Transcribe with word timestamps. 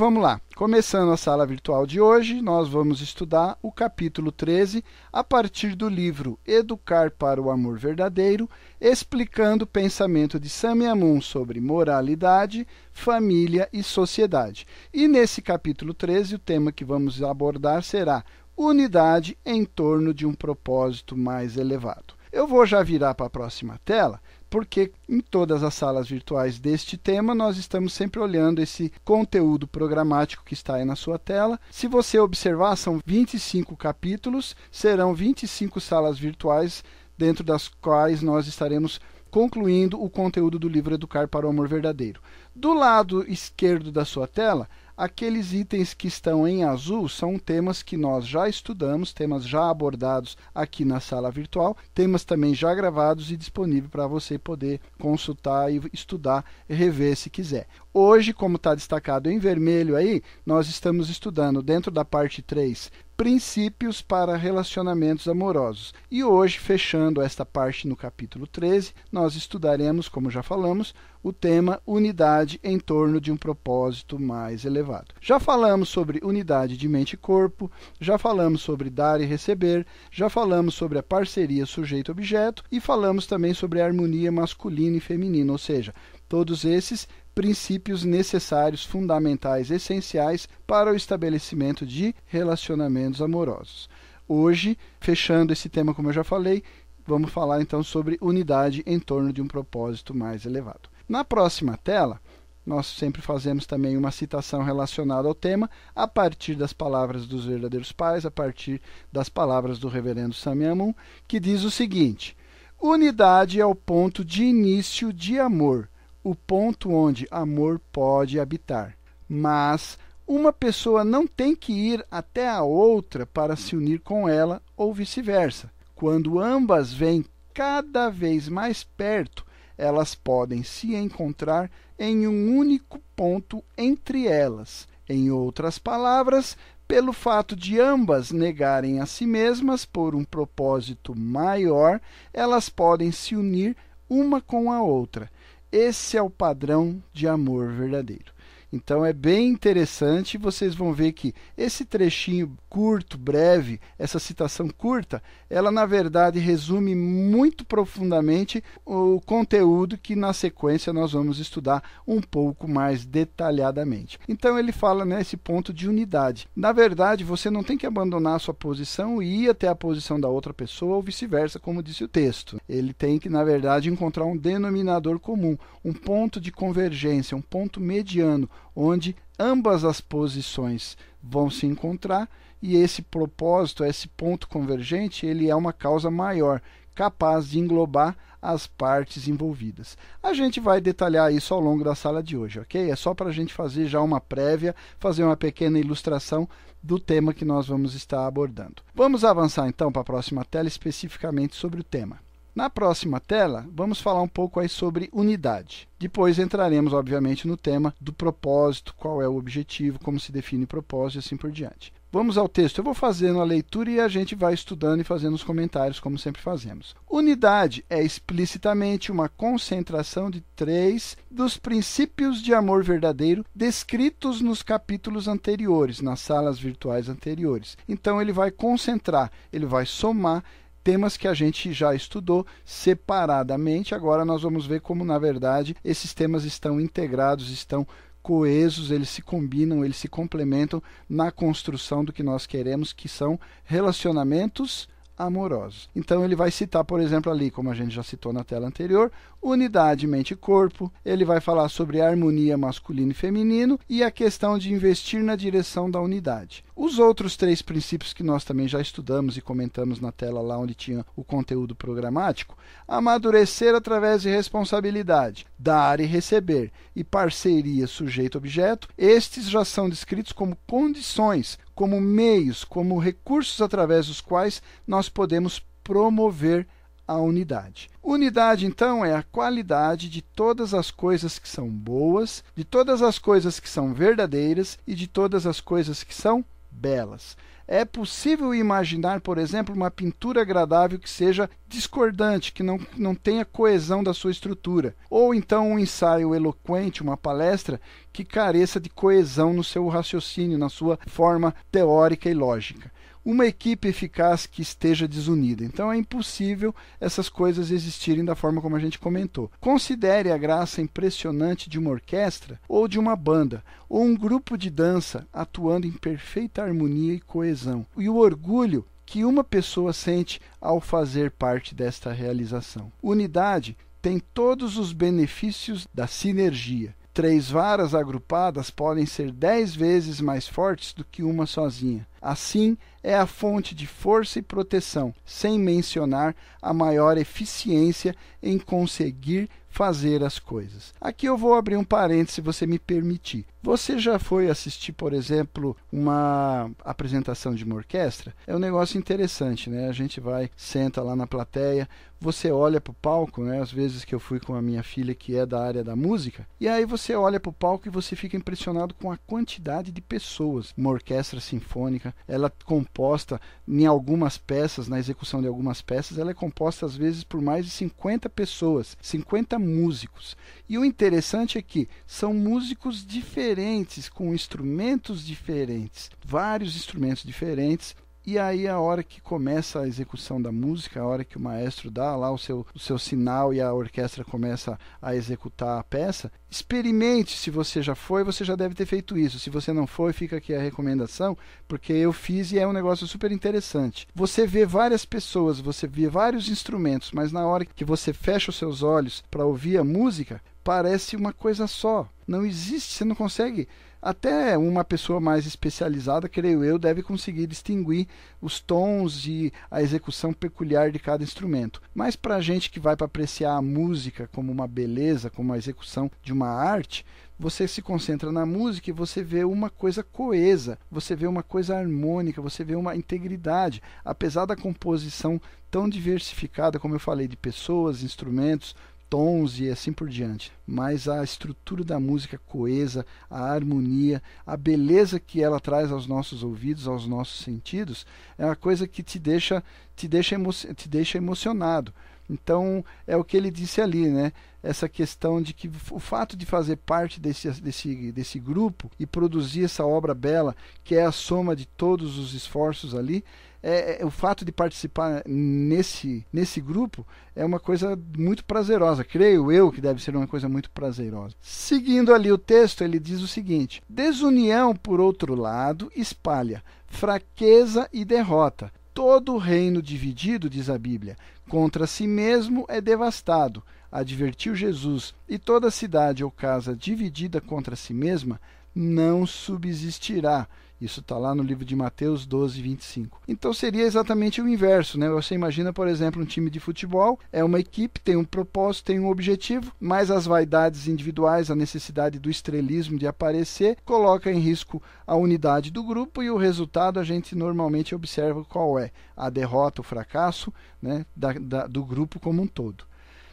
Vamos 0.00 0.22
lá. 0.22 0.40
Começando 0.56 1.12
a 1.12 1.16
sala 1.18 1.44
virtual 1.44 1.84
de 1.84 2.00
hoje, 2.00 2.40
nós 2.40 2.70
vamos 2.70 3.02
estudar 3.02 3.58
o 3.60 3.70
capítulo 3.70 4.32
13 4.32 4.82
a 5.12 5.22
partir 5.22 5.74
do 5.74 5.90
livro 5.90 6.38
Educar 6.46 7.10
para 7.10 7.38
o 7.38 7.50
Amor 7.50 7.78
Verdadeiro, 7.78 8.48
explicando 8.80 9.64
o 9.64 9.68
pensamento 9.68 10.40
de 10.40 10.48
Samyamun 10.48 11.20
sobre 11.20 11.60
moralidade, 11.60 12.66
família 12.90 13.68
e 13.74 13.82
sociedade. 13.82 14.66
E 14.90 15.06
nesse 15.06 15.42
capítulo 15.42 15.92
13, 15.92 16.36
o 16.36 16.38
tema 16.38 16.72
que 16.72 16.82
vamos 16.82 17.22
abordar 17.22 17.82
será 17.82 18.24
unidade 18.56 19.36
em 19.44 19.66
torno 19.66 20.14
de 20.14 20.24
um 20.24 20.32
propósito 20.32 21.14
mais 21.14 21.58
elevado. 21.58 22.14
Eu 22.32 22.46
vou 22.46 22.64
já 22.64 22.82
virar 22.82 23.14
para 23.14 23.26
a 23.26 23.30
próxima 23.30 23.78
tela 23.84 24.18
porque 24.50 24.90
em 25.08 25.20
todas 25.20 25.62
as 25.62 25.72
salas 25.74 26.08
virtuais 26.08 26.58
deste 26.58 26.98
tema 26.98 27.34
nós 27.34 27.56
estamos 27.56 27.92
sempre 27.92 28.20
olhando 28.20 28.60
esse 28.60 28.92
conteúdo 29.04 29.68
programático 29.68 30.44
que 30.44 30.54
está 30.54 30.74
aí 30.74 30.84
na 30.84 30.96
sua 30.96 31.18
tela. 31.18 31.58
Se 31.70 31.86
você 31.86 32.18
observar, 32.18 32.74
são 32.74 33.00
25 33.06 33.76
capítulos, 33.76 34.56
serão 34.70 35.14
25 35.14 35.80
salas 35.80 36.18
virtuais 36.18 36.82
dentro 37.16 37.44
das 37.44 37.68
quais 37.68 38.20
nós 38.20 38.48
estaremos 38.48 39.00
concluindo 39.30 40.02
o 40.02 40.10
conteúdo 40.10 40.58
do 40.58 40.68
livro 40.68 40.94
Educar 40.94 41.28
para 41.28 41.46
o 41.46 41.50
Amor 41.50 41.68
Verdadeiro. 41.68 42.20
Do 42.54 42.74
lado 42.74 43.24
esquerdo 43.30 43.92
da 43.92 44.04
sua 44.04 44.26
tela, 44.26 44.68
Aqueles 45.00 45.54
itens 45.54 45.94
que 45.94 46.08
estão 46.08 46.46
em 46.46 46.62
azul 46.62 47.08
são 47.08 47.38
temas 47.38 47.82
que 47.82 47.96
nós 47.96 48.26
já 48.26 48.50
estudamos, 48.50 49.14
temas 49.14 49.46
já 49.46 49.70
abordados 49.70 50.36
aqui 50.54 50.84
na 50.84 51.00
sala 51.00 51.30
virtual, 51.30 51.74
temas 51.94 52.22
também 52.22 52.54
já 52.54 52.74
gravados 52.74 53.30
e 53.30 53.36
disponíveis 53.38 53.90
para 53.90 54.06
você 54.06 54.38
poder 54.38 54.78
consultar 54.98 55.72
e 55.72 55.80
estudar 55.90 56.44
e 56.68 56.74
rever 56.74 57.16
se 57.16 57.30
quiser. 57.30 57.66
Hoje, 57.94 58.34
como 58.34 58.56
está 58.56 58.74
destacado 58.74 59.30
em 59.30 59.38
vermelho 59.38 59.96
aí, 59.96 60.22
nós 60.44 60.68
estamos 60.68 61.08
estudando 61.08 61.62
dentro 61.62 61.90
da 61.90 62.04
parte 62.04 62.42
3 62.42 62.92
princípios 63.20 64.00
para 64.00 64.34
relacionamentos 64.34 65.28
amorosos. 65.28 65.92
E 66.10 66.24
hoje, 66.24 66.58
fechando 66.58 67.20
esta 67.20 67.44
parte 67.44 67.86
no 67.86 67.94
capítulo 67.94 68.46
13, 68.46 68.94
nós 69.12 69.36
estudaremos, 69.36 70.08
como 70.08 70.30
já 70.30 70.42
falamos, 70.42 70.94
o 71.22 71.30
tema 71.30 71.82
unidade 71.86 72.58
em 72.64 72.78
torno 72.78 73.20
de 73.20 73.30
um 73.30 73.36
propósito 73.36 74.18
mais 74.18 74.64
elevado. 74.64 75.14
Já 75.20 75.38
falamos 75.38 75.90
sobre 75.90 76.22
unidade 76.24 76.78
de 76.78 76.88
mente 76.88 77.12
e 77.12 77.18
corpo, 77.18 77.70
já 78.00 78.16
falamos 78.16 78.62
sobre 78.62 78.88
dar 78.88 79.20
e 79.20 79.26
receber, 79.26 79.86
já 80.10 80.30
falamos 80.30 80.74
sobre 80.74 80.98
a 80.98 81.02
parceria 81.02 81.66
sujeito-objeto 81.66 82.64
e 82.72 82.80
falamos 82.80 83.26
também 83.26 83.52
sobre 83.52 83.82
a 83.82 83.84
harmonia 83.84 84.32
masculina 84.32 84.96
e 84.96 85.00
feminina, 85.00 85.52
ou 85.52 85.58
seja, 85.58 85.94
todos 86.26 86.64
esses 86.64 87.06
princípios 87.34 88.04
necessários, 88.04 88.84
fundamentais, 88.84 89.70
essenciais 89.70 90.48
para 90.66 90.92
o 90.92 90.96
estabelecimento 90.96 91.86
de 91.86 92.14
relacionamentos 92.26 93.22
amorosos. 93.22 93.88
Hoje, 94.28 94.78
fechando 95.00 95.52
esse 95.52 95.68
tema, 95.68 95.94
como 95.94 96.08
eu 96.08 96.12
já 96.12 96.24
falei, 96.24 96.62
vamos 97.06 97.32
falar 97.32 97.60
então 97.60 97.82
sobre 97.82 98.18
unidade 98.20 98.82
em 98.86 98.98
torno 98.98 99.32
de 99.32 99.42
um 99.42 99.48
propósito 99.48 100.14
mais 100.14 100.46
elevado. 100.46 100.88
Na 101.08 101.24
próxima 101.24 101.76
tela, 101.76 102.20
nós 102.64 102.86
sempre 102.86 103.22
fazemos 103.22 103.66
também 103.66 103.96
uma 103.96 104.12
citação 104.12 104.62
relacionada 104.62 105.26
ao 105.26 105.34
tema 105.34 105.68
a 105.94 106.06
partir 106.06 106.54
das 106.54 106.72
palavras 106.72 107.26
dos 107.26 107.46
verdadeiros 107.46 107.90
pais, 107.90 108.24
a 108.24 108.30
partir 108.30 108.80
das 109.10 109.28
palavras 109.28 109.78
do 109.78 109.88
reverendo 109.88 110.34
Samyamun, 110.34 110.94
que 111.26 111.40
diz 111.40 111.64
o 111.64 111.70
seguinte: 111.70 112.36
Unidade 112.80 113.60
é 113.60 113.66
o 113.66 113.74
ponto 113.74 114.24
de 114.24 114.44
início 114.44 115.12
de 115.12 115.38
amor 115.38 115.88
o 116.22 116.34
ponto 116.34 116.90
onde 116.90 117.26
amor 117.30 117.80
pode 117.92 118.38
habitar. 118.38 118.96
Mas 119.28 119.98
uma 120.26 120.52
pessoa 120.52 121.04
não 121.04 121.26
tem 121.26 121.56
que 121.56 121.72
ir 121.72 122.06
até 122.10 122.48
a 122.48 122.62
outra 122.62 123.26
para 123.26 123.56
se 123.56 123.74
unir 123.74 124.00
com 124.00 124.28
ela 124.28 124.62
ou 124.76 124.94
vice-versa. 124.94 125.70
Quando 125.94 126.38
ambas 126.38 126.92
vêm 126.92 127.24
cada 127.52 128.08
vez 128.08 128.48
mais 128.48 128.84
perto, 128.84 129.44
elas 129.76 130.14
podem 130.14 130.62
se 130.62 130.94
encontrar 130.94 131.70
em 131.98 132.26
um 132.26 132.56
único 132.56 133.00
ponto 133.16 133.62
entre 133.76 134.26
elas. 134.26 134.86
Em 135.08 135.30
outras 135.30 135.78
palavras, 135.78 136.56
pelo 136.86 137.12
fato 137.12 137.56
de 137.56 137.80
ambas 137.80 138.30
negarem 138.30 139.00
a 139.00 139.06
si 139.06 139.26
mesmas 139.26 139.84
por 139.84 140.14
um 140.14 140.24
propósito 140.24 141.14
maior, 141.16 142.00
elas 142.32 142.68
podem 142.68 143.10
se 143.10 143.34
unir 143.34 143.76
uma 144.08 144.40
com 144.40 144.72
a 144.72 144.82
outra. 144.82 145.30
Esse 145.72 146.16
é 146.16 146.22
o 146.22 146.28
padrão 146.28 147.00
de 147.12 147.28
amor 147.28 147.70
verdadeiro. 147.70 148.32
Então 148.72 149.04
é 149.04 149.12
bem 149.12 149.48
interessante, 149.48 150.38
vocês 150.38 150.74
vão 150.74 150.92
ver 150.92 151.12
que 151.12 151.34
esse 151.56 151.84
trechinho 151.84 152.56
curto, 152.68 153.18
breve, 153.18 153.80
essa 153.98 154.18
citação 154.20 154.68
curta, 154.68 155.20
ela 155.48 155.72
na 155.72 155.84
verdade 155.84 156.38
resume 156.38 156.94
muito 156.94 157.64
profundamente 157.64 158.62
o 158.86 159.20
conteúdo 159.20 159.98
que 159.98 160.14
na 160.14 160.32
sequência 160.32 160.92
nós 160.92 161.12
vamos 161.12 161.40
estudar 161.40 161.82
um 162.06 162.20
pouco 162.20 162.68
mais 162.68 163.04
detalhadamente. 163.04 164.18
Então 164.28 164.56
ele 164.58 164.70
fala 164.70 165.04
nesse 165.04 165.36
ponto 165.36 165.72
de 165.72 165.88
unidade. 165.88 166.46
Na 166.54 166.70
verdade, 166.72 167.24
você 167.24 167.50
não 167.50 167.64
tem 167.64 167.76
que 167.76 167.86
abandonar 167.86 168.36
a 168.36 168.38
sua 168.38 168.54
posição 168.54 169.20
e 169.20 169.44
ir 169.44 169.50
até 169.50 169.66
a 169.66 169.74
posição 169.74 170.20
da 170.20 170.28
outra 170.28 170.54
pessoa 170.54 170.96
ou 170.96 171.02
vice-versa, 171.02 171.58
como 171.58 171.82
disse 171.82 172.04
o 172.04 172.08
texto. 172.08 172.60
Ele 172.68 172.92
tem 172.92 173.18
que, 173.18 173.28
na 173.28 173.42
verdade, 173.42 173.90
encontrar 173.90 174.24
um 174.24 174.36
denominador 174.36 175.18
comum, 175.18 175.58
um 175.84 175.92
ponto 175.92 176.40
de 176.40 176.52
convergência, 176.52 177.36
um 177.36 177.42
ponto 177.42 177.80
mediano, 177.80 178.48
onde 178.74 179.16
ambas 179.38 179.84
as 179.84 180.00
posições 180.00 180.96
vão 181.22 181.50
se 181.50 181.66
encontrar 181.66 182.28
e 182.62 182.76
esse 182.76 183.00
propósito, 183.02 183.84
esse 183.84 184.06
ponto 184.08 184.48
convergente, 184.48 185.24
ele 185.24 185.48
é 185.48 185.54
uma 185.54 185.72
causa 185.72 186.10
maior, 186.10 186.60
capaz 186.94 187.48
de 187.48 187.58
englobar 187.58 188.16
as 188.42 188.66
partes 188.66 189.28
envolvidas. 189.28 189.96
A 190.22 190.32
gente 190.32 190.60
vai 190.60 190.80
detalhar 190.80 191.32
isso 191.32 191.52
ao 191.54 191.60
longo 191.60 191.84
da 191.84 191.94
sala 191.94 192.22
de 192.22 192.36
hoje, 192.36 192.60
ok? 192.60 192.90
É 192.90 192.96
só 192.96 193.14
para 193.14 193.28
a 193.28 193.32
gente 193.32 193.52
fazer 193.52 193.86
já 193.86 194.00
uma 194.00 194.20
prévia, 194.20 194.74
fazer 194.98 195.24
uma 195.24 195.36
pequena 195.36 195.78
ilustração 195.78 196.48
do 196.82 196.98
tema 196.98 197.34
que 197.34 197.44
nós 197.44 197.66
vamos 197.66 197.94
estar 197.94 198.26
abordando. 198.26 198.82
Vamos 198.94 199.24
avançar 199.24 199.68
então 199.68 199.92
para 199.92 200.02
a 200.02 200.04
próxima 200.04 200.44
tela 200.44 200.68
especificamente 200.68 201.54
sobre 201.54 201.80
o 201.80 201.84
tema. 201.84 202.18
Na 202.60 202.68
próxima 202.68 203.18
tela, 203.18 203.66
vamos 203.74 204.02
falar 204.02 204.20
um 204.20 204.28
pouco 204.28 204.60
aí 204.60 204.68
sobre 204.68 205.08
unidade. 205.14 205.88
Depois 205.98 206.38
entraremos, 206.38 206.92
obviamente, 206.92 207.48
no 207.48 207.56
tema 207.56 207.94
do 207.98 208.12
propósito, 208.12 208.94
qual 208.98 209.22
é 209.22 209.26
o 209.26 209.36
objetivo, 209.36 209.98
como 209.98 210.20
se 210.20 210.30
define 210.30 210.66
propósito 210.66 211.16
e 211.16 211.20
assim 211.20 211.38
por 211.38 211.50
diante. 211.50 211.90
Vamos 212.12 212.36
ao 212.36 212.48
texto. 212.48 212.78
Eu 212.78 212.84
vou 212.84 212.92
fazendo 212.92 213.40
a 213.40 213.44
leitura 213.44 213.90
e 213.90 214.00
a 214.00 214.08
gente 214.08 214.34
vai 214.34 214.52
estudando 214.52 215.00
e 215.00 215.04
fazendo 215.04 215.34
os 215.34 215.44
comentários, 215.44 216.00
como 216.00 216.18
sempre 216.18 216.42
fazemos. 216.42 216.94
Unidade 217.08 217.84
é 217.88 218.02
explicitamente 218.02 219.12
uma 219.12 219.28
concentração 219.28 220.28
de 220.28 220.40
três 220.56 221.16
dos 221.30 221.56
princípios 221.56 222.42
de 222.42 222.52
amor 222.52 222.82
verdadeiro 222.82 223.44
descritos 223.54 224.40
nos 224.40 224.60
capítulos 224.60 225.28
anteriores, 225.28 226.00
nas 226.00 226.20
salas 226.20 226.58
virtuais 226.58 227.08
anteriores. 227.08 227.78
Então, 227.88 228.20
ele 228.20 228.32
vai 228.32 228.50
concentrar, 228.50 229.30
ele 229.52 229.64
vai 229.64 229.86
somar 229.86 230.42
temas 230.82 231.16
que 231.16 231.28
a 231.28 231.34
gente 231.34 231.72
já 231.72 231.94
estudou 231.94 232.46
separadamente. 232.64 233.94
Agora 233.94 234.24
nós 234.24 234.42
vamos 234.42 234.66
ver 234.66 234.80
como, 234.80 235.04
na 235.04 235.18
verdade, 235.18 235.76
esses 235.84 236.14
temas 236.14 236.44
estão 236.44 236.80
integrados, 236.80 237.50
estão 237.50 237.86
coesos, 238.22 238.90
eles 238.90 239.08
se 239.08 239.22
combinam, 239.22 239.84
eles 239.84 239.96
se 239.96 240.08
complementam 240.08 240.82
na 241.08 241.30
construção 241.30 242.04
do 242.04 242.12
que 242.12 242.22
nós 242.22 242.46
queremos, 242.46 242.92
que 242.92 243.08
são 243.08 243.38
relacionamentos 243.64 244.88
amorosos. 245.20 245.88
Então 245.94 246.24
ele 246.24 246.34
vai 246.34 246.50
citar, 246.50 246.84
por 246.84 246.98
exemplo, 246.98 247.30
ali, 247.30 247.50
como 247.50 247.70
a 247.70 247.74
gente 247.74 247.94
já 247.94 248.02
citou 248.02 248.32
na 248.32 248.42
tela 248.42 248.66
anterior, 248.66 249.12
unidade 249.42 250.06
mente 250.06 250.32
e 250.32 250.36
corpo, 250.36 250.90
ele 251.04 251.24
vai 251.24 251.40
falar 251.40 251.68
sobre 251.68 252.00
harmonia 252.00 252.56
masculino 252.56 253.10
e 253.10 253.14
feminino 253.14 253.78
e 253.88 254.02
a 254.02 254.10
questão 254.10 254.58
de 254.58 254.72
investir 254.72 255.22
na 255.22 255.36
direção 255.36 255.90
da 255.90 256.00
unidade. 256.00 256.64
Os 256.82 256.98
outros 256.98 257.36
três 257.36 257.60
princípios 257.60 258.14
que 258.14 258.22
nós 258.22 258.42
também 258.42 258.66
já 258.66 258.80
estudamos 258.80 259.36
e 259.36 259.42
comentamos 259.42 260.00
na 260.00 260.10
tela 260.10 260.40
lá 260.40 260.56
onde 260.56 260.74
tinha 260.74 261.04
o 261.14 261.22
conteúdo 261.22 261.74
programático, 261.74 262.56
amadurecer 262.88 263.74
através 263.74 264.22
de 264.22 264.30
responsabilidade, 264.30 265.46
dar 265.58 266.00
e 266.00 266.06
receber 266.06 266.72
e 266.96 267.04
parceria 267.04 267.86
sujeito-objeto, 267.86 268.88
estes 268.96 269.44
já 269.44 269.62
são 269.62 269.90
descritos 269.90 270.32
como 270.32 270.56
condições, 270.66 271.58
como 271.74 272.00
meios, 272.00 272.64
como 272.64 272.98
recursos 272.98 273.60
através 273.60 274.06
dos 274.06 274.22
quais 274.22 274.62
nós 274.86 275.06
podemos 275.10 275.62
promover 275.84 276.66
a 277.06 277.18
unidade. 277.18 277.90
Unidade, 278.02 278.64
então, 278.64 279.04
é 279.04 279.14
a 279.14 279.22
qualidade 279.22 280.08
de 280.08 280.22
todas 280.22 280.72
as 280.72 280.90
coisas 280.90 281.38
que 281.38 281.48
são 281.48 281.68
boas, 281.68 282.42
de 282.56 282.64
todas 282.64 283.02
as 283.02 283.18
coisas 283.18 283.60
que 283.60 283.68
são 283.68 283.92
verdadeiras 283.92 284.78
e 284.86 284.94
de 284.94 285.06
todas 285.06 285.46
as 285.46 285.60
coisas 285.60 286.02
que 286.02 286.14
são 286.14 286.42
belas. 286.70 287.36
É 287.66 287.84
possível 287.84 288.54
imaginar, 288.54 289.20
por 289.20 289.38
exemplo, 289.38 289.74
uma 289.74 289.90
pintura 289.90 290.42
agradável 290.42 290.98
que 290.98 291.08
seja 291.08 291.48
discordante, 291.68 292.52
que 292.52 292.62
não, 292.62 292.80
não 292.96 293.14
tenha 293.14 293.44
coesão 293.44 294.02
da 294.02 294.12
sua 294.12 294.32
estrutura. 294.32 294.94
Ou 295.08 295.32
então 295.32 295.70
um 295.70 295.78
ensaio 295.78 296.34
eloquente, 296.34 297.02
uma 297.02 297.16
palestra 297.16 297.80
que 298.12 298.24
careça 298.24 298.80
de 298.80 298.90
coesão 298.90 299.52
no 299.52 299.62
seu 299.62 299.86
raciocínio, 299.86 300.58
na 300.58 300.68
sua 300.68 300.98
forma 301.06 301.54
teórica 301.70 302.28
e 302.28 302.34
lógica 302.34 302.90
uma 303.24 303.46
equipe 303.46 303.88
eficaz 303.88 304.46
que 304.46 304.62
esteja 304.62 305.06
desunida. 305.06 305.64
Então 305.64 305.92
é 305.92 305.96
impossível 305.96 306.74
essas 307.00 307.28
coisas 307.28 307.70
existirem 307.70 308.24
da 308.24 308.34
forma 308.34 308.60
como 308.60 308.76
a 308.76 308.80
gente 308.80 308.98
comentou. 308.98 309.50
Considere 309.60 310.30
a 310.30 310.38
graça 310.38 310.80
impressionante 310.80 311.68
de 311.68 311.78
uma 311.78 311.90
orquestra 311.90 312.60
ou 312.68 312.88
de 312.88 312.98
uma 312.98 313.14
banda, 313.16 313.62
ou 313.88 314.02
um 314.04 314.16
grupo 314.16 314.56
de 314.56 314.70
dança 314.70 315.26
atuando 315.32 315.86
em 315.86 315.92
perfeita 315.92 316.62
harmonia 316.62 317.14
e 317.14 317.20
coesão. 317.20 317.86
E 317.96 318.08
o 318.08 318.16
orgulho 318.16 318.84
que 319.04 319.24
uma 319.24 319.42
pessoa 319.42 319.92
sente 319.92 320.40
ao 320.60 320.80
fazer 320.80 321.32
parte 321.32 321.74
desta 321.74 322.12
realização. 322.12 322.92
Unidade 323.02 323.76
tem 324.00 324.20
todos 324.32 324.78
os 324.78 324.92
benefícios 324.92 325.86
da 325.92 326.06
sinergia. 326.06 326.94
Três 327.20 327.50
varas 327.50 327.94
agrupadas 327.94 328.70
podem 328.70 329.04
ser 329.04 329.30
dez 329.30 329.76
vezes 329.76 330.22
mais 330.22 330.48
fortes 330.48 330.94
do 330.94 331.04
que 331.04 331.22
uma 331.22 331.44
sozinha. 331.44 332.06
Assim, 332.18 332.78
é 333.02 333.14
a 333.14 333.26
fonte 333.26 333.74
de 333.74 333.86
força 333.86 334.38
e 334.38 334.42
proteção, 334.42 335.14
sem 335.22 335.58
mencionar 335.58 336.34
a 336.62 336.72
maior 336.72 337.18
eficiência 337.18 338.16
em 338.42 338.58
conseguir 338.58 339.50
fazer 339.68 340.24
as 340.24 340.38
coisas. 340.38 340.94
Aqui 340.98 341.26
eu 341.26 341.36
vou 341.36 341.52
abrir 341.52 341.76
um 341.76 341.84
parênteses, 341.84 342.36
se 342.36 342.40
você 342.40 342.66
me 342.66 342.78
permitir. 342.78 343.44
Você 343.62 343.98
já 343.98 344.18
foi 344.18 344.48
assistir, 344.48 344.92
por 344.92 345.12
exemplo, 345.12 345.76
uma 345.92 346.70
apresentação 346.82 347.54
de 347.54 347.62
uma 347.62 347.74
orquestra? 347.74 348.34
É 348.46 348.56
um 348.56 348.58
negócio 348.58 348.98
interessante, 348.98 349.68
né? 349.68 349.86
A 349.86 349.92
gente 349.92 350.18
vai, 350.18 350.50
senta 350.56 351.02
lá 351.02 351.14
na 351.14 351.26
plateia, 351.26 351.86
você 352.20 352.50
olha 352.50 352.80
para 352.80 352.90
o 352.90 352.94
palco, 352.94 353.42
né? 353.42 353.60
Às 353.60 353.72
vezes 353.72 354.04
que 354.04 354.14
eu 354.14 354.20
fui 354.20 354.38
com 354.38 354.54
a 354.54 354.60
minha 354.60 354.82
filha 354.82 355.14
que 355.14 355.36
é 355.36 355.46
da 355.46 355.62
área 355.62 355.82
da 355.82 355.96
música, 355.96 356.46
e 356.60 356.68
aí 356.68 356.84
você 356.84 357.14
olha 357.14 357.40
para 357.40 357.50
o 357.50 357.52
palco 357.52 357.88
e 357.88 357.90
você 357.90 358.14
fica 358.14 358.36
impressionado 358.36 358.94
com 358.94 359.10
a 359.10 359.16
quantidade 359.16 359.90
de 359.90 360.00
pessoas. 360.00 360.74
Uma 360.76 360.90
orquestra 360.90 361.40
sinfônica, 361.40 362.14
ela 362.28 362.48
é 362.48 362.64
composta 362.64 363.40
em 363.66 363.86
algumas 363.86 364.36
peças, 364.36 364.88
na 364.88 364.98
execução 364.98 365.40
de 365.40 365.48
algumas 365.48 365.80
peças, 365.80 366.18
ela 366.18 366.30
é 366.30 366.34
composta 366.34 366.84
às 366.84 366.96
vezes 366.96 367.24
por 367.24 367.40
mais 367.40 367.64
de 367.64 367.70
50 367.70 368.28
pessoas, 368.28 368.96
50 369.00 369.58
músicos. 369.58 370.36
E 370.70 370.78
o 370.78 370.84
interessante 370.84 371.58
é 371.58 371.62
que 371.62 371.88
são 372.06 372.32
músicos 372.32 373.04
diferentes, 373.04 374.08
com 374.08 374.32
instrumentos 374.32 375.26
diferentes, 375.26 376.08
vários 376.24 376.76
instrumentos 376.76 377.24
diferentes, 377.24 377.96
e 378.26 378.38
aí 378.38 378.68
a 378.68 378.78
hora 378.78 379.02
que 379.02 379.20
começa 379.20 379.80
a 379.80 379.86
execução 379.86 380.40
da 380.40 380.52
música, 380.52 381.00
a 381.00 381.06
hora 381.06 381.24
que 381.24 381.38
o 381.38 381.40
maestro 381.40 381.90
dá 381.90 382.14
lá 382.14 382.30
o 382.30 382.36
seu, 382.36 382.66
o 382.74 382.78
seu 382.78 382.98
sinal 382.98 383.54
e 383.54 383.60
a 383.60 383.72
orquestra 383.72 384.24
começa 384.24 384.78
a 385.00 385.14
executar 385.14 385.78
a 385.78 385.84
peça, 385.84 386.30
experimente 386.50 387.36
se 387.36 387.50
você 387.50 387.80
já 387.82 387.94
foi, 387.94 388.22
você 388.22 388.44
já 388.44 388.54
deve 388.54 388.74
ter 388.74 388.84
feito 388.84 389.16
isso. 389.16 389.38
Se 389.38 389.48
você 389.48 389.72
não 389.72 389.86
foi, 389.86 390.12
fica 390.12 390.36
aqui 390.36 390.54
a 390.54 390.60
recomendação, 390.60 391.36
porque 391.66 391.92
eu 391.92 392.12
fiz 392.12 392.52
e 392.52 392.58
é 392.58 392.66
um 392.66 392.72
negócio 392.72 393.06
super 393.06 393.32
interessante. 393.32 394.06
Você 394.14 394.46
vê 394.46 394.66
várias 394.66 395.04
pessoas, 395.04 395.58
você 395.58 395.86
vê 395.86 396.08
vários 396.08 396.48
instrumentos, 396.48 397.12
mas 397.12 397.32
na 397.32 397.46
hora 397.46 397.64
que 397.64 397.84
você 397.84 398.12
fecha 398.12 398.50
os 398.50 398.56
seus 398.56 398.82
olhos 398.82 399.24
para 399.30 399.46
ouvir 399.46 399.78
a 399.78 399.84
música, 399.84 400.42
parece 400.62 401.16
uma 401.16 401.32
coisa 401.32 401.66
só. 401.66 402.08
Não 402.26 402.44
existe, 402.44 402.94
você 402.94 403.04
não 403.04 403.14
consegue 403.14 403.66
até 404.02 404.56
uma 404.56 404.84
pessoa 404.84 405.20
mais 405.20 405.46
especializada, 405.46 406.28
creio 406.28 406.64
eu, 406.64 406.78
deve 406.78 407.02
conseguir 407.02 407.46
distinguir 407.46 408.06
os 408.40 408.60
tons 408.60 409.26
e 409.26 409.52
a 409.70 409.82
execução 409.82 410.32
peculiar 410.32 410.90
de 410.90 410.98
cada 410.98 411.22
instrumento. 411.22 411.82
Mas 411.94 412.16
para 412.16 412.36
a 412.36 412.40
gente 412.40 412.70
que 412.70 412.80
vai 412.80 412.96
para 412.96 413.06
apreciar 413.06 413.56
a 413.56 413.62
música 413.62 414.28
como 414.32 414.50
uma 414.50 414.66
beleza, 414.66 415.30
como 415.30 415.52
a 415.52 415.58
execução 415.58 416.10
de 416.22 416.32
uma 416.32 416.48
arte, 416.48 417.04
você 417.40 417.66
se 417.66 417.80
concentra 417.80 418.30
na 418.30 418.44
música 418.44 418.90
e 418.90 418.92
você 418.92 419.22
vê 419.22 419.44
uma 419.44 419.70
coisa 419.70 420.02
coesa, 420.02 420.78
você 420.90 421.16
vê 421.16 421.26
uma 421.26 421.42
coisa 421.42 421.74
harmônica, 421.74 422.42
você 422.42 422.62
vê 422.62 422.74
uma 422.76 422.94
integridade. 422.94 423.82
Apesar 424.04 424.44
da 424.44 424.54
composição 424.54 425.40
tão 425.70 425.88
diversificada, 425.88 426.78
como 426.78 426.94
eu 426.94 427.00
falei, 427.00 427.26
de 427.26 427.38
pessoas, 427.38 428.02
instrumentos, 428.02 428.76
tons 429.10 429.58
e 429.58 429.68
assim 429.68 429.92
por 429.92 430.08
diante. 430.08 430.52
Mas 430.64 431.08
a 431.08 431.22
estrutura 431.22 431.82
da 431.82 431.98
música 431.98 432.38
coesa, 432.38 433.04
a 433.28 433.52
harmonia, 433.52 434.22
a 434.46 434.56
beleza 434.56 435.18
que 435.18 435.42
ela 435.42 435.58
traz 435.58 435.90
aos 435.90 436.06
nossos 436.06 436.44
ouvidos, 436.44 436.86
aos 436.86 437.06
nossos 437.06 437.40
sentidos, 437.40 438.06
é 438.38 438.46
uma 438.46 438.56
coisa 438.56 438.86
que 438.86 439.02
te 439.02 439.18
deixa, 439.18 439.62
te 439.96 440.06
deixa, 440.06 440.36
emo 440.36 440.52
te 440.52 440.88
deixa 440.88 441.18
emocionado. 441.18 441.92
Então, 442.30 442.84
é 443.08 443.16
o 443.16 443.24
que 443.24 443.36
ele 443.36 443.50
disse 443.50 443.80
ali, 443.80 444.08
né? 444.08 444.32
Essa 444.62 444.88
questão 444.88 445.42
de 445.42 445.52
que 445.52 445.68
o 445.90 445.98
fato 445.98 446.36
de 446.36 446.46
fazer 446.46 446.76
parte 446.76 447.18
desse, 447.18 447.50
desse, 447.60 448.12
desse 448.12 448.38
grupo 448.38 448.88
e 449.00 449.04
produzir 449.04 449.64
essa 449.64 449.84
obra 449.84 450.14
bela, 450.14 450.54
que 450.84 450.94
é 450.94 451.04
a 451.04 451.10
soma 451.10 451.56
de 451.56 451.66
todos 451.66 452.18
os 452.18 452.32
esforços 452.32 452.94
ali, 452.94 453.24
é, 453.62 454.02
é, 454.02 454.06
o 454.06 454.10
fato 454.10 454.44
de 454.44 454.52
participar 454.52 455.22
nesse, 455.26 456.24
nesse 456.32 456.60
grupo 456.60 457.06
é 457.36 457.44
uma 457.44 457.60
coisa 457.60 457.98
muito 458.16 458.44
prazerosa. 458.44 459.04
Creio 459.04 459.52
eu 459.52 459.70
que 459.70 459.80
deve 459.80 460.02
ser 460.02 460.16
uma 460.16 460.26
coisa 460.26 460.48
muito 460.48 460.70
prazerosa. 460.70 461.34
Seguindo 461.40 462.14
ali 462.14 462.32
o 462.32 462.38
texto, 462.38 462.82
ele 462.82 462.98
diz 462.98 463.20
o 463.20 463.28
seguinte: 463.28 463.82
Desunião, 463.88 464.74
por 464.74 465.00
outro 465.00 465.34
lado, 465.34 465.90
espalha 465.94 466.62
fraqueza 466.90 467.88
e 467.92 468.04
derrota. 468.04 468.72
Todo 468.92 469.38
reino 469.38 469.80
dividido, 469.80 470.50
diz 470.50 470.68
a 470.68 470.76
Bíblia, 470.76 471.16
contra 471.48 471.86
si 471.86 472.06
mesmo 472.06 472.66
é 472.68 472.80
devastado, 472.80 473.62
advertiu 473.90 474.54
Jesus, 474.54 475.14
e 475.28 475.38
toda 475.38 475.70
cidade 475.70 476.24
ou 476.24 476.30
casa 476.30 476.76
dividida 476.76 477.40
contra 477.40 477.76
si 477.76 477.94
mesma 477.94 478.40
não 478.74 479.26
subsistirá. 479.26 480.46
Isso 480.80 481.00
está 481.00 481.18
lá 481.18 481.34
no 481.34 481.42
livro 481.42 481.64
de 481.64 481.76
Mateus 481.76 482.24
12, 482.24 482.62
25. 482.62 483.20
Então 483.28 483.52
seria 483.52 483.84
exatamente 483.84 484.40
o 484.40 484.48
inverso, 484.48 484.98
né? 484.98 485.08
Você 485.10 485.34
imagina, 485.34 485.72
por 485.72 485.86
exemplo, 485.86 486.22
um 486.22 486.24
time 486.24 486.48
de 486.48 486.58
futebol, 486.58 487.18
é 487.30 487.44
uma 487.44 487.60
equipe, 487.60 488.00
tem 488.00 488.16
um 488.16 488.24
propósito, 488.24 488.86
tem 488.86 488.98
um 488.98 489.10
objetivo, 489.10 489.72
mas 489.78 490.10
as 490.10 490.24
vaidades 490.24 490.88
individuais, 490.88 491.50
a 491.50 491.54
necessidade 491.54 492.18
do 492.18 492.30
estrelismo 492.30 492.98
de 492.98 493.06
aparecer, 493.06 493.76
coloca 493.84 494.32
em 494.32 494.38
risco 494.38 494.82
a 495.06 495.14
unidade 495.14 495.70
do 495.70 495.84
grupo 495.84 496.22
e 496.22 496.30
o 496.30 496.38
resultado 496.38 496.98
a 496.98 497.04
gente 497.04 497.36
normalmente 497.36 497.94
observa 497.94 498.44
qual 498.44 498.78
é: 498.78 498.90
a 499.16 499.28
derrota, 499.28 499.82
o 499.82 499.84
fracasso 499.84 500.52
né, 500.80 501.04
da, 501.14 501.32
da, 501.34 501.66
do 501.66 501.84
grupo 501.84 502.18
como 502.18 502.42
um 502.42 502.46
todo. 502.46 502.89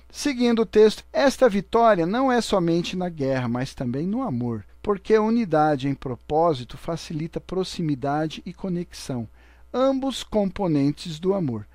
Seguindo 0.10 0.62
o 0.62 0.66
texto, 0.66 1.04
esta 1.12 1.50
vitória 1.50 2.06
não 2.06 2.32
é 2.32 2.40
somente 2.42 2.96
na 2.96 3.10
guerra, 3.10 3.48
mas 3.48 3.74
também 3.74 4.08
no 4.08 4.22
amor, 4.22 4.66
porque 4.82 5.14
a 5.14 5.22
unidade 5.22 5.88
em 5.88 5.94
propósito 5.94 6.78
facilita 6.78 7.42
proximidade 7.42 8.42
e 8.46 8.54
conexão, 8.54 9.28
ambos 9.74 10.24
componentes 10.24 11.20
do 11.20 11.34
amor. 11.34 11.68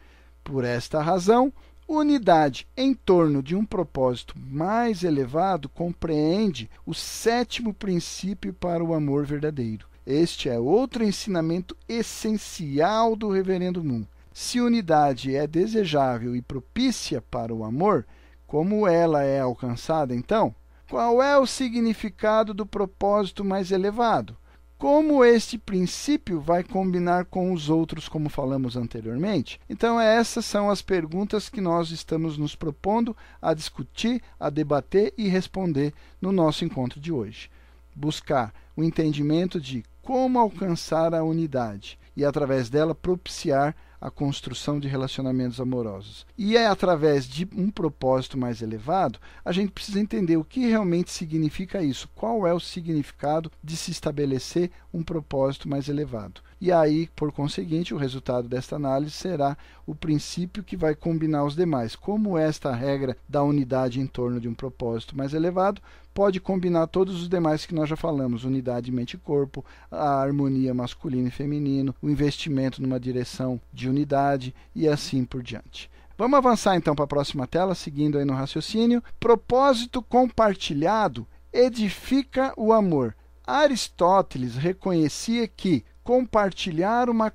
Por 0.42 0.64
esta 0.64 1.00
razão, 1.02 1.52
unidade 1.86 2.66
em 2.76 2.94
torno 2.94 3.42
de 3.42 3.54
um 3.54 3.64
propósito 3.66 4.34
mais 4.38 5.04
elevado 5.04 5.68
compreende 5.68 6.70
o 6.86 6.94
sétimo 6.94 7.74
princípio 7.74 8.52
para 8.54 8.82
o 8.82 8.94
amor 8.94 9.26
verdadeiro. 9.26 9.86
Este 10.06 10.48
é 10.48 10.58
outro 10.58 11.04
ensinamento 11.04 11.76
essencial 11.88 13.14
do 13.14 13.30
Reverendo 13.30 13.84
Moon. 13.84 14.04
Se 14.32 14.60
unidade 14.60 15.36
é 15.36 15.46
desejável 15.46 16.34
e 16.34 16.40
propícia 16.40 17.20
para 17.20 17.54
o 17.54 17.62
amor, 17.62 18.06
como 18.52 18.86
ela 18.86 19.22
é 19.22 19.40
alcançada, 19.40 20.14
então? 20.14 20.54
Qual 20.90 21.22
é 21.22 21.38
o 21.38 21.46
significado 21.46 22.52
do 22.52 22.66
propósito 22.66 23.42
mais 23.42 23.72
elevado? 23.72 24.36
Como 24.76 25.24
este 25.24 25.56
princípio 25.56 26.38
vai 26.38 26.62
combinar 26.62 27.24
com 27.24 27.50
os 27.54 27.70
outros, 27.70 28.10
como 28.10 28.28
falamos 28.28 28.76
anteriormente? 28.76 29.58
Então, 29.70 29.98
essas 29.98 30.44
são 30.44 30.68
as 30.68 30.82
perguntas 30.82 31.48
que 31.48 31.62
nós 31.62 31.90
estamos 31.90 32.36
nos 32.36 32.54
propondo 32.54 33.16
a 33.40 33.54
discutir, 33.54 34.20
a 34.38 34.50
debater 34.50 35.14
e 35.16 35.28
responder 35.28 35.94
no 36.20 36.30
nosso 36.30 36.62
encontro 36.62 37.00
de 37.00 37.10
hoje. 37.10 37.50
Buscar 37.96 38.52
o 38.76 38.84
entendimento 38.84 39.58
de 39.58 39.82
como 40.02 40.38
alcançar 40.38 41.14
a 41.14 41.24
unidade 41.24 41.98
e, 42.14 42.22
através 42.22 42.68
dela, 42.68 42.94
propiciar 42.94 43.74
a 44.02 44.10
construção 44.10 44.80
de 44.80 44.88
relacionamentos 44.88 45.60
amorosos. 45.60 46.26
E 46.36 46.56
é 46.56 46.66
através 46.66 47.24
de 47.24 47.48
um 47.56 47.70
propósito 47.70 48.36
mais 48.36 48.60
elevado, 48.60 49.20
a 49.44 49.52
gente 49.52 49.70
precisa 49.70 50.00
entender 50.00 50.36
o 50.36 50.44
que 50.44 50.66
realmente 50.66 51.12
significa 51.12 51.80
isso, 51.80 52.08
qual 52.12 52.44
é 52.44 52.52
o 52.52 52.58
significado 52.58 53.50
de 53.62 53.76
se 53.76 53.92
estabelecer 53.92 54.72
um 54.92 55.04
propósito 55.04 55.68
mais 55.68 55.88
elevado. 55.88 56.40
E 56.60 56.72
aí, 56.72 57.08
por 57.14 57.30
conseguinte, 57.30 57.94
o 57.94 57.96
resultado 57.96 58.48
desta 58.48 58.74
análise 58.74 59.12
será 59.12 59.56
o 59.86 59.94
princípio 59.94 60.64
que 60.64 60.76
vai 60.76 60.94
combinar 60.96 61.44
os 61.44 61.54
demais, 61.54 61.94
como 61.94 62.36
esta 62.36 62.74
regra 62.74 63.16
da 63.28 63.42
unidade 63.42 64.00
em 64.00 64.06
torno 64.06 64.40
de 64.40 64.48
um 64.48 64.54
propósito 64.54 65.16
mais 65.16 65.32
elevado 65.32 65.80
pode 66.14 66.40
combinar 66.40 66.86
todos 66.86 67.20
os 67.20 67.28
demais 67.28 67.66
que 67.66 67.74
nós 67.74 67.88
já 67.88 67.96
falamos: 67.96 68.44
unidade 68.44 68.92
mente 68.92 69.14
e 69.14 69.18
corpo, 69.18 69.64
a 69.90 70.20
harmonia 70.20 70.74
masculino 70.74 71.28
e 71.28 71.30
feminino, 71.30 71.94
o 72.02 72.08
investimento 72.08 72.80
numa 72.80 73.00
direção 73.00 73.60
de 73.72 73.88
unidade 73.88 74.54
e 74.74 74.88
assim 74.88 75.24
por 75.24 75.42
diante. 75.42 75.90
Vamos 76.16 76.38
avançar 76.38 76.76
então 76.76 76.94
para 76.94 77.04
a 77.04 77.08
próxima 77.08 77.46
tela, 77.46 77.74
seguindo 77.74 78.18
aí 78.18 78.24
no 78.24 78.34
raciocínio. 78.34 79.02
Propósito 79.18 80.02
compartilhado 80.02 81.26
edifica 81.52 82.52
o 82.56 82.72
amor. 82.72 83.14
Aristóteles 83.46 84.56
reconhecia 84.56 85.48
que 85.48 85.84
compartilhar 86.04 87.08
uma, 87.08 87.32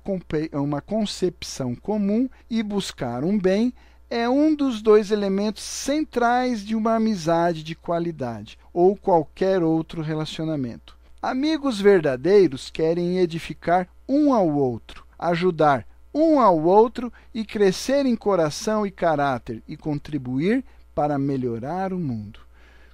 uma 0.52 0.80
concepção 0.80 1.74
comum 1.74 2.28
e 2.48 2.62
buscar 2.62 3.24
um 3.24 3.38
bem 3.38 3.72
é 4.10 4.26
um 4.28 4.54
dos 4.54 4.80
dois 4.80 5.10
elementos 5.10 5.62
centrais 5.62 6.64
de 6.64 6.74
uma 6.74 6.94
amizade 6.94 7.62
de 7.62 7.74
qualidade 7.74 8.58
ou 8.72 8.96
qualquer 8.96 9.62
outro 9.62 10.00
relacionamento. 10.00 10.96
Amigos 11.20 11.80
verdadeiros 11.80 12.70
querem 12.70 13.18
edificar 13.18 13.86
um 14.08 14.32
ao 14.32 14.48
outro, 14.48 15.04
ajudar 15.18 15.86
um 16.14 16.40
ao 16.40 16.58
outro 16.62 17.12
e 17.34 17.44
crescer 17.44 18.06
em 18.06 18.16
coração 18.16 18.86
e 18.86 18.90
caráter 18.90 19.62
e 19.68 19.76
contribuir 19.76 20.64
para 20.94 21.18
melhorar 21.18 21.92
o 21.92 21.98
mundo. 21.98 22.40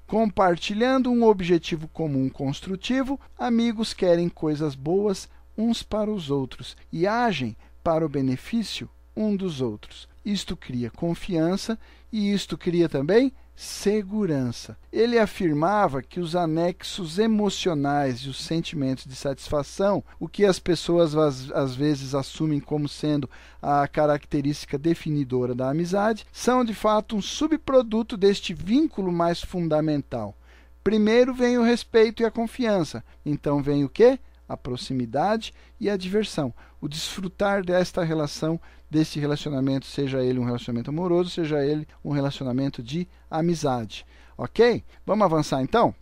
Compartilhando 0.06 1.10
um 1.10 1.22
objetivo 1.24 1.86
comum 1.88 2.28
construtivo, 2.28 3.20
amigos 3.38 3.94
querem 3.94 4.28
coisas 4.28 4.74
boas 4.74 5.28
uns 5.56 5.82
para 5.82 6.10
os 6.10 6.28
outros 6.28 6.76
e 6.92 7.06
agem 7.06 7.56
para 7.84 8.04
o 8.04 8.08
benefício 8.08 8.90
um 9.16 9.36
dos 9.36 9.60
outros. 9.60 10.08
Isto 10.24 10.56
cria 10.56 10.90
confiança 10.90 11.78
e 12.12 12.32
isto 12.32 12.56
cria 12.56 12.88
também 12.88 13.32
segurança. 13.56 14.76
Ele 14.92 15.18
afirmava 15.18 16.02
que 16.02 16.18
os 16.18 16.34
anexos 16.34 17.18
emocionais 17.18 18.20
e 18.20 18.28
os 18.28 18.42
sentimentos 18.42 19.04
de 19.04 19.14
satisfação, 19.14 20.02
o 20.18 20.28
que 20.28 20.44
as 20.44 20.58
pessoas 20.58 21.14
às, 21.14 21.74
vezes 21.74 22.14
assumem 22.14 22.58
como 22.58 22.88
sendo 22.88 23.28
a 23.62 23.86
característica 23.86 24.76
definidora 24.76 25.54
da 25.54 25.70
amizade, 25.70 26.26
são 26.32 26.64
de 26.64 26.74
fato 26.74 27.16
um 27.16 27.22
subproduto 27.22 28.16
deste 28.16 28.52
vínculo 28.52 29.12
mais 29.12 29.40
fundamental. 29.40 30.36
Primeiro 30.82 31.32
vem 31.32 31.56
o 31.56 31.62
respeito 31.62 32.22
e 32.22 32.26
a 32.26 32.30
confiança, 32.30 33.02
então 33.24 33.62
vem 33.62 33.84
o 33.84 33.88
que? 33.88 34.18
A 34.48 34.56
proximidade 34.56 35.52
e 35.80 35.88
a 35.88 35.96
diversão. 35.96 36.52
O 36.80 36.88
desfrutar 36.88 37.64
desta 37.64 38.02
relação, 38.02 38.60
deste 38.90 39.18
relacionamento, 39.18 39.86
seja 39.86 40.22
ele 40.22 40.38
um 40.38 40.44
relacionamento 40.44 40.90
amoroso, 40.90 41.30
seja 41.30 41.64
ele 41.64 41.86
um 42.04 42.12
relacionamento 42.12 42.82
de 42.82 43.08
amizade. 43.30 44.06
Ok? 44.36 44.84
Vamos 45.06 45.24
avançar 45.24 45.62
então? 45.62 45.94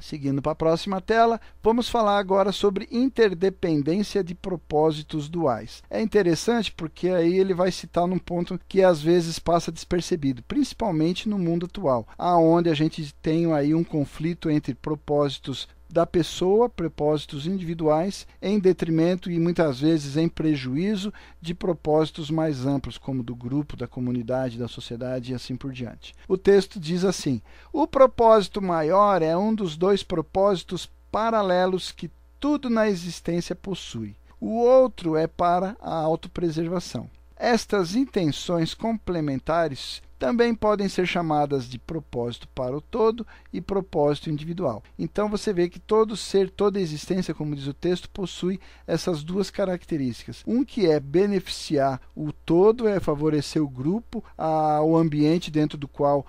Seguindo 0.00 0.42
para 0.42 0.52
a 0.52 0.56
próxima 0.56 1.00
tela, 1.00 1.40
vamos 1.62 1.88
falar 1.88 2.18
agora 2.18 2.50
sobre 2.50 2.88
interdependência 2.90 4.24
de 4.24 4.34
propósitos 4.34 5.28
duais. 5.28 5.82
É 5.88 6.00
interessante 6.00 6.72
porque 6.72 7.08
aí 7.08 7.38
ele 7.38 7.54
vai 7.54 7.70
citar 7.70 8.06
num 8.06 8.18
ponto 8.18 8.58
que 8.66 8.82
às 8.82 9.00
vezes 9.00 9.38
passa 9.38 9.70
despercebido, 9.70 10.42
principalmente 10.42 11.28
no 11.28 11.38
mundo 11.38 11.66
atual, 11.66 12.06
aonde 12.18 12.68
a 12.68 12.74
gente 12.74 13.14
tem 13.22 13.52
aí 13.52 13.74
um 13.74 13.84
conflito 13.84 14.50
entre 14.50 14.74
propósitos 14.74 15.68
da 15.92 16.06
pessoa, 16.06 16.70
propósitos 16.70 17.46
individuais, 17.46 18.26
em 18.40 18.58
detrimento 18.58 19.30
e 19.30 19.38
muitas 19.38 19.78
vezes 19.78 20.16
em 20.16 20.26
prejuízo 20.26 21.12
de 21.38 21.52
propósitos 21.52 22.30
mais 22.30 22.64
amplos, 22.64 22.96
como 22.96 23.22
do 23.22 23.34
grupo, 23.34 23.76
da 23.76 23.86
comunidade, 23.86 24.58
da 24.58 24.66
sociedade 24.66 25.32
e 25.32 25.34
assim 25.34 25.54
por 25.54 25.70
diante. 25.70 26.14
O 26.26 26.38
texto 26.38 26.80
diz 26.80 27.04
assim: 27.04 27.42
o 27.70 27.86
propósito 27.86 28.62
maior 28.62 29.20
é 29.20 29.36
um 29.36 29.54
dos 29.54 29.76
dois 29.76 30.02
propósitos 30.02 30.88
paralelos 31.10 31.92
que 31.92 32.10
tudo 32.40 32.70
na 32.70 32.88
existência 32.88 33.54
possui. 33.54 34.16
O 34.40 34.56
outro 34.60 35.14
é 35.14 35.26
para 35.26 35.76
a 35.78 35.94
autopreservação. 35.94 37.08
Estas 37.36 37.94
intenções 37.94 38.72
complementares 38.72 40.00
também 40.22 40.54
podem 40.54 40.88
ser 40.88 41.04
chamadas 41.04 41.68
de 41.68 41.80
propósito 41.80 42.46
para 42.54 42.76
o 42.76 42.80
todo 42.80 43.26
e 43.52 43.60
propósito 43.60 44.30
individual. 44.30 44.80
Então 44.96 45.28
você 45.28 45.52
vê 45.52 45.68
que 45.68 45.80
todo 45.80 46.16
ser, 46.16 46.48
toda 46.48 46.80
existência, 46.80 47.34
como 47.34 47.56
diz 47.56 47.66
o 47.66 47.74
texto, 47.74 48.08
possui 48.08 48.60
essas 48.86 49.24
duas 49.24 49.50
características. 49.50 50.44
Um 50.46 50.64
que 50.64 50.86
é 50.86 51.00
beneficiar 51.00 52.00
o 52.14 52.30
todo, 52.32 52.86
é 52.86 53.00
favorecer 53.00 53.60
o 53.60 53.68
grupo, 53.68 54.22
a, 54.38 54.80
o 54.80 54.96
ambiente 54.96 55.50
dentro 55.50 55.76
do 55.76 55.88
qual 55.88 56.24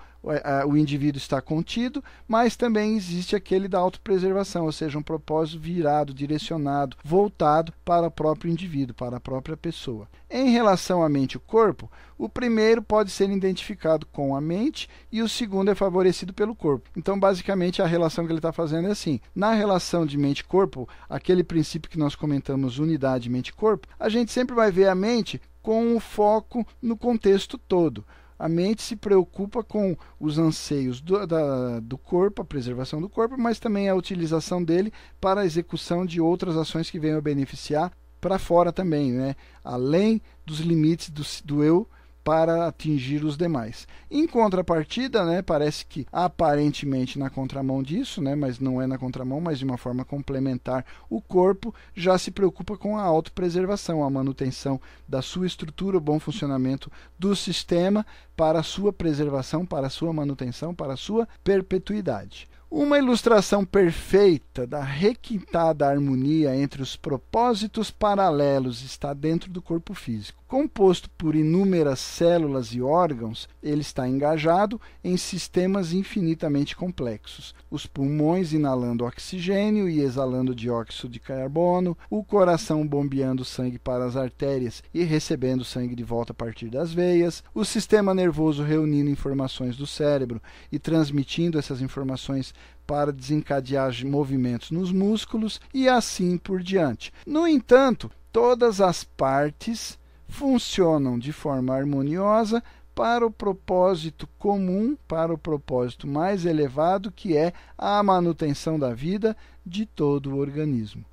o 0.66 0.76
indivíduo 0.76 1.18
está 1.18 1.40
contido, 1.40 2.02
mas 2.26 2.56
também 2.56 2.96
existe 2.96 3.36
aquele 3.36 3.68
da 3.68 3.78
autopreservação, 3.78 4.64
ou 4.64 4.72
seja, 4.72 4.98
um 4.98 5.02
propósito 5.02 5.60
virado, 5.60 6.14
direcionado, 6.14 6.96
voltado 7.04 7.74
para 7.84 8.06
o 8.06 8.10
próprio 8.10 8.50
indivíduo, 8.50 8.94
para 8.94 9.18
a 9.18 9.20
própria 9.20 9.54
pessoa. 9.54 10.08
Em 10.30 10.48
relação 10.48 11.02
à 11.02 11.08
mente 11.08 11.34
e 11.34 11.38
corpo, 11.38 11.90
o 12.16 12.28
primeiro 12.28 12.82
pode 12.82 13.10
ser 13.10 13.28
identificado 13.28 13.83
com 14.12 14.34
a 14.34 14.40
mente 14.40 14.88
e 15.10 15.22
o 15.22 15.28
segundo 15.28 15.70
é 15.70 15.74
favorecido 15.74 16.32
pelo 16.32 16.54
corpo. 16.54 16.90
Então, 16.96 17.18
basicamente, 17.18 17.82
a 17.82 17.86
relação 17.86 18.24
que 18.24 18.32
ele 18.32 18.38
está 18.38 18.52
fazendo 18.52 18.88
é 18.88 18.90
assim: 18.90 19.20
na 19.34 19.52
relação 19.52 20.06
de 20.06 20.18
mente-corpo, 20.18 20.88
aquele 21.08 21.44
princípio 21.44 21.90
que 21.90 21.98
nós 21.98 22.14
comentamos, 22.14 22.78
unidade 22.78 23.30
mente-corpo, 23.30 23.86
a 23.98 24.08
gente 24.08 24.32
sempre 24.32 24.54
vai 24.54 24.70
ver 24.70 24.88
a 24.88 24.94
mente 24.94 25.40
com 25.62 25.96
o 25.96 26.00
foco 26.00 26.66
no 26.80 26.96
contexto 26.96 27.56
todo 27.58 28.04
a 28.38 28.48
mente 28.48 28.82
se 28.82 28.96
preocupa 28.96 29.62
com 29.62 29.96
os 30.18 30.38
anseios 30.38 31.00
do, 31.00 31.26
da, 31.26 31.80
do 31.80 31.96
corpo, 31.96 32.42
a 32.42 32.44
preservação 32.44 33.00
do 33.00 33.08
corpo, 33.08 33.36
mas 33.38 33.58
também 33.58 33.88
a 33.88 33.94
utilização 33.94 34.62
dele 34.62 34.92
para 35.20 35.42
a 35.42 35.46
execução 35.46 36.04
de 36.04 36.20
outras 36.20 36.56
ações 36.56 36.90
que 36.90 36.98
venham 36.98 37.18
a 37.18 37.22
beneficiar 37.22 37.92
para 38.20 38.38
fora 38.38 38.72
também, 38.72 39.12
né? 39.12 39.36
além 39.62 40.20
dos 40.44 40.60
limites 40.60 41.10
do, 41.10 41.22
do 41.44 41.62
eu 41.62 41.88
para 42.24 42.66
atingir 42.66 43.22
os 43.22 43.36
demais. 43.36 43.86
Em 44.10 44.26
contrapartida, 44.26 45.24
né, 45.24 45.42
parece 45.42 45.84
que 45.84 46.06
aparentemente 46.10 47.18
na 47.18 47.28
contramão 47.28 47.82
disso, 47.82 48.22
né, 48.22 48.34
mas 48.34 48.58
não 48.58 48.80
é 48.80 48.86
na 48.86 48.96
contramão, 48.96 49.40
mas 49.40 49.58
de 49.58 49.64
uma 49.64 49.76
forma 49.76 50.04
complementar, 50.04 50.86
o 51.10 51.20
corpo 51.20 51.74
já 51.94 52.16
se 52.16 52.30
preocupa 52.30 52.78
com 52.78 52.96
a 52.96 53.02
autopreservação, 53.02 54.02
a 54.02 54.08
manutenção 54.08 54.80
da 55.06 55.20
sua 55.20 55.46
estrutura, 55.46 55.98
o 55.98 56.00
bom 56.00 56.18
funcionamento 56.18 56.90
do 57.18 57.36
sistema 57.36 58.06
para 58.34 58.60
a 58.60 58.64
sua 58.64 58.92
preservação, 58.92 59.66
para 59.66 59.86
a 59.88 59.90
sua 59.90 60.12
manutenção, 60.12 60.74
para 60.74 60.94
a 60.94 60.96
sua 60.96 61.28
perpetuidade. 61.44 62.48
Uma 62.70 62.98
ilustração 62.98 63.64
perfeita 63.64 64.66
da 64.66 64.82
requintada 64.82 65.86
harmonia 65.86 66.56
entre 66.56 66.82
os 66.82 66.96
propósitos 66.96 67.88
paralelos 67.88 68.82
está 68.82 69.14
dentro 69.14 69.48
do 69.48 69.62
corpo 69.62 69.94
físico. 69.94 70.42
Composto 70.54 71.10
por 71.10 71.34
inúmeras 71.34 71.98
células 71.98 72.68
e 72.68 72.80
órgãos, 72.80 73.48
ele 73.60 73.80
está 73.80 74.06
engajado 74.08 74.80
em 75.02 75.16
sistemas 75.16 75.92
infinitamente 75.92 76.76
complexos. 76.76 77.52
Os 77.68 77.86
pulmões 77.86 78.52
inalando 78.52 79.04
oxigênio 79.04 79.88
e 79.88 79.98
exalando 79.98 80.54
dióxido 80.54 81.08
de 81.08 81.18
carbono, 81.18 81.98
o 82.08 82.22
coração 82.22 82.86
bombeando 82.86 83.44
sangue 83.44 83.80
para 83.80 84.04
as 84.04 84.14
artérias 84.14 84.80
e 84.94 85.02
recebendo 85.02 85.64
sangue 85.64 85.96
de 85.96 86.04
volta 86.04 86.30
a 86.30 86.36
partir 86.36 86.70
das 86.70 86.92
veias, 86.92 87.42
o 87.52 87.64
sistema 87.64 88.14
nervoso 88.14 88.62
reunindo 88.62 89.10
informações 89.10 89.76
do 89.76 89.88
cérebro 89.88 90.40
e 90.70 90.78
transmitindo 90.78 91.58
essas 91.58 91.82
informações 91.82 92.54
para 92.86 93.12
desencadear 93.12 93.92
movimentos 94.06 94.70
nos 94.70 94.92
músculos 94.92 95.60
e 95.74 95.88
assim 95.88 96.38
por 96.38 96.62
diante. 96.62 97.12
No 97.26 97.44
entanto, 97.44 98.08
todas 98.30 98.80
as 98.80 99.02
partes 99.02 99.98
funcionam 100.28 101.18
de 101.18 101.32
forma 101.32 101.74
harmoniosa 101.74 102.62
para 102.94 103.26
o 103.26 103.30
propósito 103.30 104.28
comum, 104.38 104.96
para 105.08 105.32
o 105.32 105.38
propósito 105.38 106.06
mais 106.06 106.46
elevado, 106.46 107.10
que 107.10 107.36
é 107.36 107.52
a 107.76 108.02
manutenção 108.02 108.78
da 108.78 108.94
vida 108.94 109.36
de 109.66 109.84
todo 109.84 110.30
o 110.30 110.38
organismo. 110.38 111.04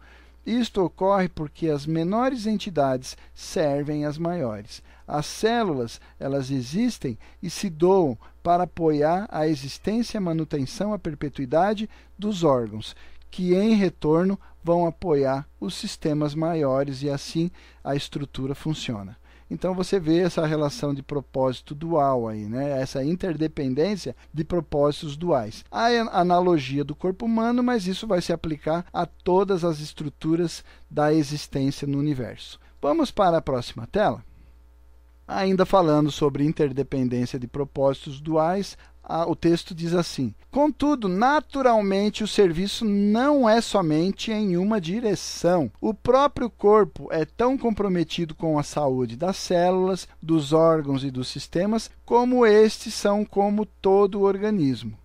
Isto 0.46 0.84
ocorre 0.84 1.30
porque 1.30 1.70
as 1.70 1.86
menores 1.86 2.46
entidades 2.48 3.16
servem 3.34 4.06
as 4.06 4.18
maiores. 4.18 4.82
As 5.08 5.26
células, 5.26 6.02
elas 6.20 6.50
existem 6.50 7.18
e 7.42 7.50
se 7.50 7.70
doam 7.70 8.18
para 8.42 8.64
apoiar 8.64 9.28
a 9.30 9.48
existência, 9.48 10.18
a 10.18 10.22
manutenção, 10.22 10.94
a 10.94 11.00
perpetuidade 11.00 11.90
dos 12.18 12.44
órgãos, 12.44 12.96
que 13.32 13.56
em 13.56 13.74
retorno 13.74 14.38
vão 14.62 14.86
apoiar 14.86 15.48
os 15.60 15.74
sistemas 15.74 16.36
maiores 16.36 17.02
e 17.02 17.10
assim 17.10 17.50
a 17.84 17.96
estrutura 17.96 18.54
funciona. 18.54 19.18
Então 19.50 19.74
você 19.74 20.00
vê 20.00 20.20
essa 20.20 20.46
relação 20.46 20.94
de 20.94 21.04
propósito 21.04 21.76
dual 21.76 22.28
aí, 22.28 22.46
né? 22.46 22.80
Essa 22.82 23.04
interdependência 23.04 24.16
de 24.34 24.46
propósitos 24.46 25.18
duais. 25.18 25.66
Há 25.70 25.88
a 25.88 26.22
analogia 26.22 26.86
do 26.86 26.96
corpo 26.96 27.26
humano, 27.26 27.62
mas 27.62 27.86
isso 27.86 28.08
vai 28.08 28.22
se 28.22 28.32
aplicar 28.32 28.86
a 28.94 29.06
todas 29.06 29.66
as 29.66 29.82
estruturas 29.82 30.64
da 30.90 31.14
existência 31.14 31.86
no 31.86 31.98
universo. 31.98 32.60
Vamos 32.82 33.12
para 33.12 33.38
a 33.38 33.42
próxima 33.42 33.86
tela? 33.86 34.24
Ainda 35.28 35.66
falando 35.66 36.12
sobre 36.12 36.46
interdependência 36.46 37.38
de 37.38 37.48
propósitos 37.48 38.22
duais, 38.22 38.78
o 39.28 39.36
texto 39.36 39.74
diz 39.74 39.94
assim: 39.94 40.34
Contudo, 40.50 41.08
naturalmente, 41.08 42.24
o 42.24 42.28
serviço 42.28 42.86
não 42.86 43.50
é 43.50 43.62
somente 43.62 44.32
em 44.32 44.58
uma 44.58 44.80
direção. 44.80 45.72
O 45.80 45.94
próprio 45.94 46.50
corpo 46.50 47.08
é 47.12 47.26
tão 47.26 47.58
comprometido 47.58 48.36
com 48.36 48.60
a 48.60 48.64
saúde 48.64 49.16
das 49.16 49.38
células, 49.38 50.08
dos 50.22 50.54
órgãos 50.54 51.04
e 51.04 51.12
dos 51.12 51.28
sistemas, 51.28 51.90
como 52.06 52.46
estes 52.46 52.94
são 52.94 53.26
como 53.26 53.66
todo 53.66 54.20
o 54.20 54.24
organismo. 54.24 54.98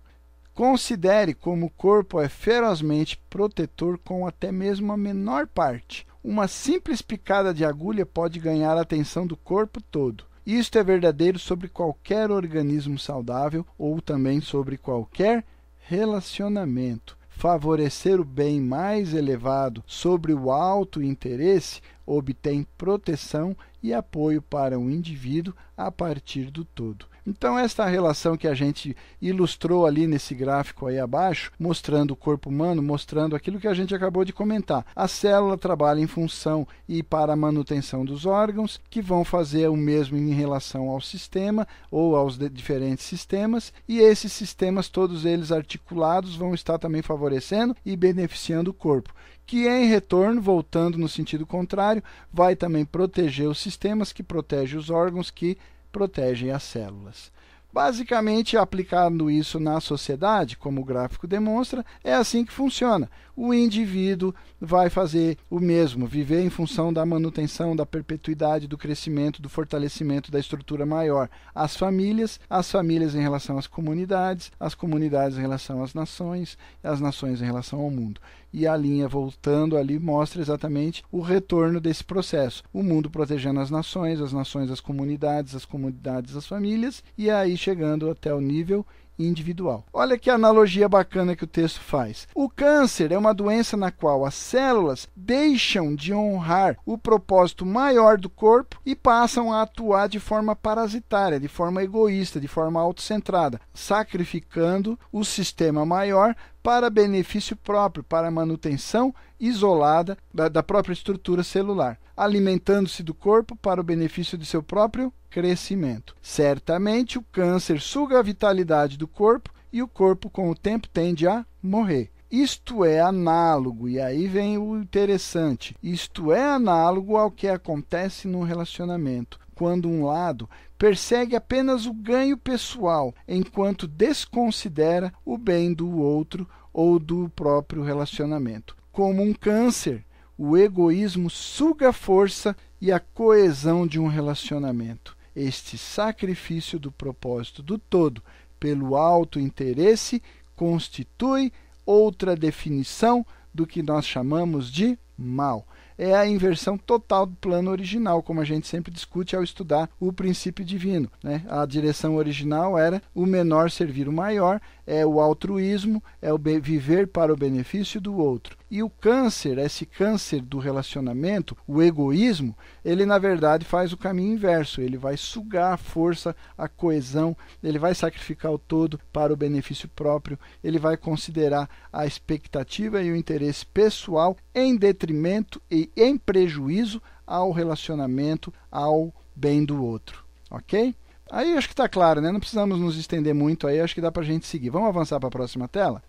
Considere 0.53 1.33
como 1.33 1.67
o 1.67 1.69
corpo 1.69 2.19
é 2.19 2.27
ferozmente 2.27 3.21
protetor 3.29 3.99
com 3.99 4.25
até 4.25 4.51
mesmo 4.51 4.91
a 4.91 4.97
menor 4.97 5.47
parte. 5.47 6.05
Uma 6.23 6.47
simples 6.47 7.01
picada 7.01 7.53
de 7.53 7.63
agulha 7.63 8.05
pode 8.05 8.39
ganhar 8.39 8.75
a 8.75 8.81
atenção 8.81 9.25
do 9.25 9.37
corpo 9.37 9.79
todo. 9.79 10.25
Isto 10.49 10.79
é 10.79 10.83
verdadeiro 10.83 11.37
sobre 11.37 11.67
qualquer 11.67 12.31
organismo 12.31 12.97
saudável 12.97 13.67
ou 13.77 13.99
também 13.99 14.39
sobre 14.39 14.77
qualquer 14.77 15.43
relacionamento. 15.77 17.17
Favorecer 17.27 18.17
o 18.17 18.23
bem 18.23 18.61
mais 18.61 19.13
elevado 19.13 19.83
sobre 19.85 20.33
o 20.33 20.49
alto 20.49 21.03
interesse 21.03 21.81
obtém 22.05 22.65
proteção 22.77 23.57
e 23.83 23.93
apoio 23.93 24.41
para 24.41 24.79
o 24.79 24.89
indivíduo 24.89 25.53
a 25.75 25.91
partir 25.91 26.49
do 26.49 26.63
todo. 26.63 27.07
Então, 27.29 27.59
esta 27.59 27.85
relação 27.85 28.37
que 28.37 28.47
a 28.47 28.53
gente 28.53 28.95
ilustrou 29.21 29.85
ali 29.85 30.07
nesse 30.07 30.33
gráfico 30.33 30.87
aí 30.87 30.97
abaixo, 30.97 31.51
mostrando 31.59 32.11
o 32.11 32.15
corpo 32.15 32.49
humano, 32.49 32.81
mostrando 32.81 33.35
aquilo 33.35 33.59
que 33.59 33.67
a 33.67 33.73
gente 33.73 33.93
acabou 33.93 34.23
de 34.23 34.31
comentar. 34.31 34.85
A 34.95 35.09
célula 35.09 35.57
trabalha 35.57 35.99
em 35.99 36.07
função 36.07 36.65
e 36.87 37.03
para 37.03 37.33
a 37.33 37.35
manutenção 37.35 38.05
dos 38.05 38.25
órgãos, 38.25 38.79
que 38.89 39.01
vão 39.01 39.25
fazer 39.25 39.67
o 39.67 39.75
mesmo 39.75 40.15
em 40.15 40.31
relação 40.31 40.87
ao 40.87 41.01
sistema 41.01 41.67
ou 41.91 42.15
aos 42.15 42.37
diferentes 42.37 43.03
sistemas, 43.03 43.73
e 43.85 43.99
esses 43.99 44.31
sistemas, 44.31 44.87
todos 44.87 45.25
eles 45.25 45.51
articulados, 45.51 46.33
vão 46.33 46.53
estar 46.53 46.79
também 46.79 47.01
favorecendo 47.01 47.75
e 47.85 47.97
beneficiando 47.97 48.71
o 48.71 48.73
corpo 48.73 49.13
que 49.45 49.65
em 49.65 49.87
retorno, 49.87 50.41
voltando 50.41 50.97
no 50.97 51.07
sentido 51.07 51.45
contrário, 51.45 52.03
vai 52.29 52.53
também 52.53 52.83
proteger 52.83 53.47
os 53.47 53.57
sistemas, 53.57 54.11
que 54.11 54.21
protege 54.21 54.75
os 54.75 54.89
órgãos, 54.89 55.31
que 55.31 55.57
protegem 55.91 56.51
as 56.51 56.63
células. 56.63 57.31
Basicamente, 57.71 58.57
aplicando 58.57 59.29
isso 59.29 59.59
na 59.59 59.79
sociedade, 59.79 60.57
como 60.57 60.81
o 60.81 60.85
gráfico 60.85 61.27
demonstra, 61.27 61.85
é 62.03 62.13
assim 62.13 62.43
que 62.43 62.51
funciona. 62.51 63.09
O 63.39 63.53
indivíduo 63.53 64.33
vai 64.59 64.89
fazer 64.89 65.37
o 65.47 65.59
mesmo, 65.59 66.07
viver 66.07 66.41
em 66.41 66.49
função 66.49 66.91
da 66.91 67.05
manutenção, 67.05 67.75
da 67.75 67.85
perpetuidade, 67.85 68.67
do 68.67 68.79
crescimento, 68.79 69.43
do 69.43 69.47
fortalecimento 69.47 70.31
da 70.31 70.39
estrutura 70.39 70.87
maior. 70.87 71.29
As 71.53 71.77
famílias, 71.77 72.39
as 72.49 72.71
famílias 72.71 73.13
em 73.13 73.21
relação 73.21 73.59
às 73.59 73.67
comunidades, 73.67 74.51
as 74.59 74.73
comunidades 74.73 75.37
em 75.37 75.41
relação 75.41 75.83
às 75.83 75.93
nações, 75.93 76.57
as 76.83 76.99
nações 76.99 77.39
em 77.39 77.45
relação 77.45 77.79
ao 77.79 77.91
mundo. 77.91 78.19
E 78.51 78.65
a 78.65 78.75
linha 78.75 79.07
voltando 79.07 79.77
ali 79.77 79.99
mostra 79.99 80.41
exatamente 80.41 81.03
o 81.11 81.21
retorno 81.21 81.79
desse 81.79 82.03
processo. 82.03 82.63
O 82.73 82.81
mundo 82.81 83.07
protegendo 83.07 83.59
as 83.59 83.69
nações, 83.69 84.19
as 84.19 84.33
nações 84.33 84.71
as 84.71 84.79
comunidades, 84.79 85.53
as 85.53 85.63
comunidades 85.63 86.35
as 86.35 86.47
famílias, 86.47 87.03
e 87.15 87.29
aí 87.29 87.55
chegando 87.55 88.09
até 88.09 88.33
o 88.33 88.41
nível 88.41 88.83
individual. 89.17 89.85
Olha 89.91 90.17
que 90.17 90.29
analogia 90.29 90.87
bacana 90.87 91.35
que 91.35 91.43
o 91.43 91.47
texto 91.47 91.79
faz. 91.79 92.27
O 92.35 92.49
câncer 92.49 93.11
é 93.11 93.17
uma 93.17 93.33
doença 93.33 93.75
na 93.75 93.91
qual 93.91 94.25
as 94.25 94.35
células 94.35 95.07
deixam 95.15 95.95
de 95.95 96.13
honrar 96.13 96.77
o 96.85 96.97
propósito 96.97 97.65
maior 97.65 98.17
do 98.17 98.29
corpo 98.29 98.79
e 98.85 98.95
passam 98.95 99.51
a 99.51 99.61
atuar 99.61 100.07
de 100.07 100.19
forma 100.19 100.55
parasitária, 100.55 101.39
de 101.39 101.47
forma 101.47 101.83
egoísta, 101.83 102.39
de 102.39 102.47
forma 102.47 102.79
autocentrada, 102.79 103.59
sacrificando 103.73 104.99
o 105.11 105.23
sistema 105.23 105.85
maior 105.85 106.35
para 106.67 106.89
benefício 106.89 107.55
próprio, 107.55 108.03
para 108.03 108.29
manutenção 108.29 109.15
isolada 109.39 110.17
da, 110.33 110.49
da 110.49 110.61
própria 110.61 110.91
estrutura 110.91 111.41
celular, 111.41 111.97
alimentando-se 112.13 113.01
do 113.03 113.13
corpo 113.13 113.55
para 113.55 113.79
o 113.79 113.83
benefício 113.85 114.37
de 114.37 114.45
seu 114.45 114.61
próprio 114.61 115.13
crescimento. 115.29 116.13
Certamente 116.21 117.17
o 117.17 117.23
câncer 117.31 117.79
suga 117.79 118.19
a 118.19 118.21
vitalidade 118.21 118.97
do 118.97 119.07
corpo 119.07 119.49
e 119.71 119.81
o 119.81 119.87
corpo, 119.87 120.29
com 120.29 120.49
o 120.49 120.55
tempo, 120.55 120.89
tende 120.89 121.25
a 121.25 121.45
morrer. 121.63 122.11
Isto 122.29 122.83
é 122.83 122.99
análogo, 122.99 123.87
e 123.87 124.01
aí 124.01 124.27
vem 124.27 124.57
o 124.57 124.75
interessante: 124.75 125.73
isto 125.81 126.33
é 126.33 126.43
análogo 126.43 127.15
ao 127.15 127.31
que 127.31 127.47
acontece 127.47 128.27
no 128.27 128.43
relacionamento, 128.43 129.39
quando 129.57 129.89
um 129.89 130.05
lado 130.05 130.47
persegue 130.77 131.35
apenas 131.35 131.85
o 131.87 131.93
ganho 131.93 132.37
pessoal, 132.37 133.13
enquanto 133.27 133.87
desconsidera 133.87 135.11
o 135.25 135.37
bem 135.37 135.73
do 135.73 135.97
outro 135.97 136.47
ou 136.71 136.99
do 136.99 137.29
próprio 137.35 137.81
relacionamento. 137.81 138.77
Como 138.91 139.23
um 139.23 139.33
câncer, 139.33 140.05
o 140.37 140.55
egoísmo 140.55 141.29
suga 141.29 141.89
a 141.89 141.93
força 141.93 142.55
e 142.79 142.91
a 142.91 142.99
coesão 142.99 143.87
de 143.87 143.99
um 143.99 144.07
relacionamento 144.07 145.17
este 145.37 145.77
sacrifício 145.77 146.79
do 146.79 146.91
propósito 146.91 147.61
do 147.61 147.77
todo 147.77 148.23
pelo 148.59 148.95
alto 148.95 149.39
interesse 149.39 150.19
constitui 150.55 151.53
outra 151.85 152.35
definição 152.35 153.23
do 153.53 153.67
que 153.67 153.83
nós 153.83 154.03
chamamos 154.03 154.71
de 154.71 154.97
mal 155.15 155.67
é 155.97 156.13
a 156.15 156.27
inversão 156.27 156.77
total 156.77 157.25
do 157.25 157.35
plano 157.35 157.71
original, 157.71 158.21
como 158.21 158.39
a 158.39 158.45
gente 158.45 158.67
sempre 158.67 158.91
discute 158.91 159.35
ao 159.35 159.43
estudar 159.43 159.89
o 159.99 160.13
princípio 160.13 160.63
divino. 160.63 161.09
Né? 161.23 161.43
A 161.49 161.65
direção 161.65 162.15
original 162.15 162.77
era 162.77 163.01
o 163.15 163.25
menor 163.25 163.71
servir 163.71 164.07
o 164.07 164.13
maior, 164.13 164.61
é 164.87 165.05
o 165.05 165.19
altruísmo, 165.19 166.01
é 166.21 166.31
o 166.31 166.37
viver 166.37 167.07
para 167.07 167.33
o 167.33 167.35
benefício 167.35 167.99
do 167.99 168.17
outro. 168.17 168.57
E 168.71 168.81
o 168.81 168.89
câncer, 168.89 169.57
esse 169.57 169.85
câncer 169.85 170.41
do 170.41 170.59
relacionamento, 170.59 171.57
o 171.67 171.83
egoísmo, 171.83 172.57
ele 172.85 173.05
na 173.05 173.17
verdade 173.17 173.65
faz 173.65 173.91
o 173.91 173.97
caminho 173.97 174.33
inverso. 174.33 174.79
Ele 174.81 174.97
vai 174.97 175.17
sugar 175.17 175.73
a 175.73 175.77
força, 175.77 176.33
a 176.57 176.69
coesão, 176.69 177.35
ele 177.61 177.77
vai 177.77 177.93
sacrificar 177.93 178.53
o 178.53 178.57
todo 178.57 178.99
para 179.11 179.33
o 179.33 179.37
benefício 179.37 179.89
próprio, 179.89 180.39
ele 180.63 180.79
vai 180.79 180.95
considerar 180.95 181.69
a 181.91 182.05
expectativa 182.05 183.03
e 183.03 183.11
o 183.11 183.15
interesse 183.15 183.65
pessoal 183.65 184.37
em 184.55 184.77
detrimento 184.77 185.61
e 185.69 185.91
em 185.97 186.17
prejuízo 186.17 187.01
ao 187.25 187.51
relacionamento, 187.51 188.53
ao 188.71 189.13
bem 189.35 189.65
do 189.65 189.83
outro. 189.83 190.23
Ok? 190.49 190.95
Aí 191.29 191.57
acho 191.57 191.67
que 191.67 191.73
está 191.73 191.87
claro, 191.87 192.21
né? 192.21 192.31
Não 192.31 192.39
precisamos 192.39 192.79
nos 192.79 192.97
estender 192.97 193.33
muito 193.33 193.67
aí, 193.67 193.79
acho 193.79 193.95
que 193.95 194.01
dá 194.01 194.11
para 194.11 194.21
a 194.21 194.25
gente 194.25 194.45
seguir. 194.45 194.69
Vamos 194.69 194.89
avançar 194.89 195.19
para 195.19 195.27
a 195.27 195.31
próxima 195.31 195.67
tela? 195.67 196.01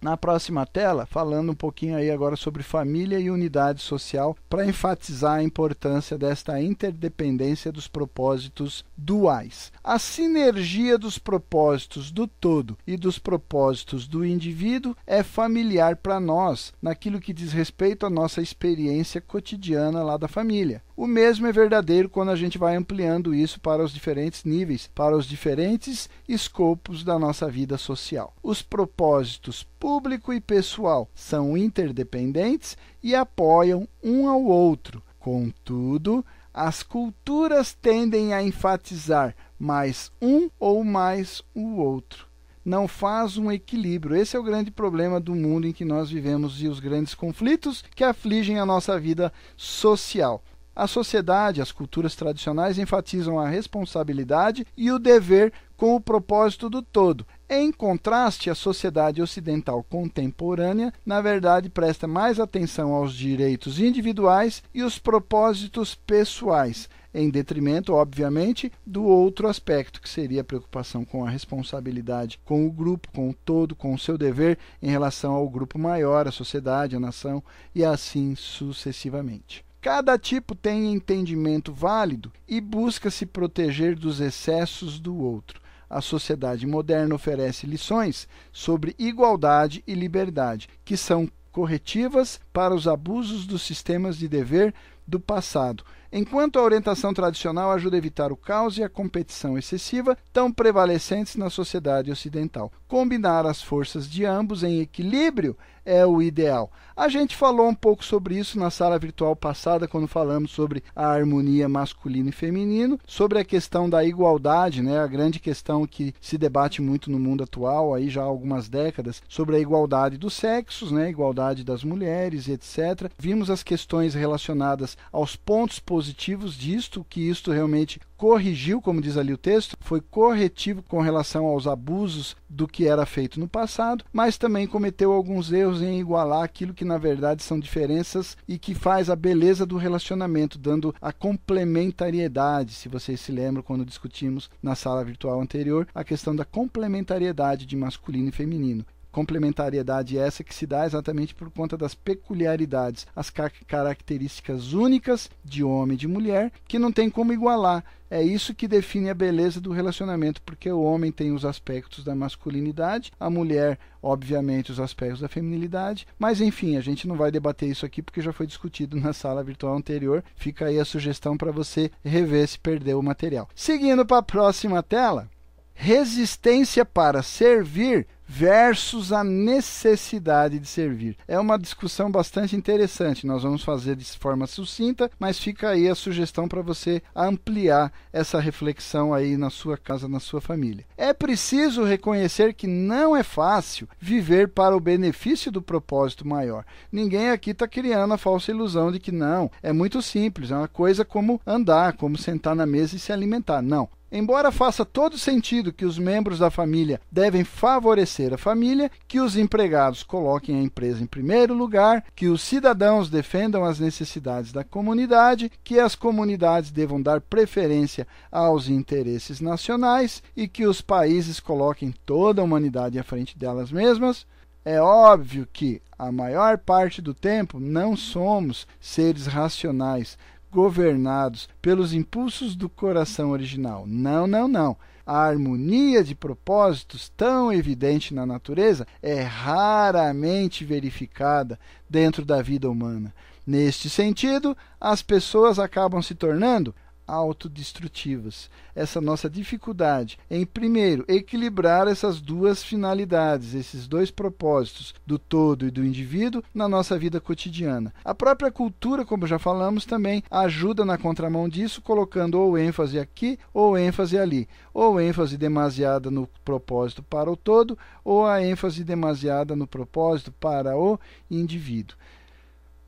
na 0.00 0.16
próxima 0.16 0.66
tela, 0.66 1.06
falando 1.06 1.52
um 1.52 1.54
pouquinho 1.54 1.96
aí 1.96 2.10
agora 2.10 2.36
sobre 2.36 2.62
família 2.62 3.18
e 3.18 3.30
unidade 3.30 3.82
social, 3.82 4.36
para 4.48 4.66
enfatizar 4.66 5.38
a 5.38 5.42
importância 5.42 6.18
desta 6.18 6.60
interdependência 6.60 7.72
dos 7.72 7.88
propósitos 7.88 8.84
duais. 8.96 9.72
A 9.88 10.00
sinergia 10.00 10.98
dos 10.98 11.16
propósitos 11.16 12.10
do 12.10 12.26
todo 12.26 12.76
e 12.84 12.96
dos 12.96 13.20
propósitos 13.20 14.08
do 14.08 14.26
indivíduo 14.26 14.96
é 15.06 15.22
familiar 15.22 15.94
para 15.94 16.18
nós, 16.18 16.74
naquilo 16.82 17.20
que 17.20 17.32
diz 17.32 17.52
respeito 17.52 18.04
à 18.04 18.10
nossa 18.10 18.42
experiência 18.42 19.20
cotidiana 19.20 20.02
lá 20.02 20.16
da 20.16 20.26
família. 20.26 20.82
O 20.96 21.06
mesmo 21.06 21.46
é 21.46 21.52
verdadeiro 21.52 22.08
quando 22.08 22.32
a 22.32 22.34
gente 22.34 22.58
vai 22.58 22.74
ampliando 22.74 23.32
isso 23.32 23.60
para 23.60 23.80
os 23.80 23.94
diferentes 23.94 24.42
níveis, 24.42 24.90
para 24.92 25.16
os 25.16 25.24
diferentes 25.24 26.10
escopos 26.28 27.04
da 27.04 27.16
nossa 27.16 27.48
vida 27.48 27.78
social. 27.78 28.34
Os 28.42 28.62
propósitos 28.62 29.62
público 29.78 30.32
e 30.32 30.40
pessoal 30.40 31.08
são 31.14 31.56
interdependentes 31.56 32.76
e 33.00 33.14
apoiam 33.14 33.86
um 34.02 34.28
ao 34.28 34.42
outro. 34.42 35.00
Contudo, 35.20 36.24
as 36.56 36.82
culturas 36.82 37.74
tendem 37.74 38.32
a 38.32 38.42
enfatizar 38.42 39.36
mais 39.58 40.10
um 40.20 40.48
ou 40.58 40.84
mais 40.84 41.42
o 41.54 41.76
outro. 41.76 42.26
Não 42.64 42.88
faz 42.88 43.36
um 43.36 43.50
equilíbrio. 43.50 44.16
Esse 44.16 44.36
é 44.36 44.40
o 44.40 44.42
grande 44.42 44.70
problema 44.70 45.20
do 45.20 45.34
mundo 45.34 45.66
em 45.66 45.72
que 45.72 45.84
nós 45.84 46.10
vivemos 46.10 46.60
e 46.60 46.66
os 46.66 46.80
grandes 46.80 47.14
conflitos 47.14 47.84
que 47.94 48.02
afligem 48.02 48.58
a 48.58 48.66
nossa 48.66 48.98
vida 48.98 49.32
social. 49.56 50.42
A 50.76 50.86
sociedade, 50.86 51.62
as 51.62 51.72
culturas 51.72 52.14
tradicionais 52.14 52.78
enfatizam 52.78 53.38
a 53.38 53.48
responsabilidade 53.48 54.66
e 54.76 54.90
o 54.90 54.98
dever 54.98 55.50
com 55.74 55.94
o 55.94 56.00
propósito 56.00 56.68
do 56.68 56.82
todo. 56.82 57.26
Em 57.48 57.72
contraste, 57.72 58.50
a 58.50 58.54
sociedade 58.54 59.22
ocidental 59.22 59.82
contemporânea, 59.82 60.92
na 61.04 61.22
verdade, 61.22 61.70
presta 61.70 62.06
mais 62.06 62.38
atenção 62.38 62.92
aos 62.92 63.14
direitos 63.14 63.80
individuais 63.80 64.62
e 64.74 64.82
os 64.82 64.98
propósitos 64.98 65.94
pessoais, 65.94 66.90
em 67.16 67.30
detrimento, 67.30 67.94
obviamente, 67.94 68.70
do 68.84 69.02
outro 69.02 69.48
aspecto, 69.48 70.02
que 70.02 70.08
seria 70.08 70.42
a 70.42 70.44
preocupação 70.44 71.02
com 71.02 71.24
a 71.24 71.30
responsabilidade 71.30 72.38
com 72.44 72.66
o 72.66 72.70
grupo, 72.70 73.08
com 73.10 73.30
o 73.30 73.34
todo, 73.34 73.74
com 73.74 73.94
o 73.94 73.98
seu 73.98 74.18
dever 74.18 74.58
em 74.82 74.90
relação 74.90 75.32
ao 75.32 75.48
grupo 75.48 75.78
maior, 75.78 76.28
a 76.28 76.30
sociedade, 76.30 76.94
a 76.94 77.00
nação 77.00 77.42
e 77.74 77.82
assim 77.82 78.34
sucessivamente. 78.36 79.64
Cada 79.80 80.18
tipo 80.18 80.54
tem 80.54 80.92
entendimento 80.92 81.72
válido 81.72 82.30
e 82.46 82.60
busca 82.60 83.10
se 83.10 83.24
proteger 83.24 83.96
dos 83.96 84.20
excessos 84.20 85.00
do 85.00 85.16
outro. 85.16 85.60
a 85.88 86.00
sociedade 86.00 86.66
moderna 86.66 87.14
oferece 87.14 87.64
lições 87.64 88.26
sobre 88.52 88.96
igualdade 88.98 89.84
e 89.86 89.94
liberdade, 89.94 90.68
que 90.84 90.96
são 90.96 91.30
corretivas 91.52 92.38
para 92.52 92.74
os 92.74 92.86
abusos 92.86 93.46
dos 93.46 93.62
sistemas 93.62 94.18
de 94.18 94.28
dever 94.28 94.74
do 95.06 95.20
passado, 95.20 95.84
enquanto 96.12 96.58
a 96.58 96.62
orientação 96.62 97.14
tradicional 97.14 97.70
ajuda 97.70 97.96
a 97.96 97.98
evitar 97.98 98.32
o 98.32 98.36
caos 98.36 98.76
e 98.78 98.82
a 98.82 98.88
competição 98.88 99.56
excessiva 99.56 100.16
tão 100.32 100.50
prevalecentes 100.50 101.36
na 101.36 101.48
sociedade 101.48 102.10
ocidental. 102.10 102.72
Combinar 102.88 103.46
as 103.46 103.62
forças 103.62 104.08
de 104.08 104.24
ambos 104.24 104.62
em 104.62 104.80
equilíbrio 104.80 105.56
é 105.86 106.04
o 106.04 106.20
ideal. 106.20 106.70
A 106.96 107.08
gente 107.08 107.36
falou 107.36 107.68
um 107.68 107.74
pouco 107.74 108.02
sobre 108.02 108.38
isso 108.38 108.58
na 108.58 108.70
sala 108.70 108.98
virtual 108.98 109.36
passada, 109.36 109.86
quando 109.86 110.08
falamos 110.08 110.50
sobre 110.50 110.82
a 110.94 111.08
harmonia 111.08 111.68
masculino 111.68 112.30
e 112.30 112.32
feminino, 112.32 112.98
sobre 113.06 113.38
a 113.38 113.44
questão 113.44 113.88
da 113.88 114.02
igualdade, 114.02 114.82
né, 114.82 114.98
a 114.98 115.06
grande 115.06 115.38
questão 115.38 115.86
que 115.86 116.14
se 116.22 116.38
debate 116.38 116.80
muito 116.80 117.10
no 117.10 117.18
mundo 117.18 117.44
atual, 117.44 117.94
aí 117.94 118.08
já 118.08 118.22
há 118.22 118.24
algumas 118.24 118.66
décadas, 118.66 119.22
sobre 119.28 119.56
a 119.56 119.60
igualdade 119.60 120.16
dos 120.16 120.32
sexos, 120.32 120.90
né, 120.90 121.10
igualdade 121.10 121.62
das 121.62 121.84
mulheres, 121.84 122.48
etc. 122.48 123.10
Vimos 123.18 123.50
as 123.50 123.62
questões 123.62 124.14
relacionadas 124.14 124.96
aos 125.12 125.36
pontos 125.36 125.78
positivos 125.78 126.54
disto, 126.54 127.04
que 127.08 127.28
isto 127.28 127.52
realmente 127.52 128.00
corrigiu, 128.16 128.80
como 128.80 129.00
diz 129.00 129.16
ali 129.16 129.32
o 129.32 129.38
texto, 129.38 129.76
foi 129.80 130.00
corretivo 130.00 130.82
com 130.82 131.00
relação 131.00 131.44
aos 131.46 131.66
abusos 131.66 132.36
do 132.48 132.66
que 132.66 132.86
era 132.86 133.04
feito 133.04 133.38
no 133.38 133.48
passado, 133.48 134.04
mas 134.12 134.38
também 134.38 134.66
cometeu 134.66 135.12
alguns 135.12 135.52
erros 135.52 135.82
em 135.82 136.00
igualar 136.00 136.42
aquilo 136.42 136.74
que 136.74 136.84
na 136.84 136.98
verdade 136.98 137.42
são 137.42 137.58
diferenças 137.58 138.36
e 138.48 138.58
que 138.58 138.74
faz 138.74 139.10
a 139.10 139.16
beleza 139.16 139.66
do 139.66 139.76
relacionamento, 139.76 140.58
dando 140.58 140.94
a 141.00 141.12
complementariedade. 141.12 142.72
Se 142.72 142.88
vocês 142.88 143.20
se 143.20 143.32
lembram 143.32 143.62
quando 143.62 143.84
discutimos 143.84 144.50
na 144.62 144.74
sala 144.74 145.04
virtual 145.04 145.40
anterior 145.40 145.86
a 145.94 146.04
questão 146.04 146.34
da 146.34 146.44
complementariedade 146.44 147.66
de 147.66 147.76
masculino 147.76 148.28
e 148.28 148.32
feminino 148.32 148.84
complementariedade 149.16 150.18
essa 150.18 150.44
que 150.44 150.54
se 150.54 150.66
dá 150.66 150.84
exatamente 150.84 151.34
por 151.34 151.50
conta 151.50 151.74
das 151.74 151.94
peculiaridades, 151.94 153.06
as 153.16 153.32
características 153.66 154.74
únicas 154.74 155.30
de 155.42 155.64
homem 155.64 155.94
e 155.94 155.98
de 155.98 156.06
mulher, 156.06 156.52
que 156.68 156.78
não 156.78 156.92
tem 156.92 157.08
como 157.08 157.32
igualar. 157.32 157.82
É 158.10 158.22
isso 158.22 158.54
que 158.54 158.68
define 158.68 159.08
a 159.08 159.14
beleza 159.14 159.58
do 159.58 159.72
relacionamento, 159.72 160.42
porque 160.42 160.70
o 160.70 160.82
homem 160.82 161.10
tem 161.10 161.32
os 161.32 161.46
aspectos 161.46 162.04
da 162.04 162.14
masculinidade, 162.14 163.10
a 163.18 163.30
mulher, 163.30 163.78
obviamente, 164.02 164.70
os 164.70 164.78
aspectos 164.78 165.20
da 165.20 165.28
feminilidade, 165.28 166.06
mas 166.18 166.42
enfim, 166.42 166.76
a 166.76 166.82
gente 166.82 167.08
não 167.08 167.16
vai 167.16 167.30
debater 167.30 167.70
isso 167.70 167.86
aqui 167.86 168.02
porque 168.02 168.20
já 168.20 168.34
foi 168.34 168.46
discutido 168.46 169.00
na 169.00 169.14
sala 169.14 169.42
virtual 169.42 169.74
anterior. 169.74 170.22
Fica 170.36 170.66
aí 170.66 170.78
a 170.78 170.84
sugestão 170.84 171.38
para 171.38 171.50
você 171.50 171.90
rever 172.04 172.46
se 172.46 172.58
perdeu 172.58 172.98
o 172.98 173.02
material. 173.02 173.48
Seguindo 173.54 174.04
para 174.04 174.18
a 174.18 174.22
próxima 174.22 174.82
tela, 174.82 175.26
resistência 175.72 176.84
para 176.84 177.22
servir 177.22 178.06
versus 178.26 179.12
a 179.12 179.22
necessidade 179.22 180.58
de 180.58 180.66
servir. 180.66 181.16
É 181.28 181.38
uma 181.38 181.58
discussão 181.58 182.10
bastante 182.10 182.56
interessante. 182.56 183.26
Nós 183.26 183.42
vamos 183.42 183.62
fazer 183.62 183.96
de 183.96 184.04
forma 184.04 184.46
sucinta, 184.46 185.10
mas 185.18 185.38
fica 185.38 185.70
aí 185.70 185.88
a 185.88 185.94
sugestão 185.94 186.48
para 186.48 186.62
você 186.62 187.02
ampliar 187.14 187.92
essa 188.12 188.40
reflexão 188.40 189.14
aí 189.14 189.36
na 189.36 189.50
sua 189.50 189.76
casa, 189.76 190.08
na 190.08 190.20
sua 190.20 190.40
família. 190.40 190.84
É 190.96 191.12
preciso 191.12 191.84
reconhecer 191.84 192.54
que 192.54 192.66
não 192.66 193.16
é 193.16 193.22
fácil 193.22 193.88
viver 194.00 194.48
para 194.48 194.76
o 194.76 194.80
benefício 194.80 195.52
do 195.52 195.62
propósito 195.62 196.26
maior. 196.26 196.64
Ninguém 196.90 197.30
aqui 197.30 197.50
está 197.50 197.68
criando 197.68 198.14
a 198.14 198.18
falsa 198.18 198.50
ilusão 198.50 198.90
de 198.90 198.98
que 198.98 199.12
não, 199.12 199.50
é 199.62 199.72
muito 199.72 200.02
simples, 200.02 200.50
é 200.50 200.56
uma 200.56 200.68
coisa 200.68 201.04
como 201.04 201.40
andar, 201.46 201.94
como 201.94 202.18
sentar 202.18 202.54
na 202.54 202.66
mesa 202.66 202.96
e 202.96 202.98
se 202.98 203.12
alimentar. 203.12 203.62
Não. 203.62 203.88
Embora 204.10 204.52
faça 204.52 204.84
todo 204.84 205.18
sentido 205.18 205.72
que 205.72 205.84
os 205.84 205.98
membros 205.98 206.38
da 206.38 206.50
família 206.50 207.00
devem 207.10 207.42
favorecer 207.42 208.32
a 208.32 208.38
família, 208.38 208.90
que 209.08 209.18
os 209.18 209.36
empregados 209.36 210.02
coloquem 210.02 210.56
a 210.56 210.62
empresa 210.62 211.02
em 211.02 211.06
primeiro 211.06 211.52
lugar, 211.52 212.04
que 212.14 212.28
os 212.28 212.40
cidadãos 212.40 213.10
defendam 213.10 213.64
as 213.64 213.80
necessidades 213.80 214.52
da 214.52 214.62
comunidade, 214.62 215.50
que 215.64 215.80
as 215.80 215.96
comunidades 215.96 216.70
devam 216.70 217.02
dar 217.02 217.20
preferência 217.20 218.06
aos 218.30 218.68
interesses 218.68 219.40
nacionais 219.40 220.22
e 220.36 220.46
que 220.46 220.66
os 220.66 220.80
países 220.80 221.40
coloquem 221.40 221.92
toda 222.04 222.40
a 222.40 222.44
humanidade 222.44 222.98
à 222.98 223.02
frente 223.02 223.36
delas 223.36 223.72
mesmas, 223.72 224.24
é 224.64 224.80
óbvio 224.80 225.46
que 225.52 225.80
a 225.96 226.10
maior 226.10 226.58
parte 226.58 227.00
do 227.00 227.14
tempo 227.14 227.60
não 227.60 227.96
somos 227.96 228.66
seres 228.80 229.26
racionais, 229.26 230.18
governados 230.56 231.50
pelos 231.60 231.92
impulsos 231.92 232.56
do 232.56 232.66
coração 232.66 233.30
original. 233.30 233.84
Não, 233.86 234.26
não, 234.26 234.48
não. 234.48 234.74
A 235.04 235.18
harmonia 235.18 236.02
de 236.02 236.14
propósitos 236.14 237.10
tão 237.14 237.52
evidente 237.52 238.14
na 238.14 238.24
natureza 238.24 238.86
é 239.02 239.20
raramente 239.20 240.64
verificada 240.64 241.60
dentro 241.90 242.24
da 242.24 242.40
vida 242.40 242.70
humana. 242.70 243.14
Neste 243.46 243.90
sentido, 243.90 244.56
as 244.80 245.02
pessoas 245.02 245.58
acabam 245.58 246.00
se 246.00 246.14
tornando 246.14 246.74
autodestrutivas. 247.06 248.50
Essa 248.74 249.00
nossa 249.00 249.30
dificuldade 249.30 250.18
em, 250.30 250.44
primeiro, 250.44 251.04
equilibrar 251.08 251.88
essas 251.88 252.20
duas 252.20 252.62
finalidades, 252.62 253.54
esses 253.54 253.86
dois 253.86 254.10
propósitos 254.10 254.94
do 255.06 255.18
todo 255.18 255.66
e 255.66 255.70
do 255.70 255.84
indivíduo 255.84 256.42
na 256.54 256.68
nossa 256.68 256.98
vida 256.98 257.20
cotidiana. 257.20 257.92
A 258.04 258.14
própria 258.14 258.50
cultura, 258.50 259.04
como 259.04 259.26
já 259.26 259.38
falamos, 259.38 259.84
também 259.84 260.22
ajuda 260.30 260.84
na 260.84 260.98
contramão 260.98 261.48
disso, 261.48 261.80
colocando 261.80 262.40
ou 262.40 262.58
ênfase 262.58 262.98
aqui 262.98 263.38
ou 263.52 263.78
ênfase 263.78 264.18
ali, 264.18 264.48
ou 264.74 265.00
ênfase 265.00 265.36
demasiada 265.36 266.10
no 266.10 266.28
propósito 266.44 267.02
para 267.02 267.30
o 267.30 267.36
todo, 267.36 267.78
ou 268.04 268.26
a 268.26 268.42
ênfase 268.42 268.84
demasiada 268.84 269.56
no 269.56 269.66
propósito 269.66 270.32
para 270.32 270.76
o 270.76 270.98
indivíduo. 271.30 271.96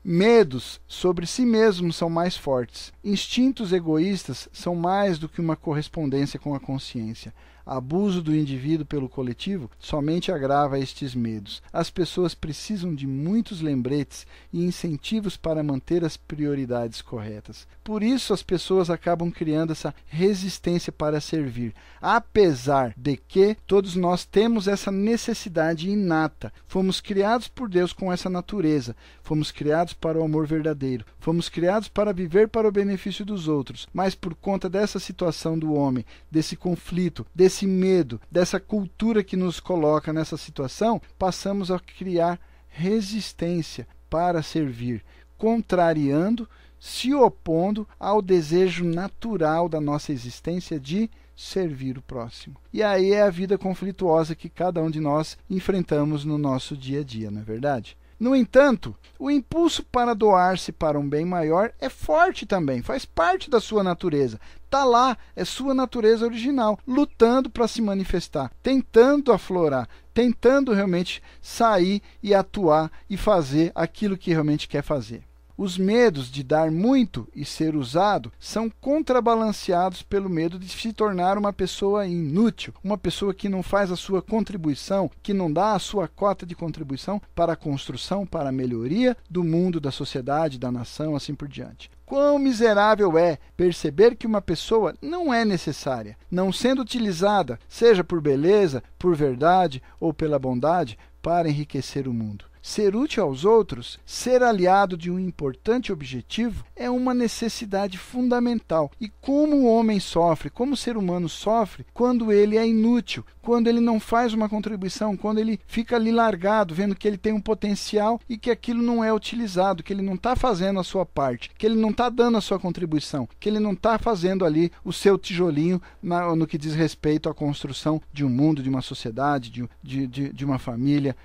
Medos 0.03 0.79
sobre 0.87 1.27
si 1.27 1.45
mesmos 1.45 1.95
são 1.97 2.09
mais 2.09 2.37
fortes. 2.37 2.93
Instintos 3.03 3.73
egoístas 3.73 4.47
são 4.53 4.73
mais 4.73 5.19
do 5.19 5.27
que 5.27 5.41
uma 5.41 5.57
correspondência 5.57 6.39
com 6.39 6.55
a 6.55 6.59
consciência 6.59 7.33
abuso 7.69 8.19
do 8.23 8.35
indivíduo 8.35 8.83
pelo 8.83 9.07
coletivo 9.07 9.69
somente 9.77 10.31
agrava 10.31 10.79
estes 10.79 11.13
medos. 11.13 11.61
As 11.71 11.91
pessoas 11.91 12.33
precisam 12.33 12.95
de 12.95 13.05
muitos 13.05 13.61
lembretes 13.61 14.25
e 14.51 14.65
incentivos 14.65 15.37
para 15.37 15.61
manter 15.61 16.03
as 16.03 16.17
prioridades 16.17 16.99
corretas. 16.99 17.67
Por 17.83 18.01
isso, 18.01 18.33
as 18.33 18.41
pessoas 18.41 18.89
acabam 18.89 19.29
criando 19.29 19.71
essa 19.71 19.93
resistência 20.07 20.91
para 20.91 21.21
servir, 21.21 21.75
apesar 22.01 22.93
de 22.97 23.15
que 23.15 23.55
todos 23.67 23.95
nós 23.95 24.25
temos 24.25 24.67
essa 24.67 24.91
necessidade 24.91 25.89
inata. 25.89 26.51
Fomos 26.67 26.99
criados 26.99 27.47
por 27.47 27.69
Deus 27.69 27.93
com 27.93 28.11
essa 28.11 28.29
natureza, 28.29 28.95
fomos 29.21 29.51
criados 29.51 29.93
para 29.93 30.17
o 30.17 30.23
amor 30.23 30.47
verdadeiro, 30.47 31.05
fomos 31.19 31.49
criados 31.49 31.87
para 31.87 32.13
viver 32.13 32.47
para 32.47 32.67
o 32.67 32.71
benefício 32.71 33.23
dos 33.23 33.47
outros, 33.47 33.87
mas 33.93 34.15
por 34.15 34.33
conta 34.33 34.67
dessa 34.67 34.99
situação 34.99 35.57
do 35.57 35.73
homem, 35.73 36.05
desse 36.31 36.55
conflito, 36.55 37.25
desse 37.33 37.58
desse 37.59 37.67
medo, 37.67 38.21
dessa 38.31 38.59
cultura 38.59 39.23
que 39.23 39.35
nos 39.35 39.59
coloca 39.59 40.13
nessa 40.13 40.37
situação, 40.37 41.01
passamos 41.17 41.69
a 41.69 41.79
criar 41.79 42.39
resistência 42.69 43.85
para 44.09 44.41
servir, 44.41 45.03
contrariando, 45.37 46.47
se 46.79 47.13
opondo 47.13 47.87
ao 47.99 48.21
desejo 48.21 48.85
natural 48.85 49.67
da 49.67 49.81
nossa 49.81 50.13
existência 50.13 50.79
de 50.79 51.09
servir 51.35 51.97
o 51.97 52.01
próximo. 52.01 52.55
E 52.71 52.81
aí 52.81 53.11
é 53.11 53.23
a 53.23 53.29
vida 53.29 53.57
conflituosa 53.57 54.35
que 54.35 54.47
cada 54.47 54.81
um 54.81 54.89
de 54.89 55.01
nós 55.01 55.37
enfrentamos 55.49 56.23
no 56.23 56.37
nosso 56.37 56.77
dia 56.77 57.01
a 57.01 57.03
dia, 57.03 57.29
não 57.29 57.41
é 57.41 57.43
verdade? 57.43 57.97
No 58.19 58.35
entanto, 58.35 58.93
o 59.17 59.31
impulso 59.31 59.81
para 59.81 60.13
doar-se 60.13 60.73
para 60.73 60.99
um 60.99 61.07
bem 61.07 61.23
maior 61.23 61.71
é 61.79 61.87
forte 61.87 62.45
também, 62.45 62.81
faz 62.81 63.05
parte 63.05 63.49
da 63.49 63.61
sua 63.61 63.81
natureza. 63.81 64.39
Está 64.65 64.83
lá, 64.83 65.17
é 65.35 65.45
sua 65.45 65.73
natureza 65.73 66.25
original, 66.25 66.77
lutando 66.85 67.49
para 67.49 67.67
se 67.67 67.81
manifestar, 67.81 68.51
tentando 68.61 69.31
aflorar, 69.31 69.87
tentando 70.13 70.73
realmente 70.73 71.23
sair 71.41 72.01
e 72.21 72.33
atuar 72.33 72.91
e 73.09 73.15
fazer 73.15 73.71
aquilo 73.73 74.17
que 74.17 74.31
realmente 74.31 74.67
quer 74.67 74.83
fazer. 74.83 75.28
Os 75.61 75.77
medos 75.77 76.31
de 76.31 76.41
dar 76.41 76.71
muito 76.71 77.27
e 77.35 77.43
ser 77.43 77.75
usado 77.75 78.31
são 78.39 78.71
contrabalanceados 78.79 80.01
pelo 80.01 80.29
medo 80.29 80.57
de 80.57 80.69
se 80.69 80.93
tornar 80.93 81.37
uma 81.37 81.51
pessoa 81.51 82.07
inútil, 82.07 82.73
uma 82.81 82.97
pessoa 82.97 83.33
que 83.33 83.49
não 83.49 83.61
faz 83.61 83.91
a 83.91 83.97
sua 83.97 84.21
contribuição, 84.21 85.11
que 85.21 85.33
não 85.33 85.51
dá 85.51 85.73
a 85.73 85.79
sua 85.79 86.07
cota 86.07 86.45
de 86.45 86.55
contribuição 86.55 87.21
para 87.35 87.51
a 87.51 87.57
construção, 87.57 88.25
para 88.25 88.47
a 88.47 88.53
melhoria 88.53 89.17
do 89.29 89.43
mundo, 89.43 89.81
da 89.81 89.91
sociedade, 89.91 90.57
da 90.57 90.71
nação, 90.71 91.13
assim 91.13 91.35
por 91.35 91.49
diante. 91.49 91.91
Quão 92.05 92.39
miserável 92.39 93.17
é 93.17 93.37
perceber 93.57 94.15
que 94.15 94.25
uma 94.25 94.41
pessoa 94.41 94.95
não 95.01 95.33
é 95.33 95.43
necessária, 95.43 96.15
não 96.31 96.53
sendo 96.53 96.81
utilizada, 96.81 97.59
seja 97.67 98.01
por 98.01 98.21
beleza, 98.21 98.81
por 98.97 99.13
verdade 99.13 99.83
ou 99.99 100.13
pela 100.13 100.39
bondade, 100.39 100.97
para 101.21 101.49
enriquecer 101.49 102.07
o 102.07 102.13
mundo. 102.13 102.48
Ser 102.69 102.95
útil 102.95 103.23
aos 103.23 103.45
outros, 103.45 103.99
ser 104.05 104.43
aliado 104.43 104.95
de 104.95 105.09
um 105.09 105.17
importante 105.17 105.91
objetivo, 105.91 106.63
é 106.75 106.87
uma 106.87 107.15
necessidade 107.15 107.97
fundamental. 107.97 108.91
E 109.01 109.09
como 109.21 109.57
o 109.57 109.65
homem 109.65 109.99
sofre, 109.99 110.51
como 110.51 110.73
o 110.73 110.77
ser 110.77 110.95
humano 110.95 111.27
sofre, 111.27 111.83
quando 111.93 112.31
ele 112.31 112.57
é 112.57 112.67
inútil, 112.67 113.25
quando 113.41 113.67
ele 113.67 113.79
não 113.79 113.99
faz 113.99 114.35
uma 114.35 114.47
contribuição, 114.47 115.17
quando 115.17 115.39
ele 115.39 115.59
fica 115.65 115.95
ali 115.95 116.11
largado, 116.11 116.75
vendo 116.75 116.95
que 116.95 117.07
ele 117.07 117.17
tem 117.17 117.33
um 117.33 117.41
potencial 117.41 118.21
e 118.29 118.37
que 118.37 118.51
aquilo 118.51 118.83
não 118.83 119.03
é 119.03 119.11
utilizado, 119.11 119.81
que 119.81 119.91
ele 119.91 120.03
não 120.03 120.13
está 120.13 120.35
fazendo 120.35 120.79
a 120.79 120.83
sua 120.83 121.05
parte, 121.07 121.49
que 121.57 121.65
ele 121.65 121.75
não 121.75 121.89
está 121.89 122.07
dando 122.07 122.37
a 122.37 122.41
sua 122.41 122.59
contribuição, 122.59 123.27
que 123.39 123.49
ele 123.49 123.59
não 123.59 123.73
está 123.73 123.97
fazendo 123.97 124.45
ali 124.45 124.71
o 124.85 124.93
seu 124.93 125.17
tijolinho 125.17 125.81
na, 126.03 126.35
no 126.35 126.45
que 126.45 126.57
diz 126.57 126.75
respeito 126.75 127.27
à 127.27 127.33
construção 127.33 127.99
de 128.13 128.23
um 128.23 128.29
mundo, 128.29 128.61
de 128.61 128.69
uma 128.69 128.81
sociedade, 128.81 129.49
de, 129.49 129.67
de, 129.81 130.05
de, 130.05 130.31
de 130.31 130.45
uma 130.45 130.59
família, 130.59 131.15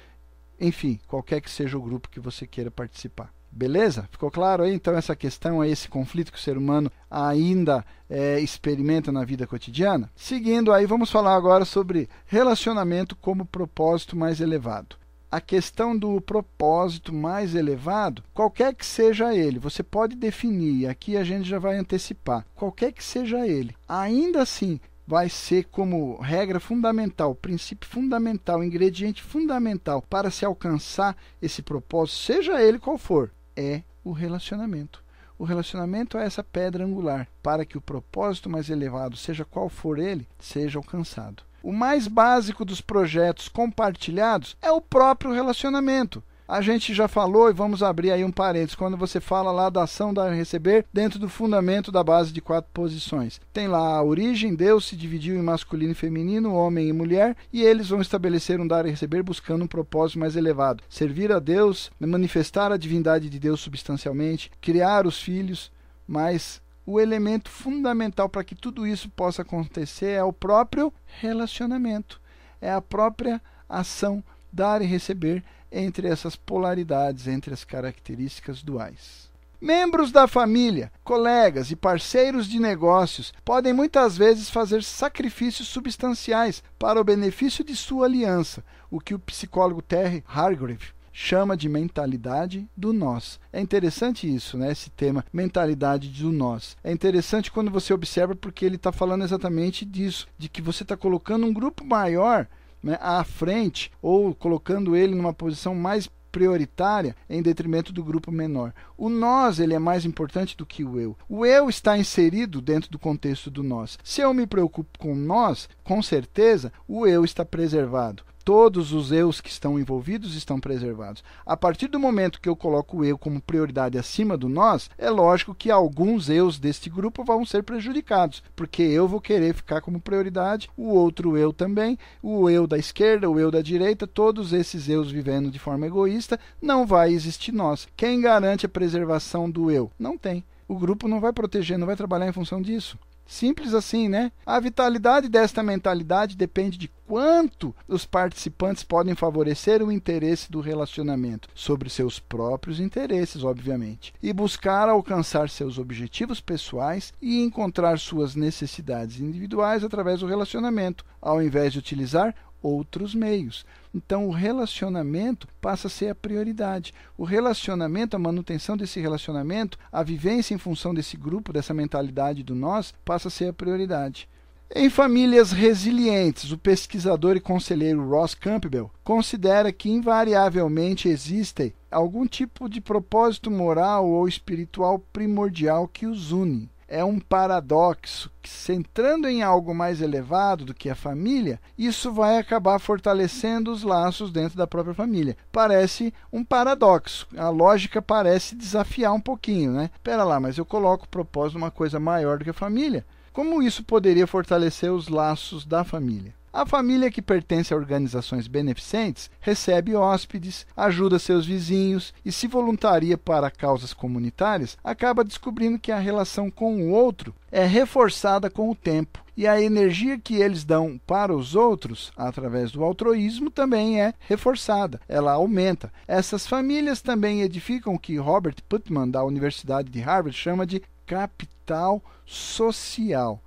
enfim, 0.60 0.98
qualquer 1.06 1.40
que 1.40 1.50
seja 1.50 1.76
o 1.76 1.82
grupo 1.82 2.08
que 2.08 2.20
você 2.20 2.46
queira 2.46 2.70
participar. 2.70 3.32
Beleza? 3.50 4.08
Ficou 4.10 4.32
claro 4.32 4.64
aí 4.64 4.74
então 4.74 4.96
essa 4.96 5.14
questão, 5.14 5.64
esse 5.64 5.88
conflito 5.88 6.32
que 6.32 6.38
o 6.38 6.40
ser 6.40 6.58
humano 6.58 6.90
ainda 7.08 7.84
é, 8.10 8.40
experimenta 8.40 9.12
na 9.12 9.24
vida 9.24 9.46
cotidiana? 9.46 10.10
Seguindo 10.16 10.72
aí, 10.72 10.86
vamos 10.86 11.08
falar 11.08 11.36
agora 11.36 11.64
sobre 11.64 12.08
relacionamento 12.26 13.14
como 13.14 13.46
propósito 13.46 14.16
mais 14.16 14.40
elevado. 14.40 14.96
A 15.30 15.40
questão 15.40 15.96
do 15.96 16.20
propósito 16.20 17.12
mais 17.12 17.54
elevado, 17.54 18.24
qualquer 18.32 18.74
que 18.74 18.86
seja 18.86 19.34
ele, 19.34 19.60
você 19.60 19.82
pode 19.84 20.16
definir, 20.16 20.88
aqui 20.88 21.16
a 21.16 21.22
gente 21.22 21.48
já 21.48 21.58
vai 21.58 21.76
antecipar, 21.76 22.44
qualquer 22.54 22.92
que 22.92 23.02
seja 23.02 23.46
ele, 23.46 23.74
ainda 23.88 24.42
assim 24.42 24.80
vai 25.06 25.28
ser 25.28 25.64
como 25.64 26.20
regra 26.20 26.58
fundamental, 26.58 27.34
princípio 27.34 27.88
fundamental, 27.88 28.64
ingrediente 28.64 29.22
fundamental 29.22 30.02
para 30.02 30.30
se 30.30 30.44
alcançar 30.44 31.16
esse 31.40 31.62
propósito, 31.62 32.18
seja 32.18 32.62
ele 32.62 32.78
qual 32.78 32.96
for, 32.96 33.30
é 33.56 33.82
o 34.02 34.12
relacionamento. 34.12 35.02
O 35.38 35.44
relacionamento 35.44 36.16
é 36.16 36.24
essa 36.24 36.44
pedra 36.44 36.84
angular 36.84 37.28
para 37.42 37.64
que 37.64 37.76
o 37.76 37.80
propósito 37.80 38.48
mais 38.48 38.70
elevado, 38.70 39.16
seja 39.16 39.44
qual 39.44 39.68
for 39.68 39.98
ele, 39.98 40.28
seja 40.38 40.78
alcançado. 40.78 41.42
O 41.62 41.72
mais 41.72 42.06
básico 42.06 42.64
dos 42.64 42.80
projetos 42.80 43.48
compartilhados 43.48 44.56
é 44.60 44.70
o 44.70 44.80
próprio 44.80 45.32
relacionamento. 45.32 46.22
A 46.46 46.60
gente 46.60 46.92
já 46.92 47.08
falou 47.08 47.48
e 47.48 47.54
vamos 47.54 47.82
abrir 47.82 48.10
aí 48.10 48.22
um 48.22 48.30
parênteses 48.30 48.74
quando 48.74 48.98
você 48.98 49.18
fala 49.18 49.50
lá 49.50 49.70
da 49.70 49.84
ação 49.84 50.12
dar 50.12 50.30
e 50.30 50.36
receber 50.36 50.84
dentro 50.92 51.18
do 51.18 51.26
fundamento 51.26 51.90
da 51.90 52.04
base 52.04 52.34
de 52.34 52.42
quatro 52.42 52.70
posições. 52.70 53.40
Tem 53.50 53.66
lá 53.66 53.96
a 53.96 54.02
origem, 54.02 54.54
Deus 54.54 54.84
se 54.84 54.94
dividiu 54.94 55.36
em 55.36 55.42
masculino 55.42 55.92
e 55.92 55.94
feminino, 55.94 56.52
homem 56.52 56.86
e 56.86 56.92
mulher, 56.92 57.34
e 57.50 57.62
eles 57.62 57.88
vão 57.88 58.02
estabelecer 58.02 58.60
um 58.60 58.66
dar 58.66 58.84
e 58.84 58.90
receber 58.90 59.22
buscando 59.22 59.64
um 59.64 59.66
propósito 59.66 60.18
mais 60.18 60.36
elevado: 60.36 60.84
servir 60.86 61.32
a 61.32 61.38
Deus, 61.38 61.90
manifestar 61.98 62.70
a 62.70 62.76
divindade 62.76 63.30
de 63.30 63.38
Deus 63.38 63.60
substancialmente, 63.60 64.50
criar 64.60 65.06
os 65.06 65.18
filhos, 65.18 65.72
mas 66.06 66.60
o 66.84 67.00
elemento 67.00 67.48
fundamental 67.48 68.28
para 68.28 68.44
que 68.44 68.54
tudo 68.54 68.86
isso 68.86 69.08
possa 69.08 69.40
acontecer 69.40 70.10
é 70.10 70.22
o 70.22 70.32
próprio 70.32 70.92
relacionamento, 71.06 72.20
é 72.60 72.70
a 72.70 72.82
própria 72.82 73.40
ação 73.66 74.22
dar 74.52 74.82
e 74.82 74.86
receber 74.86 75.42
entre 75.74 76.06
essas 76.06 76.36
polaridades, 76.36 77.26
entre 77.26 77.52
as 77.52 77.64
características 77.64 78.62
duais. 78.62 79.28
Membros 79.60 80.12
da 80.12 80.28
família, 80.28 80.92
colegas 81.02 81.70
e 81.70 81.76
parceiros 81.76 82.46
de 82.46 82.60
negócios 82.60 83.32
podem 83.44 83.72
muitas 83.72 84.16
vezes 84.16 84.50
fazer 84.50 84.82
sacrifícios 84.82 85.68
substanciais 85.68 86.62
para 86.78 87.00
o 87.00 87.04
benefício 87.04 87.64
de 87.64 87.74
sua 87.74 88.06
aliança, 88.06 88.62
o 88.90 89.00
que 89.00 89.14
o 89.14 89.18
psicólogo 89.18 89.80
Terry 89.80 90.22
Hargrave 90.28 90.92
chama 91.14 91.56
de 91.56 91.68
mentalidade 91.68 92.68
do 92.76 92.92
nós. 92.92 93.40
É 93.52 93.60
interessante 93.60 94.32
isso, 94.32 94.58
né? 94.58 94.72
Esse 94.72 94.90
tema, 94.90 95.24
mentalidade 95.32 96.08
do 96.08 96.32
nós. 96.32 96.76
É 96.82 96.92
interessante 96.92 97.52
quando 97.52 97.70
você 97.70 97.94
observa 97.94 98.34
porque 98.34 98.64
ele 98.64 98.76
está 98.76 98.90
falando 98.90 99.22
exatamente 99.22 99.84
disso, 99.84 100.26
de 100.36 100.48
que 100.48 100.60
você 100.60 100.82
está 100.82 100.96
colocando 100.96 101.46
um 101.46 101.52
grupo 101.52 101.84
maior 101.84 102.48
né, 102.84 102.98
à 103.00 103.24
frente 103.24 103.90
ou 104.02 104.34
colocando 104.34 104.94
ele 104.94 105.14
numa 105.14 105.32
posição 105.32 105.74
mais 105.74 106.08
prioritária 106.30 107.14
em 107.30 107.40
detrimento 107.40 107.92
do 107.92 108.02
grupo 108.02 108.32
menor. 108.32 108.74
O 108.96 109.08
nós 109.08 109.60
ele 109.60 109.72
é 109.72 109.78
mais 109.78 110.04
importante 110.04 110.56
do 110.56 110.66
que 110.66 110.84
o 110.84 110.98
eu. 110.98 111.16
O 111.28 111.46
eu 111.46 111.68
está 111.68 111.96
inserido 111.96 112.60
dentro 112.60 112.90
do 112.90 112.98
contexto 112.98 113.50
do 113.50 113.62
nós. 113.62 113.96
Se 114.02 114.20
eu 114.20 114.34
me 114.34 114.44
preocupo 114.44 114.98
com 114.98 115.14
nós, 115.14 115.68
com 115.84 116.02
certeza 116.02 116.72
o 116.88 117.06
eu 117.06 117.24
está 117.24 117.44
preservado 117.44 118.24
todos 118.44 118.92
os 118.92 119.10
eus 119.10 119.40
que 119.40 119.48
estão 119.48 119.78
envolvidos 119.78 120.34
estão 120.36 120.60
preservados. 120.60 121.24
A 121.46 121.56
partir 121.56 121.88
do 121.88 121.98
momento 121.98 122.40
que 122.40 122.48
eu 122.48 122.54
coloco 122.54 122.98
o 122.98 123.04
eu 123.04 123.16
como 123.16 123.40
prioridade 123.40 123.96
acima 123.96 124.36
do 124.36 124.48
nós, 124.48 124.90
é 124.98 125.08
lógico 125.08 125.54
que 125.54 125.70
alguns 125.70 126.28
eus 126.28 126.58
deste 126.58 126.90
grupo 126.90 127.24
vão 127.24 127.44
ser 127.46 127.62
prejudicados, 127.62 128.42
porque 128.54 128.82
eu 128.82 129.08
vou 129.08 129.20
querer 129.20 129.54
ficar 129.54 129.80
como 129.80 130.00
prioridade, 130.00 130.68
o 130.76 130.88
outro 130.88 131.36
eu 131.36 131.52
também, 131.52 131.98
o 132.22 132.50
eu 132.50 132.66
da 132.66 132.76
esquerda, 132.76 133.30
o 133.30 133.40
eu 133.40 133.50
da 133.50 133.62
direita, 133.62 134.06
todos 134.06 134.52
esses 134.52 134.88
eus 134.88 135.10
vivendo 135.10 135.50
de 135.50 135.58
forma 135.58 135.86
egoísta, 135.86 136.38
não 136.60 136.86
vai 136.86 137.12
existir 137.12 137.52
nós. 137.52 137.88
Quem 137.96 138.20
garante 138.20 138.66
a 138.66 138.68
preservação 138.68 139.50
do 139.50 139.70
eu? 139.70 139.90
Não 139.98 140.18
tem. 140.18 140.44
O 140.68 140.78
grupo 140.78 141.08
não 141.08 141.20
vai 141.20 141.32
proteger, 141.32 141.78
não 141.78 141.86
vai 141.86 141.96
trabalhar 141.96 142.28
em 142.28 142.32
função 142.32 142.60
disso. 142.60 142.98
Simples 143.26 143.72
assim, 143.74 144.08
né? 144.08 144.30
A 144.44 144.60
vitalidade 144.60 145.28
desta 145.28 145.62
mentalidade 145.62 146.36
depende 146.36 146.76
de 146.76 146.90
quanto 147.06 147.74
os 147.88 148.04
participantes 148.04 148.82
podem 148.82 149.14
favorecer 149.14 149.82
o 149.82 149.90
interesse 149.90 150.50
do 150.50 150.60
relacionamento 150.60 151.48
sobre 151.54 151.88
seus 151.88 152.18
próprios 152.18 152.80
interesses, 152.80 153.42
obviamente, 153.42 154.12
e 154.22 154.32
buscar 154.32 154.88
alcançar 154.88 155.48
seus 155.48 155.78
objetivos 155.78 156.40
pessoais 156.40 157.12
e 157.20 157.42
encontrar 157.42 157.98
suas 157.98 158.34
necessidades 158.34 159.20
individuais 159.20 159.84
através 159.84 160.20
do 160.20 160.26
relacionamento, 160.26 161.04
ao 161.20 161.42
invés 161.42 161.72
de 161.72 161.78
utilizar 161.78 162.34
outros 162.64 163.14
meios. 163.14 163.66
Então, 163.94 164.26
o 164.26 164.32
relacionamento 164.32 165.46
passa 165.60 165.86
a 165.86 165.90
ser 165.90 166.08
a 166.08 166.14
prioridade. 166.14 166.94
O 167.16 167.24
relacionamento, 167.24 168.16
a 168.16 168.18
manutenção 168.18 168.76
desse 168.76 168.98
relacionamento, 169.00 169.78
a 169.92 170.02
vivência 170.02 170.54
em 170.54 170.58
função 170.58 170.94
desse 170.94 171.16
grupo, 171.16 171.52
dessa 171.52 171.74
mentalidade 171.74 172.42
do 172.42 172.54
nós, 172.54 172.94
passa 173.04 173.28
a 173.28 173.30
ser 173.30 173.48
a 173.48 173.52
prioridade. 173.52 174.28
Em 174.74 174.88
famílias 174.88 175.52
resilientes, 175.52 176.50
o 176.50 176.58
pesquisador 176.58 177.36
e 177.36 177.40
conselheiro 177.40 178.08
Ross 178.08 178.34
Campbell 178.34 178.90
considera 179.04 179.70
que 179.70 179.90
invariavelmente 179.90 181.08
existe 181.08 181.74
algum 181.90 182.26
tipo 182.26 182.68
de 182.68 182.80
propósito 182.80 183.50
moral 183.50 184.08
ou 184.08 184.26
espiritual 184.26 184.98
primordial 184.98 185.86
que 185.86 186.06
os 186.06 186.32
une 186.32 186.68
é 186.88 187.04
um 187.04 187.18
paradoxo 187.18 188.30
que, 188.42 188.48
centrando 188.48 189.28
em 189.28 189.42
algo 189.42 189.74
mais 189.74 190.00
elevado 190.00 190.64
do 190.64 190.74
que 190.74 190.90
a 190.90 190.94
família, 190.94 191.60
isso 191.76 192.12
vai 192.12 192.38
acabar 192.38 192.78
fortalecendo 192.78 193.72
os 193.72 193.82
laços 193.82 194.30
dentro 194.30 194.56
da 194.56 194.66
própria 194.66 194.94
família. 194.94 195.36
Parece 195.50 196.12
um 196.32 196.44
paradoxo. 196.44 197.26
A 197.36 197.48
lógica 197.48 198.02
parece 198.02 198.54
desafiar 198.54 199.12
um 199.12 199.20
pouquinho, 199.20 199.72
né? 199.72 199.90
Pera 200.02 200.24
lá, 200.24 200.38
mas 200.38 200.58
eu 200.58 200.64
coloco 200.64 201.04
o 201.04 201.08
propósito 201.08 201.58
numa 201.58 201.70
coisa 201.70 201.98
maior 201.98 202.38
do 202.38 202.44
que 202.44 202.50
a 202.50 202.54
família. 202.54 203.04
Como 203.32 203.62
isso 203.62 203.82
poderia 203.82 204.26
fortalecer 204.26 204.92
os 204.92 205.08
laços 205.08 205.64
da 205.64 205.82
família? 205.82 206.34
A 206.54 206.64
família 206.64 207.10
que 207.10 207.20
pertence 207.20 207.74
a 207.74 207.76
organizações 207.76 208.46
beneficentes 208.46 209.28
recebe 209.40 209.96
hóspedes, 209.96 210.64
ajuda 210.76 211.18
seus 211.18 211.44
vizinhos 211.44 212.14
e 212.24 212.30
se 212.30 212.46
voluntaria 212.46 213.18
para 213.18 213.50
causas 213.50 213.92
comunitárias, 213.92 214.78
acaba 214.84 215.24
descobrindo 215.24 215.80
que 215.80 215.90
a 215.90 215.98
relação 215.98 216.52
com 216.52 216.76
o 216.76 216.90
outro 216.92 217.34
é 217.50 217.66
reforçada 217.66 218.48
com 218.48 218.70
o 218.70 218.74
tempo 218.76 219.18
e 219.36 219.48
a 219.48 219.60
energia 219.60 220.16
que 220.16 220.36
eles 220.36 220.62
dão 220.62 220.96
para 221.04 221.34
os 221.34 221.56
outros, 221.56 222.12
através 222.16 222.70
do 222.70 222.84
altruísmo, 222.84 223.50
também 223.50 224.00
é 224.00 224.14
reforçada, 224.20 225.00
ela 225.08 225.32
aumenta. 225.32 225.92
Essas 226.06 226.46
famílias 226.46 227.02
também 227.02 227.42
edificam 227.42 227.94
o 227.94 227.98
que 227.98 228.16
Robert 228.16 228.62
Putnam, 228.68 229.10
da 229.10 229.24
Universidade 229.24 229.90
de 229.90 229.98
Harvard, 229.98 230.38
chama 230.38 230.64
de 230.64 230.80
capital 231.04 232.00
social 232.24 233.42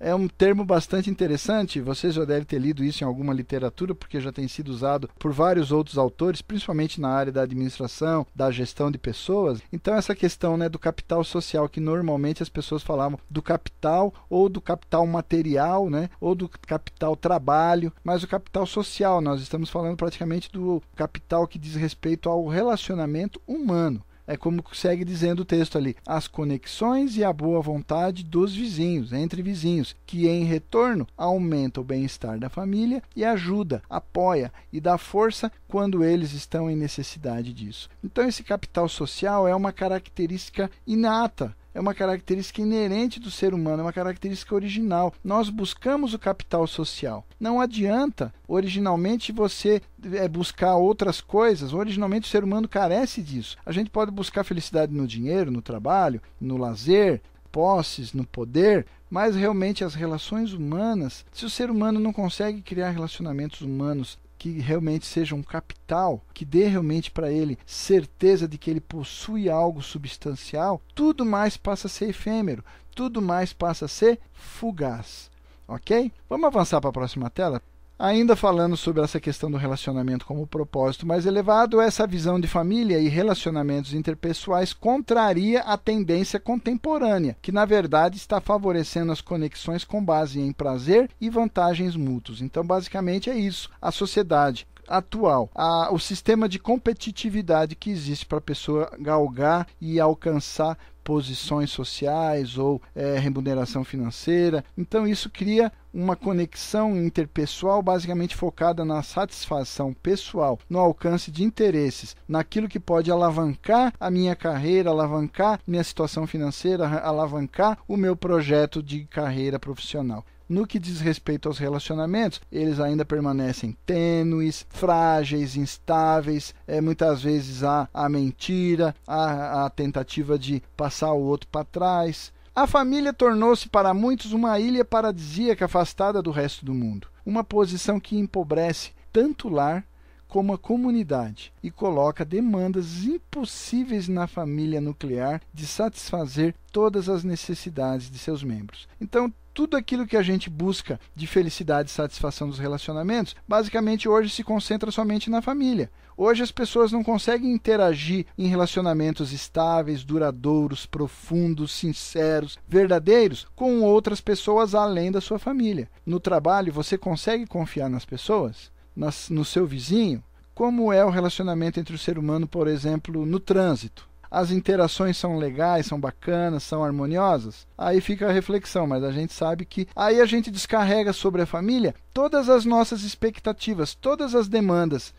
é 0.00 0.14
um 0.14 0.26
termo 0.26 0.64
bastante 0.64 1.10
interessante. 1.10 1.80
Você 1.80 2.10
já 2.10 2.24
deve 2.24 2.46
ter 2.46 2.58
lido 2.58 2.82
isso 2.82 3.04
em 3.04 3.06
alguma 3.06 3.34
literatura, 3.34 3.94
porque 3.94 4.18
já 4.18 4.32
tem 4.32 4.48
sido 4.48 4.68
usado 4.68 5.10
por 5.18 5.30
vários 5.30 5.70
outros 5.70 5.98
autores, 5.98 6.40
principalmente 6.40 7.00
na 7.00 7.10
área 7.10 7.30
da 7.30 7.42
administração, 7.42 8.26
da 8.34 8.50
gestão 8.50 8.90
de 8.90 8.96
pessoas. 8.96 9.60
Então, 9.70 9.94
essa 9.94 10.14
questão 10.14 10.56
né, 10.56 10.68
do 10.68 10.78
capital 10.78 11.22
social, 11.22 11.68
que 11.68 11.80
normalmente 11.80 12.42
as 12.42 12.48
pessoas 12.48 12.82
falavam 12.82 13.18
do 13.28 13.42
capital 13.42 14.14
ou 14.30 14.48
do 14.48 14.60
capital 14.60 15.06
material, 15.06 15.90
né, 15.90 16.08
ou 16.18 16.34
do 16.34 16.48
capital 16.48 17.14
trabalho, 17.14 17.92
mas 18.02 18.22
o 18.22 18.28
capital 18.28 18.64
social, 18.64 19.20
nós 19.20 19.42
estamos 19.42 19.68
falando 19.68 19.96
praticamente 19.96 20.50
do 20.50 20.82
capital 20.96 21.46
que 21.46 21.58
diz 21.58 21.74
respeito 21.74 22.28
ao 22.28 22.46
relacionamento 22.46 23.40
humano 23.46 24.02
É 24.30 24.36
como 24.36 24.62
segue 24.72 25.04
dizendo 25.04 25.40
o 25.40 25.44
texto 25.44 25.76
ali: 25.76 25.96
as 26.06 26.28
conexões 26.28 27.16
e 27.16 27.24
a 27.24 27.32
boa 27.32 27.60
vontade 27.60 28.22
dos 28.22 28.54
vizinhos, 28.54 29.12
entre 29.12 29.42
vizinhos, 29.42 29.96
que 30.06 30.28
em 30.28 30.44
retorno 30.44 31.04
aumenta 31.18 31.80
o 31.80 31.84
bem-estar 31.84 32.38
da 32.38 32.48
família 32.48 33.02
e 33.16 33.24
ajuda, 33.24 33.82
apoia 33.90 34.52
e 34.72 34.80
dá 34.80 34.96
força 34.96 35.50
quando 35.66 36.04
eles 36.04 36.32
estão 36.32 36.70
em 36.70 36.76
necessidade 36.76 37.52
disso. 37.52 37.90
Então, 38.04 38.28
esse 38.28 38.44
capital 38.44 38.88
social 38.88 39.48
é 39.48 39.54
uma 39.54 39.72
característica 39.72 40.70
inata 40.86 41.52
é 41.74 41.80
uma 41.80 41.94
característica 41.94 42.60
inerente 42.60 43.20
do 43.20 43.30
ser 43.30 43.54
humano, 43.54 43.80
é 43.80 43.84
uma 43.84 43.92
característica 43.92 44.54
original. 44.54 45.12
Nós 45.22 45.48
buscamos 45.48 46.14
o 46.14 46.18
capital 46.18 46.66
social. 46.66 47.24
Não 47.38 47.60
adianta 47.60 48.32
originalmente 48.46 49.32
você 49.32 49.80
é, 50.12 50.28
buscar 50.28 50.76
outras 50.76 51.20
coisas. 51.20 51.72
Originalmente 51.72 52.26
o 52.26 52.30
ser 52.30 52.44
humano 52.44 52.68
carece 52.68 53.22
disso. 53.22 53.56
A 53.64 53.72
gente 53.72 53.90
pode 53.90 54.10
buscar 54.10 54.44
felicidade 54.44 54.92
no 54.92 55.06
dinheiro, 55.06 55.50
no 55.50 55.62
trabalho, 55.62 56.20
no 56.40 56.56
lazer, 56.56 57.20
posses, 57.50 58.12
no 58.12 58.24
poder, 58.24 58.86
mas 59.10 59.34
realmente 59.34 59.84
as 59.84 59.94
relações 59.94 60.52
humanas, 60.52 61.24
se 61.32 61.44
o 61.44 61.50
ser 61.50 61.70
humano 61.70 61.98
não 61.98 62.12
consegue 62.12 62.62
criar 62.62 62.90
relacionamentos 62.90 63.60
humanos 63.60 64.18
que 64.40 64.58
realmente 64.58 65.04
seja 65.04 65.34
um 65.34 65.42
capital, 65.42 66.24
que 66.32 66.46
dê 66.46 66.66
realmente 66.66 67.10
para 67.10 67.30
ele 67.30 67.58
certeza 67.66 68.48
de 68.48 68.56
que 68.56 68.70
ele 68.70 68.80
possui 68.80 69.50
algo 69.50 69.82
substancial, 69.82 70.80
tudo 70.94 71.26
mais 71.26 71.58
passa 71.58 71.88
a 71.88 71.90
ser 71.90 72.08
efêmero, 72.08 72.64
tudo 72.94 73.20
mais 73.20 73.52
passa 73.52 73.84
a 73.84 73.88
ser 73.88 74.18
fugaz. 74.32 75.30
Ok? 75.68 76.10
Vamos 76.26 76.46
avançar 76.46 76.80
para 76.80 76.88
a 76.88 76.92
próxima 76.92 77.28
tela? 77.28 77.60
Ainda 78.02 78.34
falando 78.34 78.78
sobre 78.78 79.02
essa 79.02 79.20
questão 79.20 79.50
do 79.50 79.58
relacionamento 79.58 80.24
como 80.24 80.46
propósito 80.46 81.06
mais 81.06 81.26
elevado, 81.26 81.82
essa 81.82 82.06
visão 82.06 82.40
de 82.40 82.48
família 82.48 82.98
e 82.98 83.08
relacionamentos 83.08 83.92
interpessoais 83.92 84.72
contraria 84.72 85.60
a 85.60 85.76
tendência 85.76 86.40
contemporânea, 86.40 87.36
que 87.42 87.52
na 87.52 87.66
verdade 87.66 88.16
está 88.16 88.40
favorecendo 88.40 89.12
as 89.12 89.20
conexões 89.20 89.84
com 89.84 90.02
base 90.02 90.40
em 90.40 90.50
prazer 90.50 91.10
e 91.20 91.28
vantagens 91.28 91.94
mútuos. 91.94 92.40
Então, 92.40 92.64
basicamente 92.64 93.28
é 93.28 93.36
isso. 93.36 93.68
A 93.82 93.92
sociedade 93.92 94.66
atual, 94.88 95.48
a, 95.54 95.92
o 95.92 95.98
sistema 95.98 96.48
de 96.48 96.58
competitividade 96.58 97.76
que 97.76 97.90
existe 97.90 98.26
para 98.26 98.38
a 98.38 98.42
pessoa 98.42 98.90
galgar 98.98 99.66
e 99.80 100.00
alcançar 100.00 100.76
posições 101.02 101.70
sociais 101.70 102.58
ou 102.58 102.80
é, 102.94 103.18
remuneração 103.18 103.84
financeira. 103.84 104.64
Então, 104.76 105.06
isso 105.06 105.30
cria 105.30 105.72
uma 105.92 106.14
conexão 106.14 106.96
interpessoal 106.96 107.82
basicamente 107.82 108.36
focada 108.36 108.84
na 108.84 109.02
satisfação 109.02 109.92
pessoal, 109.92 110.58
no 110.68 110.78
alcance 110.78 111.30
de 111.30 111.42
interesses, 111.42 112.16
naquilo 112.28 112.68
que 112.68 112.78
pode 112.78 113.10
alavancar 113.10 113.92
a 113.98 114.10
minha 114.10 114.36
carreira, 114.36 114.90
alavancar 114.90 115.60
minha 115.66 115.82
situação 115.82 116.26
financeira, 116.26 116.86
alavancar 117.00 117.78
o 117.88 117.96
meu 117.96 118.14
projeto 118.14 118.82
de 118.82 119.04
carreira 119.04 119.58
profissional. 119.58 120.24
No 120.50 120.66
que 120.66 120.80
diz 120.80 121.00
respeito 121.00 121.48
aos 121.48 121.58
relacionamentos, 121.58 122.40
eles 122.50 122.80
ainda 122.80 123.04
permanecem 123.04 123.76
tênues, 123.86 124.66
frágeis, 124.68 125.54
instáveis. 125.54 126.52
É, 126.66 126.80
muitas 126.80 127.22
vezes 127.22 127.62
há 127.62 127.88
a 127.94 128.08
mentira, 128.08 128.92
há 129.06 129.64
a 129.64 129.70
tentativa 129.70 130.36
de 130.36 130.60
passar 130.76 131.12
o 131.12 131.22
outro 131.22 131.46
para 131.46 131.64
trás. 131.64 132.32
A 132.52 132.66
família 132.66 133.12
tornou-se 133.12 133.68
para 133.68 133.94
muitos 133.94 134.32
uma 134.32 134.58
ilha 134.58 134.84
paradisíaca 134.84 135.66
afastada 135.66 136.20
do 136.20 136.32
resto 136.32 136.64
do 136.64 136.74
mundo, 136.74 137.06
uma 137.24 137.44
posição 137.44 138.00
que 138.00 138.18
empobrece 138.18 138.90
tanto 139.12 139.46
o 139.46 139.52
lar 139.52 139.84
como 140.26 140.52
a 140.52 140.58
comunidade 140.58 141.52
e 141.62 141.70
coloca 141.70 142.24
demandas 142.24 143.04
impossíveis 143.04 144.08
na 144.08 144.26
família 144.26 144.80
nuclear 144.80 145.40
de 145.54 145.64
satisfazer 145.64 146.56
todas 146.72 147.08
as 147.08 147.22
necessidades 147.22 148.10
de 148.10 148.18
seus 148.18 148.42
membros. 148.42 148.88
Então, 149.00 149.32
tudo 149.60 149.76
aquilo 149.76 150.06
que 150.06 150.16
a 150.16 150.22
gente 150.22 150.48
busca 150.48 150.98
de 151.14 151.26
felicidade 151.26 151.90
e 151.90 151.92
satisfação 151.92 152.48
dos 152.48 152.58
relacionamentos, 152.58 153.36
basicamente 153.46 154.08
hoje 154.08 154.30
se 154.30 154.42
concentra 154.42 154.90
somente 154.90 155.28
na 155.28 155.42
família. 155.42 155.90
Hoje 156.16 156.42
as 156.42 156.50
pessoas 156.50 156.92
não 156.92 157.04
conseguem 157.04 157.52
interagir 157.52 158.24
em 158.38 158.46
relacionamentos 158.46 159.32
estáveis, 159.32 160.02
duradouros, 160.02 160.86
profundos, 160.86 161.72
sinceros, 161.72 162.58
verdadeiros 162.66 163.46
com 163.54 163.82
outras 163.82 164.18
pessoas 164.18 164.74
além 164.74 165.12
da 165.12 165.20
sua 165.20 165.38
família. 165.38 165.90
No 166.06 166.18
trabalho, 166.18 166.72
você 166.72 166.96
consegue 166.96 167.46
confiar 167.46 167.90
nas 167.90 168.06
pessoas? 168.06 168.72
Nas, 168.96 169.28
no 169.28 169.44
seu 169.44 169.66
vizinho? 169.66 170.24
Como 170.54 170.90
é 170.90 171.04
o 171.04 171.10
relacionamento 171.10 171.78
entre 171.78 171.94
o 171.94 171.98
ser 171.98 172.16
humano, 172.16 172.48
por 172.48 172.66
exemplo, 172.66 173.26
no 173.26 173.38
trânsito? 173.38 174.08
As 174.30 174.50
interações 174.50 175.16
são 175.16 175.36
legais, 175.36 175.86
são 175.86 175.98
bacanas, 175.98 176.62
são 176.62 176.84
harmoniosas? 176.84 177.66
Aí 177.76 178.00
fica 178.00 178.28
a 178.28 178.32
reflexão, 178.32 178.86
mas 178.86 179.02
a 179.02 179.10
gente 179.10 179.32
sabe 179.32 179.64
que 179.64 179.88
aí 179.96 180.20
a 180.20 180.26
gente 180.26 180.50
descarrega 180.50 181.12
sobre 181.12 181.42
a 181.42 181.46
família 181.46 181.94
todas 182.14 182.48
as 182.48 182.64
nossas 182.64 183.02
expectativas, 183.02 183.94
todas 183.94 184.34
as 184.34 184.48
demandas. 184.48 185.12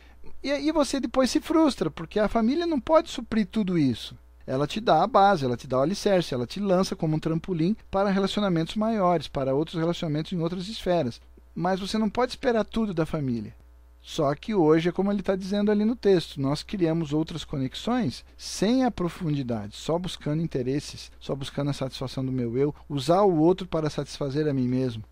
E 0.43 0.49
aí 0.51 0.71
você 0.71 0.99
depois 0.99 1.29
se 1.29 1.41
frustra, 1.41 1.91
porque 1.91 2.19
a 2.19 2.27
família 2.27 2.65
não 2.65 2.79
pode 2.79 3.09
suprir 3.09 3.45
tudo 3.45 3.77
isso. 3.77 4.15
Ela 4.47 4.65
te 4.65 4.79
dá 4.79 5.03
a 5.03 5.07
base, 5.07 5.45
ela 5.45 5.55
te 5.55 5.67
dá 5.67 5.77
o 5.77 5.81
alicerce, 5.81 6.33
ela 6.33 6.47
te 6.47 6.59
lança 6.59 6.95
como 6.95 7.15
um 7.15 7.19
trampolim 7.19 7.75
para 7.91 8.09
relacionamentos 8.09 8.75
maiores, 8.75 9.27
para 9.27 9.53
outros 9.53 9.79
relacionamentos 9.79 10.31
em 10.31 10.39
outras 10.39 10.67
esferas. 10.67 11.21
Mas 11.53 11.79
você 11.79 11.97
não 11.97 12.09
pode 12.09 12.31
esperar 12.31 12.63
tudo 12.63 12.93
da 12.93 13.05
família. 13.05 13.53
Só 14.01 14.33
que 14.33 14.55
hoje 14.55 14.89
é 14.89 14.91
como 14.91 15.11
ele 15.11 15.19
está 15.19 15.35
dizendo 15.35 15.71
ali 15.71 15.85
no 15.85 15.95
texto: 15.95 16.41
nós 16.41 16.63
criamos 16.63 17.13
outras 17.13 17.43
conexões 17.43 18.25
sem 18.35 18.83
a 18.83 18.91
profundidade, 18.91 19.75
só 19.75 19.97
buscando 19.99 20.41
interesses, 20.41 21.11
só 21.19 21.35
buscando 21.35 21.69
a 21.69 21.73
satisfação 21.73 22.25
do 22.25 22.31
meu 22.31 22.57
eu, 22.57 22.73
usar 22.89 23.21
o 23.21 23.37
outro 23.37 23.67
para 23.67 23.89
satisfazer 23.89 24.47
a 24.47 24.53
mim 24.53 24.67
mesmo. 24.67 25.03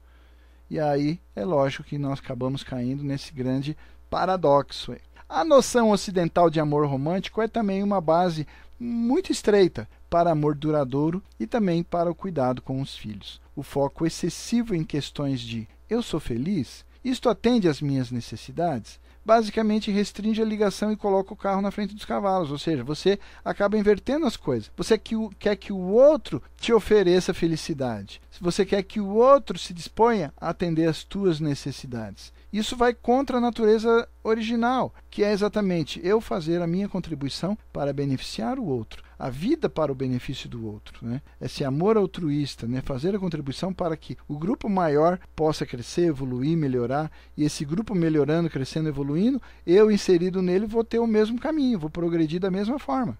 E 0.70 0.80
aí 0.80 1.20
é 1.36 1.46
lógico 1.46 1.84
que 1.84 1.98
nós 1.98 2.20
acabamos 2.20 2.64
caindo 2.64 3.04
nesse 3.04 3.32
grande 3.32 3.78
paradoxo. 4.10 4.96
A 5.28 5.44
noção 5.44 5.92
ocidental 5.92 6.50
de 6.50 6.60
amor 6.60 6.88
romântico 6.88 7.42
é 7.42 7.48
também 7.48 7.84
uma 7.84 8.02
base 8.02 8.48
muito 8.80 9.32
estreita 9.32 9.88
para 10.10 10.32
amor 10.32 10.56
duradouro 10.56 11.22
e 11.40 11.46
também 11.46 11.84
para 11.84 12.10
o 12.10 12.16
cuidado 12.16 12.62
com 12.62 12.82
os 12.82 12.96
filhos. 12.96 13.40
O 13.56 13.62
foco 13.62 14.06
excessivo 14.06 14.74
em 14.74 14.84
questões 14.84 15.40
de 15.40 15.68
eu 15.90 16.02
sou 16.02 16.20
feliz 16.20 16.86
isto 17.04 17.30
atende 17.30 17.68
às 17.68 17.82
minhas 17.82 18.12
necessidades? 18.12 19.00
Basicamente 19.24 19.92
restringe 19.92 20.42
a 20.42 20.46
ligação 20.46 20.92
e 20.92 20.98
coloca 20.98 21.34
o 21.34 21.38
carro 21.38 21.62
na 21.62 21.72
frente 21.72 21.94
dos 21.94 22.06
cavalos, 22.06 22.52
ou 22.52 22.58
seja, 22.58 22.84
você 22.84 23.20
acaba 23.44 23.78
invertendo 23.78 24.26
as 24.26 24.36
coisas. 24.36 24.72
Você 24.76 24.98
quer 24.98 25.56
que 25.56 25.72
o 25.72 25.78
outro 25.78 26.42
te 26.58 26.74
ofereça 26.74 27.34
felicidade. 27.34 28.22
Você 28.42 28.66
quer 28.66 28.82
que 28.84 29.00
o 29.00 29.10
outro 29.16 29.58
se 29.60 29.74
disponha 29.74 30.34
a 30.40 30.50
atender 30.50 30.88
às 30.88 31.04
tuas 31.04 31.40
necessidades. 31.40 32.34
Isso 32.52 32.76
vai 32.76 32.96
contra 32.96 33.38
a 33.38 33.42
natureza 33.42 34.10
original, 34.24 34.92
que 35.10 35.24
é 35.24 35.32
exatamente 35.32 36.02
eu 36.04 36.20
fazer 36.20 36.62
a 36.64 36.68
minha 36.68 36.90
contribuição 36.90 37.56
para 37.72 37.94
beneficiar 37.94 38.58
o 38.58 38.66
outro, 38.66 39.04
a 39.20 39.30
vida 39.30 39.70
para 39.70 39.92
o 39.92 39.96
benefício 39.96 40.50
do 40.50 40.66
outro. 40.66 41.06
Né? 41.06 41.22
Esse 41.40 41.64
amor 41.64 41.96
altruísta, 41.96 42.68
né? 42.68 42.82
fazer 42.82 43.16
a 43.16 43.20
contribuição 43.20 43.72
para 43.72 43.96
que 43.96 44.18
o 44.28 44.36
grupo 44.36 44.68
maior 44.68 45.20
possa 45.36 45.64
crescer, 45.64 46.08
evoluir, 46.08 46.58
melhorar, 46.58 47.12
e 47.38 47.44
esse 47.44 47.64
grupo 47.64 47.94
melhorando, 47.94 48.50
crescendo, 48.50 48.90
evoluindo, 48.90 49.40
eu 49.66 49.92
inserido 49.92 50.42
nele 50.42 50.66
vou 50.66 50.84
ter 50.84 50.98
o 50.98 51.06
mesmo 51.06 51.40
caminho, 51.40 51.78
vou 51.78 51.90
progredir 51.90 52.40
da 52.40 52.50
mesma 52.50 52.80
forma. 52.80 53.16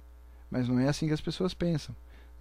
Mas 0.50 0.68
não 0.68 0.80
é 0.80 0.90
assim 0.90 1.06
que 1.06 1.14
as 1.14 1.22
pessoas 1.22 1.54
pensam. 1.54 1.96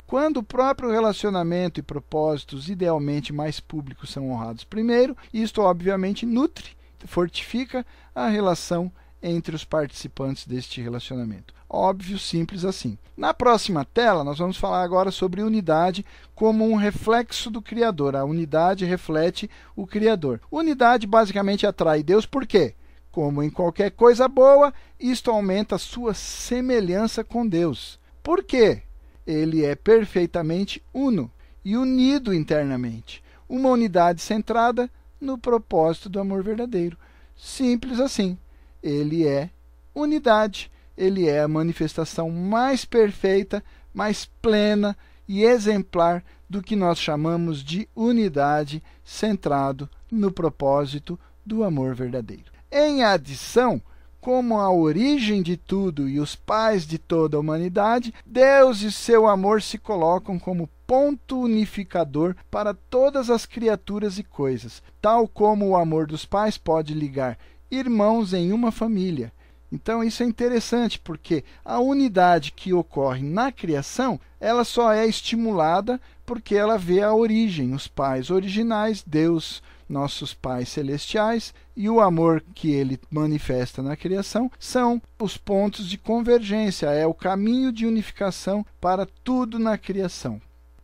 Quando 0.07 0.39
o 0.39 0.43
próprio 0.43 0.91
relacionamento 0.91 1.79
e 1.79 1.83
propósitos 1.83 2.71
idealmente 2.71 3.31
mais 3.31 3.61
públicos 3.61 4.11
são 4.11 4.31
honrados 4.31 4.65
primeiro, 4.65 5.15
isto 5.35 5.61
obviamente 5.61 6.25
nutre 6.25 6.78
fortifica 7.07 7.85
a 8.15 8.29
relação 8.29 8.91
entre 9.23 9.55
os 9.55 9.65
participantes 9.65 10.47
deste 10.47 10.81
relacionamento. 10.81 11.55
Óbvio, 11.69 12.19
simples 12.19 12.65
assim. 12.65 12.97
Na 13.17 13.35
próxima 13.35 13.85
tela, 13.85 14.25
nós 14.25 14.39
vamos 14.39 14.57
falar 14.57 14.83
agora 14.83 15.11
sobre 15.11 15.43
unidade 15.43 16.05
como 16.35 16.65
um 16.65 16.77
reflexo 16.77 17.51
do 17.51 17.61
Criador. 17.61 18.17
A 18.17 18.25
unidade 18.25 18.85
reflete 18.85 19.51
o 19.77 19.87
Criador. 19.87 20.41
Unidade 20.51 21.07
basicamente 21.07 21.67
atrai 21.67 22.03
Deus 22.03 22.25
por 22.25 22.47
quê? 22.47 22.75
Como 23.11 23.43
em 23.43 23.51
qualquer 23.51 23.91
coisa 23.91 24.29
boa, 24.29 24.73
isto 24.99 25.31
aumenta 25.31 25.75
a 25.75 25.79
sua 25.79 26.15
semelhança 26.15 27.23
com 27.23 27.47
Deus. 27.47 27.99
Por 28.23 28.43
quê? 28.45 28.83
Ele 29.27 29.65
é 29.65 29.75
perfeitamente 29.75 30.83
uno 30.95 31.31
e 31.65 31.77
unido 31.77 32.33
internamente. 32.33 33.23
Uma 33.47 33.71
unidade 33.71 34.23
centrada 34.23 34.91
no 35.21 35.39
propósito 35.39 36.09
do 36.09 36.21
amor 36.21 36.43
verdadeiro. 36.43 36.97
Simples 37.37 38.01
assim. 38.01 38.39
Ele 38.83 39.27
é 39.27 39.51
unidade, 39.95 40.71
ele 40.97 41.29
é 41.29 41.41
a 41.41 41.49
manifestação 41.49 42.31
mais 42.31 42.85
perfeita, 42.85 43.63
mais 43.93 44.25
plena 44.41 44.97
e 45.27 45.45
exemplar 45.45 46.25
do 46.49 46.63
que 46.63 46.75
nós 46.75 46.99
chamamos 46.99 47.63
de 47.63 47.89
unidade 47.95 48.83
centrado 49.05 49.89
no 50.11 50.33
propósito 50.33 51.19
do 51.45 51.63
amor 51.65 51.95
verdadeiro. 51.95 52.51
Em 52.71 53.03
adição, 53.03 53.83
como 54.21 54.59
a 54.59 54.71
origem 54.71 55.43
de 55.43 55.57
tudo 55.57 56.09
e 56.09 56.19
os 56.19 56.35
pais 56.35 56.87
de 56.87 56.99
toda 56.99 57.37
a 57.37 57.41
humanidade, 57.41 58.13
Deus 58.25 58.83
e 58.83 58.91
seu 58.91 59.27
amor 59.27 59.63
se 59.63 59.79
colocam 59.79 60.39
como 60.39 60.69
ponto 60.89 61.39
unificador 61.39 62.35
para 62.51 62.73
todas 62.73 63.29
as 63.29 63.45
criaturas 63.45 64.19
e 64.19 64.23
coisas, 64.25 64.83
tal 65.03 65.29
como 65.29 65.69
o 65.69 65.77
amor 65.77 66.07
dos 66.07 66.25
pais 66.25 66.57
pode 66.57 66.95
ligar 66.95 67.39
irmãos 67.71 68.33
em 68.33 68.53
uma 68.53 68.73
família. 68.73 69.31
Então 69.71 70.03
isso 70.03 70.23
é 70.23 70.27
interessante 70.27 70.99
porque 70.99 71.45
a 71.63 71.79
unidade 71.79 72.53
que 72.53 72.73
ocorre 72.73 73.23
na 73.23 73.53
criação, 73.53 74.19
ela 74.41 74.65
só 74.65 74.91
é 74.91 75.07
estimulada 75.07 76.01
porque 76.25 76.55
ela 76.55 76.79
vê 76.79 77.03
a 77.03 77.13
origem, 77.13 77.75
os 77.75 77.87
pais 77.87 78.31
originais, 78.31 79.05
Deus, 79.07 79.63
nossos 79.87 80.33
pais 80.33 80.71
celestiais, 80.71 81.53
e 81.77 81.91
o 81.91 82.01
amor 82.01 82.43
que 82.55 82.71
ele 82.71 82.99
manifesta 83.11 83.83
na 83.83 83.95
criação 83.95 84.51
são 84.59 85.03
os 85.19 85.37
pontos 85.37 85.87
de 85.87 85.99
convergência, 85.99 86.87
é 86.87 87.07
o 87.07 87.13
caminho 87.13 87.71
de 87.71 87.87
unificação 87.87 88.65
para 88.81 89.07
tudo 89.23 89.59
na 89.59 89.77
criação. 89.77 90.41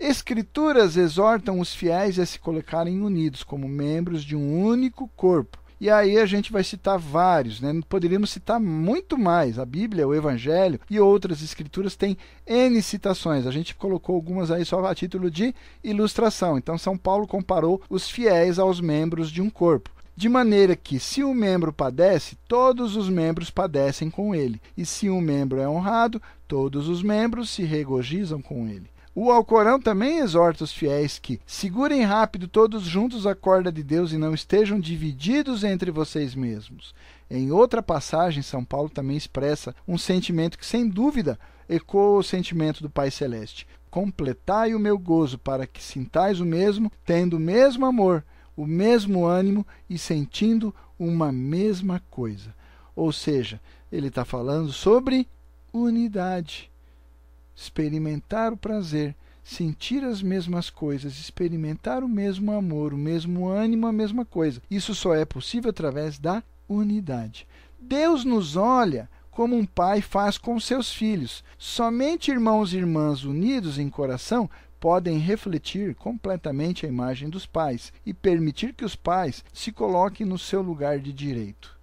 Escrituras 0.06 0.98
exortam 0.98 1.58
os 1.58 1.74
fiéis 1.74 2.18
a 2.18 2.26
se 2.26 2.38
colocarem 2.38 3.00
unidos 3.00 3.42
como 3.42 3.66
membros 3.66 4.22
de 4.22 4.36
um 4.36 4.62
único 4.62 5.08
corpo 5.16 5.58
e 5.80 5.90
aí 5.90 6.18
a 6.18 6.26
gente 6.26 6.52
vai 6.52 6.62
citar 6.62 6.98
vários, 6.98 7.60
né? 7.60 7.72
Poderíamos 7.88 8.30
citar 8.30 8.60
muito 8.60 9.18
mais. 9.18 9.58
A 9.58 9.64
Bíblia, 9.64 10.06
o 10.06 10.14
Evangelho 10.14 10.78
e 10.88 11.00
outras 11.00 11.42
escrituras 11.42 11.96
têm 11.96 12.16
N 12.46 12.80
citações. 12.82 13.46
A 13.46 13.50
gente 13.50 13.74
colocou 13.74 14.14
algumas 14.14 14.50
aí 14.50 14.64
só 14.64 14.84
a 14.84 14.94
título 14.94 15.30
de 15.30 15.54
ilustração. 15.82 16.56
Então, 16.56 16.78
São 16.78 16.96
Paulo 16.96 17.26
comparou 17.26 17.82
os 17.90 18.08
fiéis 18.08 18.58
aos 18.58 18.80
membros 18.80 19.30
de 19.30 19.42
um 19.42 19.50
corpo. 19.50 19.90
De 20.16 20.28
maneira 20.28 20.76
que, 20.76 21.00
se 21.00 21.24
um 21.24 21.34
membro 21.34 21.72
padece, 21.72 22.38
todos 22.46 22.94
os 22.94 23.08
membros 23.08 23.50
padecem 23.50 24.08
com 24.08 24.34
ele. 24.34 24.62
E 24.76 24.86
se 24.86 25.10
um 25.10 25.20
membro 25.20 25.60
é 25.60 25.68
honrado, 25.68 26.22
todos 26.46 26.88
os 26.88 27.02
membros 27.02 27.50
se 27.50 27.64
regozijam 27.64 28.40
com 28.40 28.68
ele. 28.68 28.93
O 29.16 29.30
Alcorão 29.30 29.78
também 29.78 30.18
exorta 30.18 30.64
os 30.64 30.72
fiéis 30.72 31.20
que 31.20 31.40
segurem 31.46 32.02
rápido 32.02 32.48
todos 32.48 32.82
juntos 32.82 33.28
a 33.28 33.34
corda 33.34 33.70
de 33.70 33.80
Deus 33.80 34.10
e 34.10 34.18
não 34.18 34.34
estejam 34.34 34.80
divididos 34.80 35.62
entre 35.62 35.92
vocês 35.92 36.34
mesmos. 36.34 36.92
Em 37.30 37.52
outra 37.52 37.80
passagem, 37.80 38.42
São 38.42 38.64
Paulo 38.64 38.90
também 38.90 39.16
expressa 39.16 39.72
um 39.86 39.96
sentimento 39.96 40.58
que, 40.58 40.66
sem 40.66 40.88
dúvida, 40.88 41.38
ecoa 41.68 42.18
o 42.18 42.24
sentimento 42.24 42.82
do 42.82 42.90
Pai 42.90 43.08
Celeste. 43.08 43.68
Completai 43.88 44.74
o 44.74 44.80
meu 44.80 44.98
gozo 44.98 45.38
para 45.38 45.64
que 45.64 45.80
sintais 45.80 46.40
o 46.40 46.44
mesmo, 46.44 46.90
tendo 47.06 47.36
o 47.36 47.40
mesmo 47.40 47.86
amor, 47.86 48.24
o 48.56 48.66
mesmo 48.66 49.26
ânimo 49.26 49.64
e 49.88 49.96
sentindo 49.96 50.74
uma 50.98 51.30
mesma 51.30 52.02
coisa. 52.10 52.52
Ou 52.96 53.12
seja, 53.12 53.60
ele 53.92 54.08
está 54.08 54.24
falando 54.24 54.72
sobre 54.72 55.28
unidade 55.72 56.73
experimentar 57.54 58.52
o 58.52 58.56
prazer, 58.56 59.14
sentir 59.42 60.02
as 60.02 60.22
mesmas 60.22 60.70
coisas, 60.70 61.18
experimentar 61.18 62.02
o 62.02 62.08
mesmo 62.08 62.52
amor, 62.52 62.94
o 62.94 62.98
mesmo 62.98 63.46
ânimo, 63.46 63.86
a 63.86 63.92
mesma 63.92 64.24
coisa. 64.24 64.62
Isso 64.70 64.94
só 64.94 65.14
é 65.14 65.24
possível 65.24 65.70
através 65.70 66.18
da 66.18 66.42
unidade. 66.68 67.46
Deus 67.80 68.24
nos 68.24 68.56
olha 68.56 69.08
como 69.30 69.56
um 69.56 69.66
pai 69.66 70.00
faz 70.00 70.38
com 70.38 70.58
seus 70.58 70.92
filhos. 70.92 71.44
Somente 71.58 72.30
irmãos 72.30 72.72
e 72.72 72.78
irmãs 72.78 73.24
unidos 73.24 73.78
em 73.78 73.90
coração 73.90 74.48
podem 74.80 75.18
refletir 75.18 75.94
completamente 75.94 76.86
a 76.86 76.88
imagem 76.88 77.28
dos 77.28 77.46
pais 77.46 77.92
e 78.04 78.14
permitir 78.14 78.74
que 78.74 78.84
os 78.84 78.94
pais 78.94 79.44
se 79.52 79.72
coloquem 79.72 80.26
no 80.26 80.38
seu 80.38 80.62
lugar 80.62 80.98
de 80.98 81.12
direito. 81.12 81.73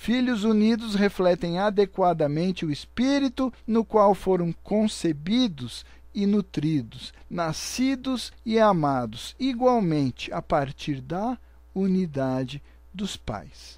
Filhos 0.00 0.44
unidos 0.44 0.94
refletem 0.94 1.58
adequadamente 1.58 2.64
o 2.64 2.70
espírito 2.70 3.52
no 3.66 3.84
qual 3.84 4.14
foram 4.14 4.52
concebidos 4.62 5.84
e 6.14 6.24
nutridos, 6.24 7.12
nascidos 7.28 8.32
e 8.46 8.60
amados 8.60 9.34
igualmente 9.40 10.32
a 10.32 10.40
partir 10.40 11.00
da 11.00 11.36
unidade 11.74 12.62
dos 12.94 13.16
pais. 13.16 13.77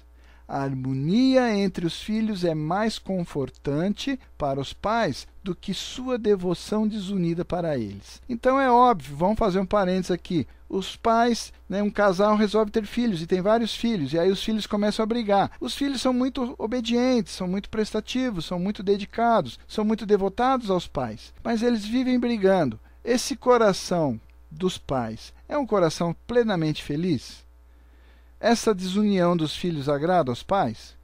A 0.53 0.63
harmonia 0.63 1.55
entre 1.55 1.85
os 1.85 2.01
filhos 2.01 2.43
é 2.43 2.53
mais 2.53 2.99
confortante 2.99 4.19
para 4.37 4.59
os 4.59 4.73
pais 4.73 5.25
do 5.41 5.55
que 5.55 5.73
sua 5.73 6.17
devoção 6.17 6.85
desunida 6.85 7.45
para 7.45 7.77
eles. 7.77 8.21
Então 8.27 8.59
é 8.59 8.69
óbvio, 8.69 9.15
vamos 9.15 9.39
fazer 9.39 9.61
um 9.61 9.65
parênteses 9.65 10.11
aqui. 10.11 10.45
Os 10.67 10.97
pais, 10.97 11.53
né, 11.69 11.81
um 11.81 11.89
casal 11.89 12.35
resolve 12.35 12.69
ter 12.69 12.85
filhos 12.85 13.21
e 13.21 13.27
tem 13.27 13.39
vários 13.39 13.73
filhos, 13.73 14.11
e 14.11 14.19
aí 14.19 14.29
os 14.29 14.43
filhos 14.43 14.67
começam 14.67 15.01
a 15.01 15.05
brigar. 15.05 15.51
Os 15.57 15.73
filhos 15.73 16.01
são 16.01 16.11
muito 16.11 16.53
obedientes, 16.57 17.31
são 17.31 17.47
muito 17.47 17.69
prestativos, 17.69 18.43
são 18.43 18.59
muito 18.59 18.83
dedicados, 18.83 19.57
são 19.65 19.85
muito 19.85 20.05
devotados 20.05 20.69
aos 20.69 20.85
pais, 20.85 21.33
mas 21.41 21.63
eles 21.63 21.85
vivem 21.85 22.19
brigando. 22.19 22.77
Esse 23.05 23.37
coração 23.37 24.19
dos 24.51 24.77
pais 24.77 25.33
é 25.47 25.57
um 25.57 25.65
coração 25.65 26.13
plenamente 26.27 26.83
feliz? 26.83 27.49
Essa 28.43 28.73
desunião 28.73 29.37
dos 29.37 29.55
filhos 29.55 29.87
agrada 29.87 30.31
aos 30.31 30.41
pais? 30.41 30.97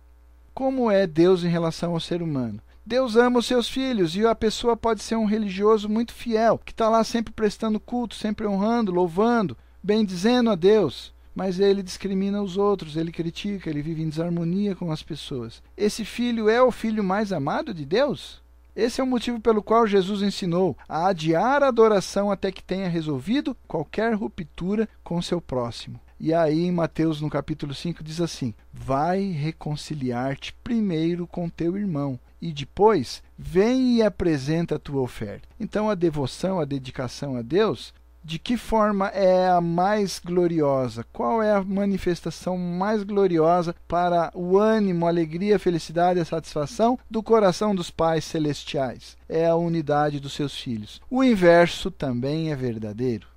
Como 0.56 0.90
é 0.90 1.06
Deus 1.06 1.44
em 1.44 1.48
relação 1.48 1.94
ao 1.94 2.00
ser 2.00 2.24
humano? 2.24 2.60
Deus 2.84 3.16
ama 3.16 3.38
os 3.38 3.46
seus 3.46 3.70
filhos 3.70 4.16
e 4.16 4.26
a 4.26 4.34
pessoa 4.34 4.76
pode 4.76 5.04
ser 5.04 5.18
um 5.18 5.26
religioso 5.26 5.88
muito 5.88 6.16
fiel, 6.16 6.58
que 6.58 6.72
está 6.72 6.90
lá 6.90 7.04
sempre 7.04 7.32
prestando 7.32 7.80
culto, 7.80 8.16
sempre 8.16 8.48
honrando, 8.48 8.92
louvando, 8.92 9.56
bendizendo 9.84 10.50
a 10.50 10.56
Deus. 10.56 11.14
Mas 11.36 11.60
ele 11.60 11.84
discrimina 11.84 12.42
os 12.42 12.58
outros, 12.58 12.98
ele 12.98 13.12
critica, 13.12 13.70
ele 13.70 13.84
vive 13.84 14.02
em 14.02 14.10
desarmonia 14.10 14.76
com 14.76 14.92
as 14.92 15.04
pessoas. 15.04 15.62
Esse 15.78 16.04
filho 16.04 16.50
é 16.50 16.60
o 16.60 16.72
filho 16.72 17.04
mais 17.04 17.32
amado 17.32 17.72
de 17.72 17.86
Deus? 17.86 18.42
Esse 18.76 19.00
é 19.00 19.04
o 19.04 19.08
motivo 19.08 19.40
pelo 19.40 19.62
qual 19.62 19.86
Jesus 19.86 20.24
ensinou 20.24 20.76
a 20.90 21.06
adiar 21.06 21.62
a 21.62 21.68
adoração 21.68 22.32
até 22.32 22.52
que 22.52 22.64
tenha 22.64 22.90
resolvido 22.90 23.56
qualquer 23.68 24.16
ruptura 24.16 24.90
com 25.04 25.22
seu 25.22 25.40
próximo. 25.40 26.00
E 26.20 26.34
aí 26.34 26.65
em 26.65 26.72
Mateus 26.72 27.22
no 27.22 27.30
capítulo 27.30 27.74
5 27.74 28.03
diz 28.03 28.20
assim: 28.20 28.53
Vai 28.74 29.22
reconciliar-te 29.32 30.53
primeiro 30.63 31.28
com 31.28 31.47
teu 31.47 31.78
irmão 31.78 32.20
e 32.41 32.51
depois 32.51 33.22
vem 33.38 33.97
e 33.97 34.01
apresenta 34.01 34.76
a 34.76 34.80
tua 34.80 35.01
oferta. 35.01 35.47
Então 35.59 35.89
a 35.89 35.95
devoção, 35.95 36.59
a 36.59 36.65
dedicação 36.65 37.36
a 37.36 37.41
Deus, 37.41 37.93
de 38.24 38.39
que 38.39 38.57
forma 38.57 39.07
é 39.09 39.47
a 39.47 39.61
mais 39.61 40.20
gloriosa? 40.20 41.05
Qual 41.13 41.41
é 41.41 41.53
a 41.53 41.63
manifestação 41.63 42.57
mais 42.57 43.03
gloriosa 43.03 43.76
para 43.88 44.32
o 44.34 44.57
ânimo, 44.57 45.05
a 45.05 45.09
alegria, 45.09 45.55
a 45.55 45.59
felicidade 45.59 46.20
e 46.20 46.22
a 46.24 46.26
satisfação 46.26 46.99
do 47.09 47.24
coração 47.24 47.74
dos 47.74 47.89
pais 47.89 48.26
celestiais? 48.26 49.15
É 49.30 49.47
a 49.47 49.55
unidade 49.55 50.20
dos 50.20 50.34
seus 50.34 50.59
filhos. 50.59 50.99
O 51.09 51.24
inverso 51.24 51.89
também 51.89 52.51
é 52.51 52.55
verdadeiro 52.55 53.28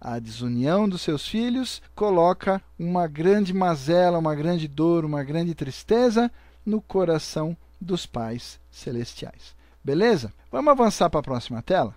a 0.00 0.18
desunião 0.18 0.88
dos 0.88 1.02
seus 1.02 1.28
filhos 1.28 1.82
coloca 1.94 2.62
uma 2.78 3.06
grande 3.06 3.52
mazela, 3.52 4.18
uma 4.18 4.34
grande 4.34 4.66
dor, 4.66 5.04
uma 5.04 5.22
grande 5.22 5.54
tristeza 5.54 6.30
no 6.64 6.80
coração 6.80 7.54
dos 7.78 8.06
pais 8.06 8.58
celestiais. 8.70 9.54
Beleza? 9.84 10.32
Vamos 10.50 10.70
avançar 10.70 11.10
para 11.10 11.20
a 11.20 11.22
próxima 11.22 11.60
tela? 11.62 11.94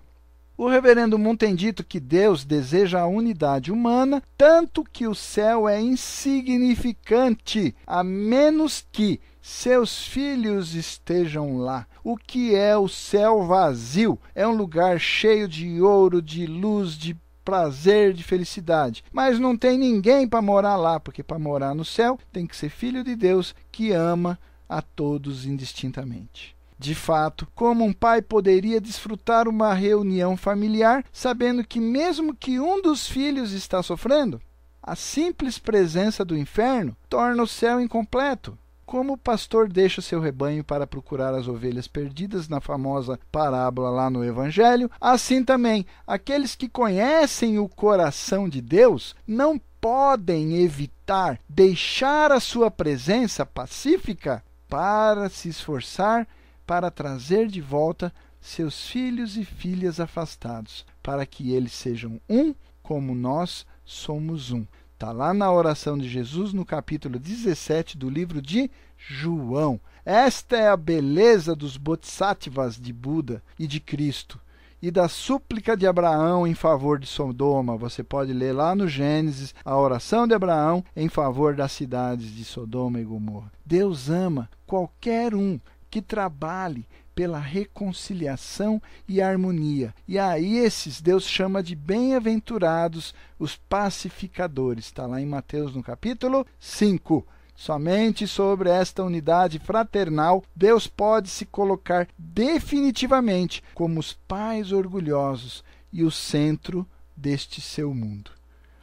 O 0.56 0.70
reverendo 0.70 1.18
Moon 1.18 1.36
tem 1.36 1.56
dito 1.56 1.84
que 1.84 2.00
Deus 2.00 2.46
deseja 2.46 3.00
a 3.02 3.08
unidade 3.08 3.72
humana, 3.72 4.22
tanto 4.38 4.84
que 4.84 5.08
o 5.08 5.16
céu 5.16 5.68
é 5.68 5.82
insignificante, 5.82 7.76
a 7.88 8.04
menos 8.04 8.86
que 8.92 9.20
seus 9.42 10.06
filhos 10.06 10.76
estejam 10.76 11.58
lá. 11.58 11.88
O 12.04 12.16
que 12.16 12.54
é 12.54 12.78
o 12.78 12.88
céu 12.88 13.48
vazio? 13.48 14.20
É 14.36 14.48
um 14.48 14.56
lugar 14.56 15.00
cheio 15.00 15.48
de 15.48 15.82
ouro, 15.82 16.22
de 16.22 16.46
luz, 16.46 16.96
de 16.96 17.18
prazer, 17.44 18.14
de 18.14 18.24
felicidade. 18.24 19.04
Mas 19.12 19.40
não 19.40 19.58
tem 19.58 19.78
ninguém 19.78 20.28
para 20.28 20.42
morar 20.42 20.76
lá, 20.76 21.00
porque 21.00 21.24
para 21.24 21.40
morar 21.40 21.74
no 21.74 21.86
céu 21.86 22.18
tem 22.32 22.48
que 22.48 22.56
ser 22.56 22.70
filho 22.70 23.04
de 23.04 23.16
Deus 23.16 23.56
que 23.72 23.92
ama 23.92 24.40
a 24.68 24.82
todos 24.82 25.46
indistintamente. 25.46 26.56
De 26.78 26.96
fato, 26.96 27.48
como 27.56 27.86
um 27.86 27.94
pai 27.94 28.22
poderia 28.22 28.82
desfrutar 28.82 29.48
uma 29.48 29.74
reunião 29.74 30.36
familiar 30.36 31.06
sabendo 31.14 31.64
que, 31.64 31.80
mesmo 31.80 32.36
que 32.36 32.60
um 32.60 32.82
dos 32.82 33.08
filhos 33.08 33.52
está 33.54 33.82
sofrendo, 33.82 34.42
a 34.82 34.96
simples 34.96 35.58
presença 35.58 36.26
do 36.26 36.38
inferno 36.38 36.98
torna 37.08 37.42
o 37.42 37.48
céu 37.48 37.80
incompleto? 37.80 38.58
Como 38.94 39.14
o 39.14 39.18
pastor 39.18 39.68
deixa 39.68 40.04
seu 40.04 40.20
rebanho 40.20 40.64
para 40.64 40.86
procurar 40.86 41.34
as 41.34 41.48
ovelhas 41.48 41.88
perdidas 41.88 42.48
na 42.48 42.62
famosa 42.62 43.20
parábola 43.32 43.90
lá 43.90 44.08
no 44.08 44.24
Evangelho, 44.24 44.88
assim 45.02 45.44
também 45.44 45.84
aqueles 46.06 46.54
que 46.54 46.70
conhecem 46.70 47.58
o 47.58 47.68
coração 47.68 48.48
de 48.48 48.62
Deus 48.62 49.16
não 49.26 49.60
podem 49.82 50.58
evitar 50.58 51.40
deixar 51.50 52.32
a 52.32 52.40
sua 52.40 52.70
presença 52.70 53.44
pacífica 53.44 54.44
para 54.70 55.28
se 55.28 55.50
esforçar 55.50 56.28
para 56.64 56.92
trazer 56.92 57.48
de 57.48 57.62
volta 57.62 58.14
seus 58.40 58.90
filhos 58.90 59.38
e 59.38 59.44
filhas 59.44 60.00
afastados, 60.00 60.86
para 61.02 61.26
que 61.26 61.52
eles 61.52 61.74
sejam 61.74 62.22
um 62.30 62.54
como 62.84 63.16
nós 63.16 63.66
somos 63.84 64.52
um 64.52 64.68
Está 65.04 65.12
lá 65.12 65.34
na 65.34 65.52
oração 65.52 65.98
de 65.98 66.08
Jesus, 66.08 66.54
no 66.54 66.64
capítulo 66.64 67.20
17 67.20 67.98
do 67.98 68.10
livro 68.10 68.42
de 68.42 68.72
João. 68.98 69.78
Esta 70.06 70.56
é 70.56 70.70
a 70.70 70.78
beleza 70.78 71.54
dos 71.54 71.76
bodhisattvas 71.76 72.80
de 72.80 72.94
Buda 72.94 73.44
e 73.60 73.68
de 73.68 73.82
Cristo 73.82 74.40
e 74.82 74.90
da 74.90 75.10
súplica 75.10 75.76
de 75.76 75.86
Abraão 75.86 76.48
em 76.48 76.54
favor 76.54 76.98
de 76.98 77.06
Sodoma. 77.06 77.76
Você 77.76 78.02
pode 78.02 78.32
ler 78.32 78.54
lá 78.54 78.74
no 78.74 78.88
Gênesis 78.88 79.54
a 79.66 79.78
oração 79.78 80.26
de 80.26 80.36
Abraão 80.36 80.82
em 80.96 81.10
favor 81.10 81.54
das 81.54 81.74
cidades 81.74 82.34
de 82.34 82.46
Sodoma 82.46 83.02
e 83.02 83.04
Gomorra. 83.04 83.52
Deus 83.66 84.10
ama 84.10 84.50
qualquer 84.66 85.36
um 85.36 85.60
que 85.90 86.02
trabalhe 86.02 86.88
pela 87.16 87.40
reconciliação 87.40 88.82
e 89.08 89.22
harmonia. 89.22 89.94
E 90.08 90.18
a 90.18 90.40
esses 90.40 91.02
Deus 91.02 91.26
chama 91.28 91.62
de 91.62 91.76
bem-aventurados 91.76 93.14
os 93.40 93.56
pacificadores. 93.56 94.86
Está 94.86 95.06
lá 95.06 95.22
em 95.22 95.26
Mateus 95.26 95.76
no 95.76 95.84
capítulo 95.84 96.46
5. 96.60 97.26
Somente 97.56 98.28
sobre 98.28 98.70
esta 98.70 99.04
unidade 99.04 99.60
fraternal 99.60 100.44
Deus 100.56 100.88
pode 100.88 101.30
se 101.30 101.46
colocar 101.46 102.08
definitivamente 102.18 103.64
como 103.76 104.00
os 104.00 104.14
pais 104.14 104.72
orgulhosos 104.72 105.64
e 105.92 106.04
o 106.04 106.10
centro 106.10 106.88
deste 107.16 107.62
seu 107.62 107.94
mundo. 107.94 108.32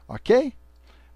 Ok? 0.07 0.53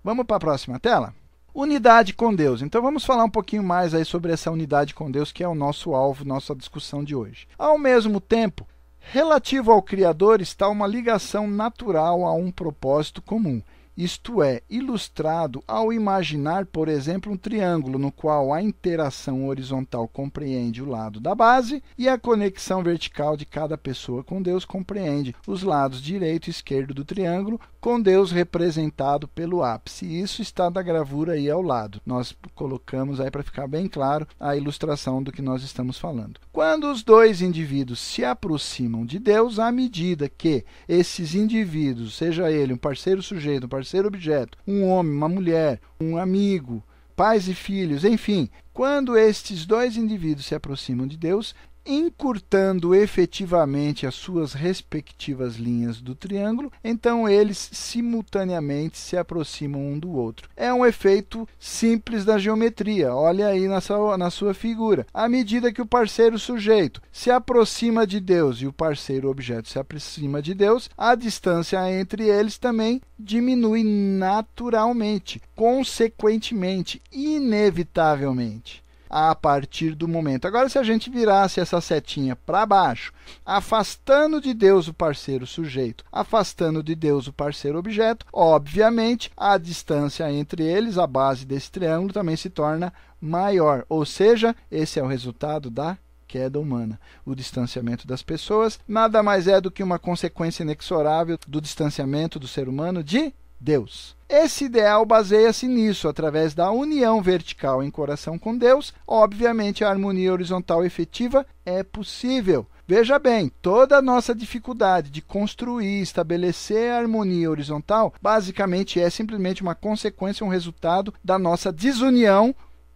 Vamos 0.03 0.27
para 0.27 0.37
a 0.37 0.41
próxima 0.41 0.81
tela? 0.81 1.15
Unidade 1.55 2.13
com 2.15 2.35
Deus. 2.35 2.63
Então 2.63 2.83
vamos 2.83 3.05
falar 3.05 3.23
um 3.23 3.31
pouquinho 3.31 3.63
mais 3.63 3.95
aí 3.95 4.05
sobre 4.05 4.33
essa 4.33 4.51
unidade 4.51 4.93
com 4.93 5.09
Deus, 5.09 5.31
que 5.31 5.45
é 5.45 5.49
o 5.49 5.55
nosso 5.55 5.95
alvo, 5.95 6.25
nossa 6.25 6.53
discussão 6.53 7.05
de 7.05 7.15
hoje. 7.15 7.47
Ao 7.57 7.79
mesmo 7.79 8.21
tempo, 8.21 8.67
relativo 8.99 9.71
ao 9.71 9.81
Criador 9.81 10.41
está 10.41 10.69
uma 10.69 10.85
ligação 10.85 11.47
natural 11.47 12.27
a 12.27 12.35
um 12.35 12.51
propósito 12.51 13.23
comum 13.23 13.63
isto 13.97 14.43
é, 14.43 14.61
ilustrado 14.69 15.63
ao 15.69 15.93
imaginar, 15.93 16.67
por 16.67 16.89
exemplo, 16.89 17.33
um 17.33 17.37
triângulo 17.37 17.99
no 17.99 18.11
qual 18.11 18.53
a 18.53 18.61
interação 18.61 19.47
horizontal 19.47 20.09
compreende 20.09 20.83
o 20.83 20.89
lado 20.89 21.21
da 21.21 21.35
base 21.35 21.83
e 21.97 22.09
a 22.09 22.19
conexão 22.19 22.83
vertical 22.83 23.37
de 23.37 23.47
cada 23.47 23.79
pessoa 23.79 24.25
com 24.25 24.43
Deus 24.43 24.65
compreende 24.65 25.35
os 25.47 25.63
lados 25.63 26.03
direito 26.03 26.49
e 26.49 26.51
esquerdo 26.51 26.93
do 26.93 27.05
triângulo, 27.05 27.61
com 27.81 28.01
Deus 28.01 28.33
representado 28.33 29.29
pelo 29.29 29.63
ápice. 29.63 30.07
Isso 30.07 30.43
está 30.43 30.69
da 30.71 30.83
gravura 30.83 31.35
aí 31.35 31.51
ao 31.51 31.63
lado. 31.63 32.01
Nós 32.05 32.35
colocamos 32.55 33.21
aí 33.21 33.31
para 33.31 33.43
ficar 33.43 33.69
bem 33.69 33.87
claro 33.87 34.27
a 34.41 34.57
ilustração 34.57 35.23
do 35.23 35.31
que 35.31 35.43
nós 35.43 35.63
estamos 35.63 35.99
falando. 35.99 36.41
Quando 36.51 36.91
os 36.91 37.03
dois 37.03 37.43
indivíduos 37.43 38.01
se 38.01 38.25
aproximam 38.25 39.05
de 39.05 39.19
Deus, 39.19 39.59
à 39.59 39.71
medida 39.71 40.29
que 40.29 40.65
esses 40.89 41.35
indivíduos, 41.35 42.17
seja 42.17 42.51
ele 42.51 42.73
um 42.73 42.79
parceiro 42.79 43.23
sujeito, 43.23 43.67
um 43.67 43.69
parceiro 43.69 43.84
objeto, 44.07 44.57
um 44.67 44.85
homem, 44.89 45.13
uma 45.13 45.29
mulher, 45.29 45.81
um 46.01 46.17
amigo, 46.17 46.83
pais 47.15 47.49
e 47.49 47.55
filhos, 47.55 48.05
enfim, 48.05 48.49
quando 48.73 49.17
estes 49.17 49.67
dois 49.67 49.97
indivíduos 49.97 50.47
se 50.47 50.55
aproximam 50.55 51.07
de 51.07 51.17
Deus, 51.17 51.55
encurtando 51.87 52.95
efetivamente 52.95 54.07
as 54.07 54.15
suas 54.15 54.53
respectivas 54.53 55.57
linhas 55.57 56.01
do 56.01 56.15
triângulo, 56.15 56.73
então 56.83 57.29
eles 57.29 57.71
simultaneamente 57.73 58.99
se 58.99 59.17
aproximam 59.17 59.81
um 59.81 59.99
do 59.99 60.13
outro. 60.13 60.49
É 60.57 60.73
um 60.73 60.85
efeito 60.85 61.49
simples 61.59 62.25
da 62.25 62.39
geometria. 62.39 63.15
Olha 63.15 63.49
aí 63.49 63.69
na 63.69 63.81
sua, 63.81 64.17
na 64.17 64.31
sua 64.31 64.55
figura. 64.55 65.07
À 65.13 65.29
medida 65.29 65.73
que 65.73 65.83
o 65.83 65.87
parceiro 65.87 66.39
sujeito 66.39 67.03
se 67.13 67.31
aproxima 67.31 68.07
de 68.07 68.21
Deus 68.21 68.61
e 68.61 68.67
o 68.67 68.73
parceiro 68.73 69.29
objeto 69.29 69.69
se 69.69 69.79
aproxima 69.79 70.41
de 70.41 70.55
Deus, 70.55 70.89
a 70.97 71.15
distância 71.15 71.79
entre 71.93 72.29
eles 72.29 72.59
também 72.59 73.01
diminui 73.19 73.85
naturalmente, 73.85 75.41
consequentemente, 75.55 77.01
inevitavelmente 77.13 78.84
a 79.17 79.33
partir 79.33 79.95
do 79.95 80.09
momento. 80.09 80.45
Agora, 80.45 80.69
se 80.69 80.77
a 80.77 80.83
gente 80.83 81.09
virasse 81.09 81.61
essa 81.61 81.81
setinha 81.81 82.35
para 82.35 82.67
baixo, 82.67 83.13
afastando 83.47 84.41
de 84.41 84.53
Deus 84.53 84.89
o 84.89 84.93
parceiro 84.93 85.47
sujeito, 85.47 86.05
afastando 86.11 86.83
de 86.83 86.97
Deus 86.97 87.29
o 87.29 87.33
parceiro 87.33 87.79
objeto, 87.79 88.27
obviamente 88.33 89.31
a 89.37 89.57
distância 89.57 90.29
entre 90.33 90.65
eles, 90.65 90.99
a 90.99 91.07
base 91.07 91.47
desse 91.47 91.71
triângulo, 91.71 92.13
também 92.13 92.35
se 92.35 92.51
torna 92.51 92.93
maior. 93.21 93.87
Ou 93.89 94.05
seja, 94.05 94.53
esse 94.69 94.99
é 94.99 95.03
o 95.05 95.07
resultado 95.07 95.71
da 95.71 95.97
queda 96.27 96.59
humana. 96.59 96.99
O 97.25 97.37
distanciamento 97.37 98.09
das 98.09 98.21
pessoas 98.21 98.81
nada 98.89 99.23
mais 99.23 99.47
é 99.47 99.61
do 99.61 99.71
que 99.71 99.85
uma 99.85 99.97
consequência 99.97 100.65
inexorável 100.65 101.39
do 101.47 101.61
distanciamento 101.61 102.41
do 102.41 102.49
ser 102.49 102.69
humano 102.69 103.05
de 103.05 103.33
Deus. 103.61 104.17
Esse 104.37 104.65
ideal 104.65 105.07
baseia-se 105.07 105.69
nisso, 105.69 106.09
através 106.09 106.55
da 106.55 106.69
união 106.73 107.23
vertical 107.23 107.85
em 107.85 107.89
coração 107.89 108.37
com 108.37 108.59
Deus. 108.59 108.93
Obviamente, 109.07 109.85
a 109.85 109.89
harmonia 109.89 110.33
horizontal 110.33 110.85
efetiva 110.85 111.47
é 111.65 111.85
possível. 111.85 112.67
Veja 112.85 113.17
bem, 113.17 113.49
toda 113.63 113.97
a 113.97 114.03
nossa 114.03 114.35
dificuldade 114.35 115.09
de 115.09 115.23
construir, 115.23 116.03
estabelecer 116.03 116.91
a 116.91 116.99
harmonia 116.99 117.49
horizontal, 117.49 118.13
basicamente 118.21 118.99
é 118.99 119.09
simplesmente 119.09 119.63
uma 119.63 119.77
consequência, 119.77 120.45
um 120.45 120.51
resultado 120.51 121.15
da 121.23 121.39
nossa 121.39 121.73
desunião, 121.73 122.53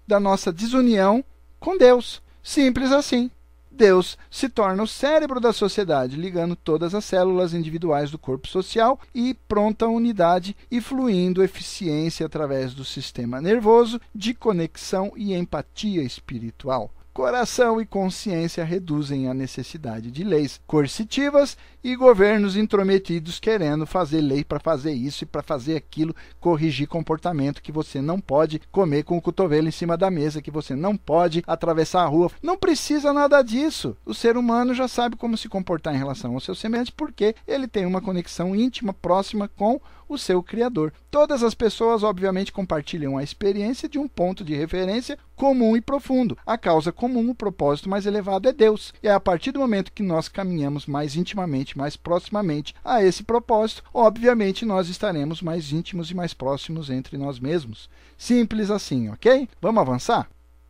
da 0.09 0.19
nossa 0.19 0.53
desunião 0.53 1.25
com 1.61 1.79
Deus. 1.79 2.21
Simples 2.43 2.91
assim. 2.91 3.31
Deus 3.79 4.19
se 4.29 4.49
torna 4.49 4.83
o 4.83 4.89
cérebro 4.89 5.39
da 5.39 5.53
sociedade, 5.53 6.17
ligando 6.17 6.57
todas 6.57 6.97
as 6.97 7.05
células 7.05 7.55
individuais 7.55 8.11
do 8.11 8.19
corpo 8.19 8.49
social 8.49 8.99
e 9.15 9.35
pronta 9.47 9.87
unidade 9.87 10.57
e 10.69 10.81
fluindo 10.81 11.45
eficiência 11.45 12.27
através 12.27 12.75
do 12.75 12.85
sistema 12.85 13.41
nervoso 13.41 14.01
de 14.13 14.35
conexão 14.35 15.13
e 15.17 15.33
empatia 15.33 16.03
espiritual. 16.03 16.91
Coração 17.19 17.81
e 17.81 17.85
consciência 17.85 18.63
reduzem 18.63 19.27
a 19.27 19.35
necessidade 19.35 20.09
de 20.09 20.23
leis 20.23 20.61
coercitivas 20.69 21.59
e 21.83 21.97
governos 21.97 22.57
intrometidos 22.57 23.41
querendo 23.41 23.85
fazer 23.85 24.21
lei 24.21 24.45
para 24.45 24.61
fazer 24.61 24.93
isso 24.93 25.25
e 25.25 25.27
para 25.27 25.43
fazer 25.43 25.75
aquilo, 25.75 26.15
corrigir 26.39 26.87
comportamento 26.87 27.61
que 27.61 27.73
você 27.73 28.01
não 28.01 28.21
pode 28.21 28.61
comer 28.71 29.03
com 29.03 29.17
o 29.17 29.21
cotovelo 29.21 29.67
em 29.67 29.73
cima 29.73 29.97
da 29.97 30.13
mesa, 30.13 30.41
que 30.41 30.49
você 30.49 30.77
não 30.77 30.97
pode 30.97 31.43
atravessar 31.45 32.03
a 32.03 32.07
rua. 32.07 32.31
Não 32.41 32.57
precisa 32.57 33.13
nada 33.13 33.43
disso. 33.43 33.97
O 34.07 34.15
ser 34.15 34.37
humano 34.37 34.73
já 34.73 34.87
sabe 34.87 35.17
como 35.17 35.37
se 35.37 35.49
comportar 35.49 35.93
em 35.97 35.99
relação 35.99 36.35
ao 36.35 36.41
seu 36.41 36.55
semelhante 36.55 36.93
porque 36.93 37.35
ele 37.49 37.67
tem 37.67 37.85
uma 37.85 38.01
conexão 38.01 38.55
íntima, 38.55 38.95
próxima 38.95 39.49
com 39.49 39.81
o 40.09 40.17
seu 40.17 40.43
criador. 40.43 40.93
Todas 41.11 41.43
as 41.43 41.55
pessoas, 41.55 42.03
obviamente, 42.03 42.53
compartilham 42.53 43.17
a 43.17 43.23
experiência 43.23 43.89
de 43.89 43.99
um 43.99 44.09
ponto 44.09 44.43
de 44.43 44.55
referência 44.55 45.19
comum 45.37 45.77
e 45.77 45.81
profundo. 45.81 46.37
A 46.47 46.57
causa 46.57 46.91
comum, 46.91 47.31
o 47.31 47.35
propósito 47.35 47.89
mais 47.89 48.07
elevado 48.07 48.49
é 48.49 48.53
Deus. 48.53 48.93
E 49.03 49.09
é 49.09 49.13
a 49.13 49.21
partir 49.21 49.53
do 49.53 49.61
momento 49.61 49.93
que 49.93 50.03
nós 50.03 50.29
caminhamos 50.29 50.87
mais 50.87 51.17
intimamente, 51.17 51.77
mais 51.77 51.97
proximamente 51.97 52.75
a 52.85 53.03
esse 53.03 53.23
propósito, 53.23 53.83
obviamente 53.93 54.65
nós 54.65 54.89
estaremos 54.89 55.43
mais 55.43 55.73
íntimos 55.73 56.11
e 56.11 56.15
mais 56.15 56.33
próximos 56.33 56.91
entre 56.91 57.17
nós 57.17 57.39
mesmos. 57.39 57.89
Simples 58.17 58.71
assim, 58.71 59.11
ok? 59.11 59.49
Vamos 59.61 59.81
avançar? 59.81 60.29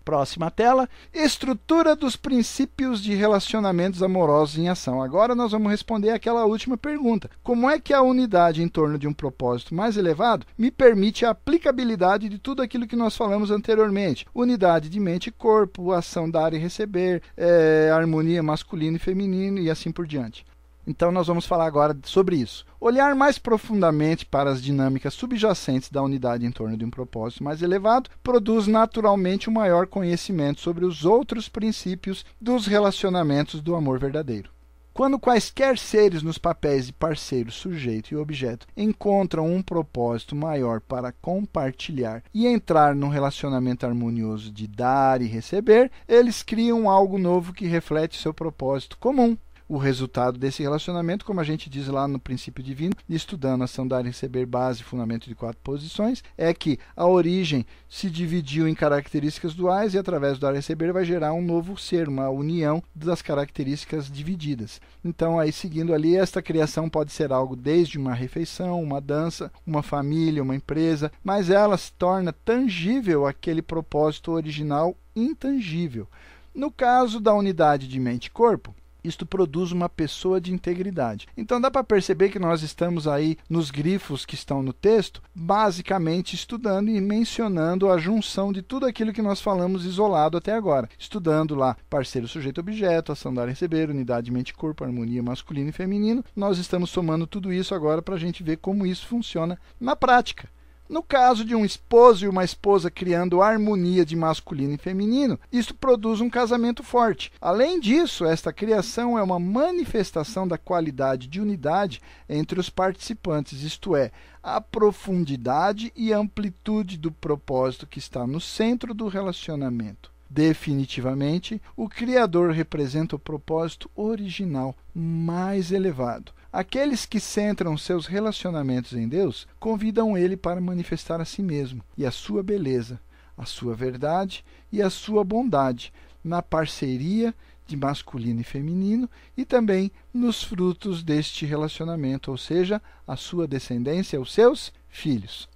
Próxima 0.08 0.50
tela, 0.50 0.88
estrutura 1.12 1.94
dos 1.94 2.16
princípios 2.16 3.02
de 3.02 3.14
relacionamentos 3.14 4.02
amorosos 4.02 4.56
em 4.56 4.66
ação. 4.66 5.02
Agora 5.02 5.34
nós 5.34 5.52
vamos 5.52 5.70
responder 5.70 6.08
aquela 6.08 6.46
última 6.46 6.78
pergunta. 6.78 7.28
Como 7.42 7.68
é 7.68 7.78
que 7.78 7.92
a 7.92 8.00
unidade 8.00 8.62
em 8.62 8.68
torno 8.68 8.98
de 8.98 9.06
um 9.06 9.12
propósito 9.12 9.74
mais 9.74 9.98
elevado 9.98 10.46
me 10.56 10.70
permite 10.70 11.26
a 11.26 11.30
aplicabilidade 11.32 12.30
de 12.30 12.38
tudo 12.38 12.62
aquilo 12.62 12.86
que 12.86 12.96
nós 12.96 13.18
falamos 13.18 13.50
anteriormente? 13.50 14.24
Unidade 14.34 14.88
de 14.88 14.98
mente 14.98 15.26
e 15.26 15.30
corpo, 15.30 15.92
ação 15.92 16.30
dar 16.30 16.54
e 16.54 16.56
receber, 16.56 17.22
é, 17.36 17.90
harmonia 17.92 18.42
masculino 18.42 18.96
e 18.96 18.98
feminino 18.98 19.58
e 19.58 19.68
assim 19.68 19.92
por 19.92 20.06
diante. 20.06 20.42
Então, 20.88 21.12
nós 21.12 21.26
vamos 21.26 21.44
falar 21.44 21.66
agora 21.66 21.94
sobre 22.04 22.36
isso. 22.36 22.64
Olhar 22.80 23.14
mais 23.14 23.38
profundamente 23.38 24.24
para 24.24 24.48
as 24.50 24.62
dinâmicas 24.62 25.12
subjacentes 25.12 25.90
da 25.90 26.02
unidade 26.02 26.46
em 26.46 26.50
torno 26.50 26.78
de 26.78 26.84
um 26.84 26.88
propósito 26.88 27.44
mais 27.44 27.60
elevado 27.60 28.08
produz 28.22 28.66
naturalmente 28.66 29.50
um 29.50 29.52
maior 29.52 29.86
conhecimento 29.86 30.62
sobre 30.62 30.86
os 30.86 31.04
outros 31.04 31.46
princípios 31.46 32.24
dos 32.40 32.66
relacionamentos 32.66 33.60
do 33.60 33.74
amor 33.74 33.98
verdadeiro. 33.98 34.50
Quando 34.98 35.16
quaisquer 35.16 35.78
seres 35.78 36.24
nos 36.24 36.38
papéis 36.38 36.86
de 36.86 36.92
parceiro, 36.92 37.52
sujeito 37.52 38.10
e 38.10 38.16
objeto 38.16 38.66
encontram 38.76 39.46
um 39.46 39.62
propósito 39.62 40.34
maior 40.34 40.80
para 40.80 41.12
compartilhar 41.12 42.24
e 42.34 42.48
entrar 42.48 42.96
num 42.96 43.08
relacionamento 43.08 43.86
harmonioso 43.86 44.50
de 44.50 44.66
dar 44.66 45.22
e 45.22 45.26
receber, 45.26 45.88
eles 46.08 46.42
criam 46.42 46.90
algo 46.90 47.16
novo 47.16 47.52
que 47.52 47.64
reflete 47.64 48.20
seu 48.20 48.34
propósito 48.34 48.98
comum 48.98 49.36
o 49.68 49.76
resultado 49.76 50.38
desse 50.38 50.62
relacionamento, 50.62 51.24
como 51.24 51.40
a 51.40 51.44
gente 51.44 51.68
diz 51.68 51.88
lá 51.88 52.08
no 52.08 52.18
princípio 52.18 52.64
divino, 52.64 52.94
estudando 53.08 53.62
ação 53.64 53.86
dar 53.86 54.04
e 54.04 54.08
receber 54.08 54.46
base 54.46 54.82
fundamento 54.82 55.28
de 55.28 55.34
quatro 55.34 55.60
posições, 55.62 56.24
é 56.36 56.52
que 56.54 56.78
a 56.96 57.06
origem 57.06 57.66
se 57.88 58.08
dividiu 58.08 58.66
em 58.66 58.74
características 58.74 59.54
duais 59.54 59.94
e 59.94 59.98
através 59.98 60.38
do 60.38 60.40
dar 60.40 60.52
e 60.52 60.56
receber 60.56 60.92
vai 60.92 61.04
gerar 61.04 61.32
um 61.32 61.42
novo 61.42 61.76
ser, 61.76 62.08
uma 62.08 62.30
união 62.30 62.82
das 62.94 63.20
características 63.20 64.10
divididas. 64.10 64.80
Então, 65.04 65.38
aí 65.38 65.52
seguindo 65.52 65.92
ali, 65.92 66.16
esta 66.16 66.40
criação 66.40 66.88
pode 66.88 67.12
ser 67.12 67.32
algo 67.32 67.54
desde 67.54 67.98
uma 67.98 68.14
refeição, 68.14 68.82
uma 68.82 69.00
dança, 69.00 69.52
uma 69.66 69.82
família, 69.82 70.42
uma 70.42 70.56
empresa, 70.56 71.12
mas 71.22 71.50
ela 71.50 71.76
se 71.76 71.92
torna 71.92 72.32
tangível 72.32 73.26
aquele 73.26 73.60
propósito 73.60 74.32
original 74.32 74.96
intangível. 75.14 76.08
No 76.54 76.70
caso 76.70 77.20
da 77.20 77.34
unidade 77.34 77.86
de 77.86 78.00
mente 78.00 78.26
e 78.26 78.30
corpo, 78.30 78.74
isto 79.08 79.26
produz 79.26 79.72
uma 79.72 79.88
pessoa 79.88 80.40
de 80.40 80.52
integridade. 80.52 81.26
Então 81.36 81.60
dá 81.60 81.70
para 81.70 81.82
perceber 81.82 82.28
que 82.28 82.38
nós 82.38 82.62
estamos 82.62 83.08
aí 83.08 83.36
nos 83.48 83.70
grifos 83.70 84.24
que 84.24 84.34
estão 84.34 84.62
no 84.62 84.72
texto, 84.72 85.22
basicamente 85.34 86.34
estudando 86.34 86.88
e 86.90 87.00
mencionando 87.00 87.90
a 87.90 87.98
junção 87.98 88.52
de 88.52 88.62
tudo 88.62 88.86
aquilo 88.86 89.12
que 89.12 89.22
nós 89.22 89.40
falamos 89.40 89.84
isolado 89.84 90.36
até 90.36 90.52
agora. 90.52 90.88
Estudando 90.98 91.54
lá 91.54 91.76
parceiro, 91.88 92.28
sujeito, 92.28 92.60
objeto, 92.60 93.12
ação 93.12 93.32
dar 93.32 93.48
receber, 93.48 93.90
unidade 93.90 94.30
mente-corpo, 94.30 94.84
harmonia 94.84 95.22
masculino 95.22 95.70
e 95.70 95.72
feminino. 95.72 96.24
Nós 96.36 96.58
estamos 96.58 96.90
somando 96.90 97.26
tudo 97.26 97.52
isso 97.52 97.74
agora 97.74 98.02
para 98.02 98.14
a 98.14 98.18
gente 98.18 98.42
ver 98.42 98.58
como 98.58 98.86
isso 98.86 99.06
funciona 99.06 99.58
na 99.80 99.96
prática. 99.96 100.48
No 100.88 101.02
caso 101.02 101.44
de 101.44 101.54
um 101.54 101.66
esposo 101.66 102.24
e 102.24 102.28
uma 102.28 102.44
esposa 102.44 102.90
criando 102.90 103.42
harmonia 103.42 104.06
de 104.06 104.16
masculino 104.16 104.72
e 104.72 104.78
feminino, 104.78 105.38
isto 105.52 105.74
produz 105.74 106.22
um 106.22 106.30
casamento 106.30 106.82
forte. 106.82 107.30
Além 107.38 107.78
disso, 107.78 108.24
esta 108.24 108.54
criação 108.54 109.18
é 109.18 109.22
uma 109.22 109.38
manifestação 109.38 110.48
da 110.48 110.56
qualidade 110.56 111.26
de 111.26 111.42
unidade 111.42 112.00
entre 112.26 112.58
os 112.58 112.70
participantes, 112.70 113.62
isto 113.62 113.94
é, 113.94 114.10
a 114.42 114.62
profundidade 114.62 115.92
e 115.94 116.10
amplitude 116.10 116.96
do 116.96 117.12
propósito 117.12 117.86
que 117.86 117.98
está 117.98 118.26
no 118.26 118.40
centro 118.40 118.94
do 118.94 119.08
relacionamento. 119.08 120.10
Definitivamente, 120.30 121.60
o 121.76 121.86
Criador 121.86 122.52
representa 122.52 123.16
o 123.16 123.18
propósito 123.18 123.90
original 123.94 124.74
mais 124.94 125.70
elevado 125.70 126.32
Aqueles 126.52 127.04
que 127.04 127.20
centram 127.20 127.76
seus 127.76 128.06
relacionamentos 128.06 128.94
em 128.94 129.06
Deus 129.06 129.46
convidam 129.60 130.16
ele 130.16 130.36
para 130.36 130.60
manifestar 130.60 131.20
a 131.20 131.24
si 131.24 131.42
mesmo 131.42 131.84
e 131.96 132.06
a 132.06 132.10
sua 132.10 132.42
beleza, 132.42 132.98
a 133.36 133.44
sua 133.44 133.74
verdade 133.74 134.42
e 134.72 134.80
a 134.80 134.88
sua 134.88 135.22
bondade 135.22 135.92
na 136.24 136.40
parceria 136.40 137.34
de 137.66 137.76
masculino 137.76 138.40
e 138.40 138.44
feminino 138.44 139.08
e 139.36 139.44
também 139.44 139.92
nos 140.12 140.42
frutos 140.42 141.02
deste 141.02 141.44
relacionamento, 141.44 142.30
ou 142.30 142.38
seja, 142.38 142.80
a 143.06 143.14
sua 143.14 143.46
descendência, 143.46 144.18
os 144.18 144.32
seus 144.32 144.72
filhos. 144.88 145.48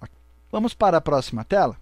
Vamos 0.51 0.75
para 0.75 0.97
a 0.97 1.01
próxima 1.01 1.43
tela? 1.43 1.75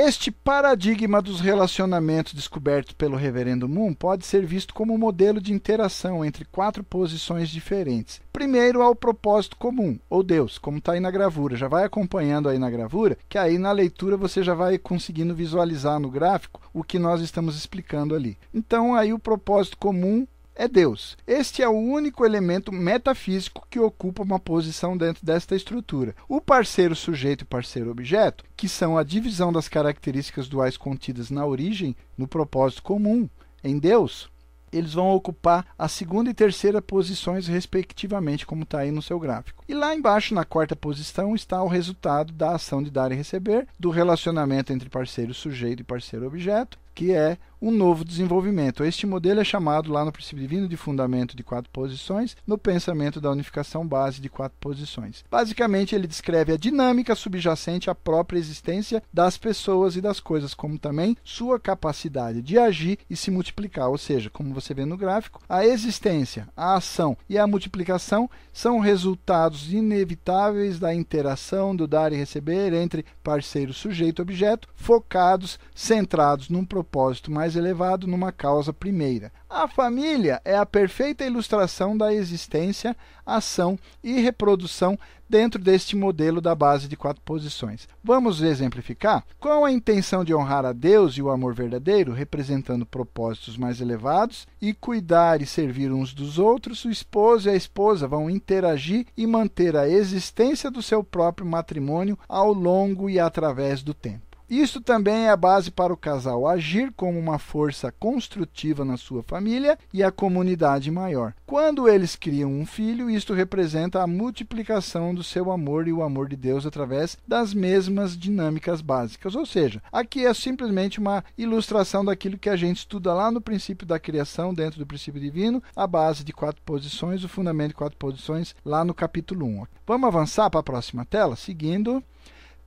Este 0.00 0.30
paradigma 0.30 1.20
dos 1.20 1.40
relacionamentos 1.40 2.32
descoberto 2.32 2.94
pelo 2.94 3.16
Reverendo 3.16 3.68
Moon 3.68 3.92
pode 3.92 4.24
ser 4.24 4.46
visto 4.46 4.72
como 4.72 4.94
um 4.94 4.96
modelo 4.96 5.40
de 5.40 5.52
interação 5.52 6.24
entre 6.24 6.44
quatro 6.44 6.84
posições 6.84 7.48
diferentes. 7.48 8.20
Primeiro, 8.32 8.80
ao 8.80 8.94
propósito 8.94 9.56
comum, 9.56 9.98
ou 10.08 10.22
Deus, 10.22 10.56
como 10.56 10.78
está 10.78 10.92
aí 10.92 11.00
na 11.00 11.10
gravura. 11.10 11.56
Já 11.56 11.66
vai 11.66 11.82
acompanhando 11.82 12.48
aí 12.48 12.60
na 12.60 12.70
gravura, 12.70 13.18
que 13.28 13.36
aí 13.36 13.58
na 13.58 13.72
leitura 13.72 14.16
você 14.16 14.40
já 14.40 14.54
vai 14.54 14.78
conseguindo 14.78 15.34
visualizar 15.34 15.98
no 15.98 16.12
gráfico 16.12 16.60
o 16.72 16.84
que 16.84 16.96
nós 16.96 17.20
estamos 17.20 17.56
explicando 17.56 18.14
ali. 18.14 18.38
Então, 18.54 18.94
aí 18.94 19.12
o 19.12 19.18
propósito 19.18 19.76
comum 19.78 20.24
é 20.58 20.66
Deus. 20.66 21.16
Este 21.24 21.62
é 21.62 21.68
o 21.68 21.72
único 21.72 22.26
elemento 22.26 22.72
metafísico 22.72 23.64
que 23.70 23.78
ocupa 23.78 24.24
uma 24.24 24.40
posição 24.40 24.96
dentro 24.96 25.24
desta 25.24 25.54
estrutura. 25.54 26.16
O 26.28 26.40
parceiro 26.40 26.96
sujeito 26.96 27.42
e 27.42 27.46
parceiro 27.46 27.92
objeto, 27.92 28.44
que 28.56 28.68
são 28.68 28.98
a 28.98 29.04
divisão 29.04 29.52
das 29.52 29.68
características 29.68 30.48
duais 30.48 30.76
contidas 30.76 31.30
na 31.30 31.46
origem, 31.46 31.94
no 32.16 32.26
propósito 32.26 32.82
comum, 32.82 33.28
em 33.62 33.78
Deus, 33.78 34.28
eles 34.72 34.94
vão 34.94 35.10
ocupar 35.10 35.64
a 35.78 35.86
segunda 35.86 36.28
e 36.28 36.34
terceira 36.34 36.82
posições, 36.82 37.46
respectivamente, 37.46 38.44
como 38.44 38.64
está 38.64 38.80
aí 38.80 38.90
no 38.90 39.00
seu 39.00 39.18
gráfico. 39.18 39.64
E 39.68 39.74
lá 39.74 39.94
embaixo, 39.94 40.34
na 40.34 40.44
quarta 40.44 40.74
posição, 40.74 41.36
está 41.36 41.62
o 41.62 41.68
resultado 41.68 42.32
da 42.32 42.56
ação 42.56 42.82
de 42.82 42.90
dar 42.90 43.12
e 43.12 43.14
receber, 43.14 43.66
do 43.78 43.90
relacionamento 43.90 44.72
entre 44.72 44.90
parceiro 44.90 45.32
sujeito 45.32 45.80
e 45.80 45.84
parceiro 45.84 46.26
objeto, 46.26 46.78
que 46.94 47.12
é 47.12 47.38
um 47.60 47.70
novo 47.70 48.04
desenvolvimento. 48.04 48.84
Este 48.84 49.06
modelo 49.06 49.40
é 49.40 49.44
chamado 49.44 49.92
lá 49.92 50.04
no 50.04 50.12
princípio 50.12 50.40
divino 50.40 50.68
de 50.68 50.76
fundamento 50.76 51.36
de 51.36 51.42
quatro 51.42 51.70
posições, 51.70 52.36
no 52.46 52.56
pensamento 52.56 53.20
da 53.20 53.30
unificação 53.30 53.86
base 53.86 54.20
de 54.20 54.28
quatro 54.28 54.56
posições. 54.60 55.24
Basicamente, 55.30 55.94
ele 55.94 56.06
descreve 56.06 56.52
a 56.52 56.56
dinâmica 56.56 57.14
subjacente 57.14 57.90
à 57.90 57.94
própria 57.94 58.38
existência 58.38 59.02
das 59.12 59.36
pessoas 59.36 59.96
e 59.96 60.00
das 60.00 60.20
coisas, 60.20 60.54
como 60.54 60.78
também 60.78 61.16
sua 61.24 61.58
capacidade 61.58 62.42
de 62.42 62.58
agir 62.58 62.98
e 63.08 63.16
se 63.16 63.30
multiplicar. 63.30 63.88
Ou 63.88 63.98
seja, 63.98 64.30
como 64.30 64.54
você 64.54 64.72
vê 64.74 64.84
no 64.84 64.96
gráfico, 64.96 65.40
a 65.48 65.64
existência, 65.64 66.48
a 66.56 66.74
ação 66.74 67.16
e 67.28 67.38
a 67.38 67.46
multiplicação 67.46 68.30
são 68.52 68.78
resultados 68.78 69.72
inevitáveis 69.72 70.78
da 70.78 70.94
interação 70.94 71.74
do 71.74 71.86
dar 71.86 72.12
e 72.12 72.16
receber 72.16 72.72
entre 72.72 73.04
parceiro, 73.22 73.72
sujeito 73.72 74.22
objeto, 74.22 74.68
focados, 74.74 75.58
centrados 75.74 76.48
num 76.48 76.64
propósito 76.64 77.30
mais 77.30 77.47
mais 77.48 77.56
elevado 77.56 78.06
numa 78.06 78.30
causa 78.30 78.74
primeira. 78.74 79.32
A 79.48 79.66
família 79.66 80.40
é 80.44 80.54
a 80.54 80.66
perfeita 80.66 81.24
ilustração 81.24 81.96
da 81.96 82.12
existência, 82.12 82.94
ação 83.24 83.78
e 84.04 84.20
reprodução 84.20 84.98
dentro 85.26 85.62
deste 85.62 85.96
modelo 85.96 86.42
da 86.42 86.54
base 86.54 86.88
de 86.88 86.96
quatro 86.96 87.22
posições. 87.22 87.88
Vamos 88.04 88.42
exemplificar? 88.42 89.24
Com 89.38 89.64
a 89.64 89.72
intenção 89.72 90.22
de 90.22 90.34
honrar 90.34 90.66
a 90.66 90.72
Deus 90.74 91.14
e 91.14 91.22
o 91.22 91.30
amor 91.30 91.54
verdadeiro, 91.54 92.12
representando 92.12 92.84
propósitos 92.84 93.56
mais 93.56 93.80
elevados, 93.80 94.46
e 94.60 94.74
cuidar 94.74 95.40
e 95.40 95.46
servir 95.46 95.90
uns 95.90 96.12
dos 96.12 96.38
outros, 96.38 96.84
o 96.84 96.90
esposo 96.90 97.48
e 97.48 97.52
a 97.52 97.56
esposa 97.56 98.06
vão 98.06 98.28
interagir 98.28 99.06
e 99.16 99.26
manter 99.26 99.74
a 99.74 99.88
existência 99.88 100.70
do 100.70 100.82
seu 100.82 101.02
próprio 101.02 101.46
matrimônio 101.46 102.18
ao 102.28 102.52
longo 102.52 103.08
e 103.08 103.18
através 103.18 103.82
do 103.82 103.94
tempo. 103.94 104.27
Isso 104.48 104.80
também 104.80 105.26
é 105.26 105.30
a 105.30 105.36
base 105.36 105.70
para 105.70 105.92
o 105.92 105.96
casal 105.96 106.46
agir 106.46 106.90
como 106.96 107.18
uma 107.18 107.38
força 107.38 107.92
construtiva 107.92 108.82
na 108.82 108.96
sua 108.96 109.22
família 109.22 109.78
e 109.92 110.02
a 110.02 110.10
comunidade 110.10 110.90
maior. 110.90 111.34
Quando 111.44 111.86
eles 111.86 112.16
criam 112.16 112.50
um 112.50 112.64
filho, 112.64 113.10
isto 113.10 113.34
representa 113.34 114.02
a 114.02 114.06
multiplicação 114.06 115.14
do 115.14 115.22
seu 115.22 115.52
amor 115.52 115.86
e 115.86 115.92
o 115.92 116.02
amor 116.02 116.30
de 116.30 116.36
Deus 116.36 116.64
através 116.64 117.18
das 117.28 117.52
mesmas 117.52 118.16
dinâmicas 118.16 118.80
básicas. 118.80 119.34
Ou 119.34 119.44
seja, 119.44 119.82
aqui 119.92 120.24
é 120.24 120.32
simplesmente 120.32 120.98
uma 120.98 121.22
ilustração 121.36 122.02
daquilo 122.02 122.38
que 122.38 122.48
a 122.48 122.56
gente 122.56 122.78
estuda 122.78 123.12
lá 123.12 123.30
no 123.30 123.42
princípio 123.42 123.86
da 123.86 123.98
criação, 123.98 124.54
dentro 124.54 124.78
do 124.78 124.86
princípio 124.86 125.20
divino, 125.20 125.62
a 125.76 125.86
base 125.86 126.24
de 126.24 126.32
quatro 126.32 126.62
posições, 126.62 127.22
o 127.22 127.28
fundamento 127.28 127.68
de 127.68 127.74
quatro 127.74 127.98
posições, 127.98 128.56
lá 128.64 128.82
no 128.82 128.94
capítulo 128.94 129.44
1. 129.44 129.66
Vamos 129.86 130.08
avançar 130.08 130.48
para 130.48 130.60
a 130.60 130.62
próxima 130.62 131.04
tela, 131.04 131.36
seguindo 131.36 132.02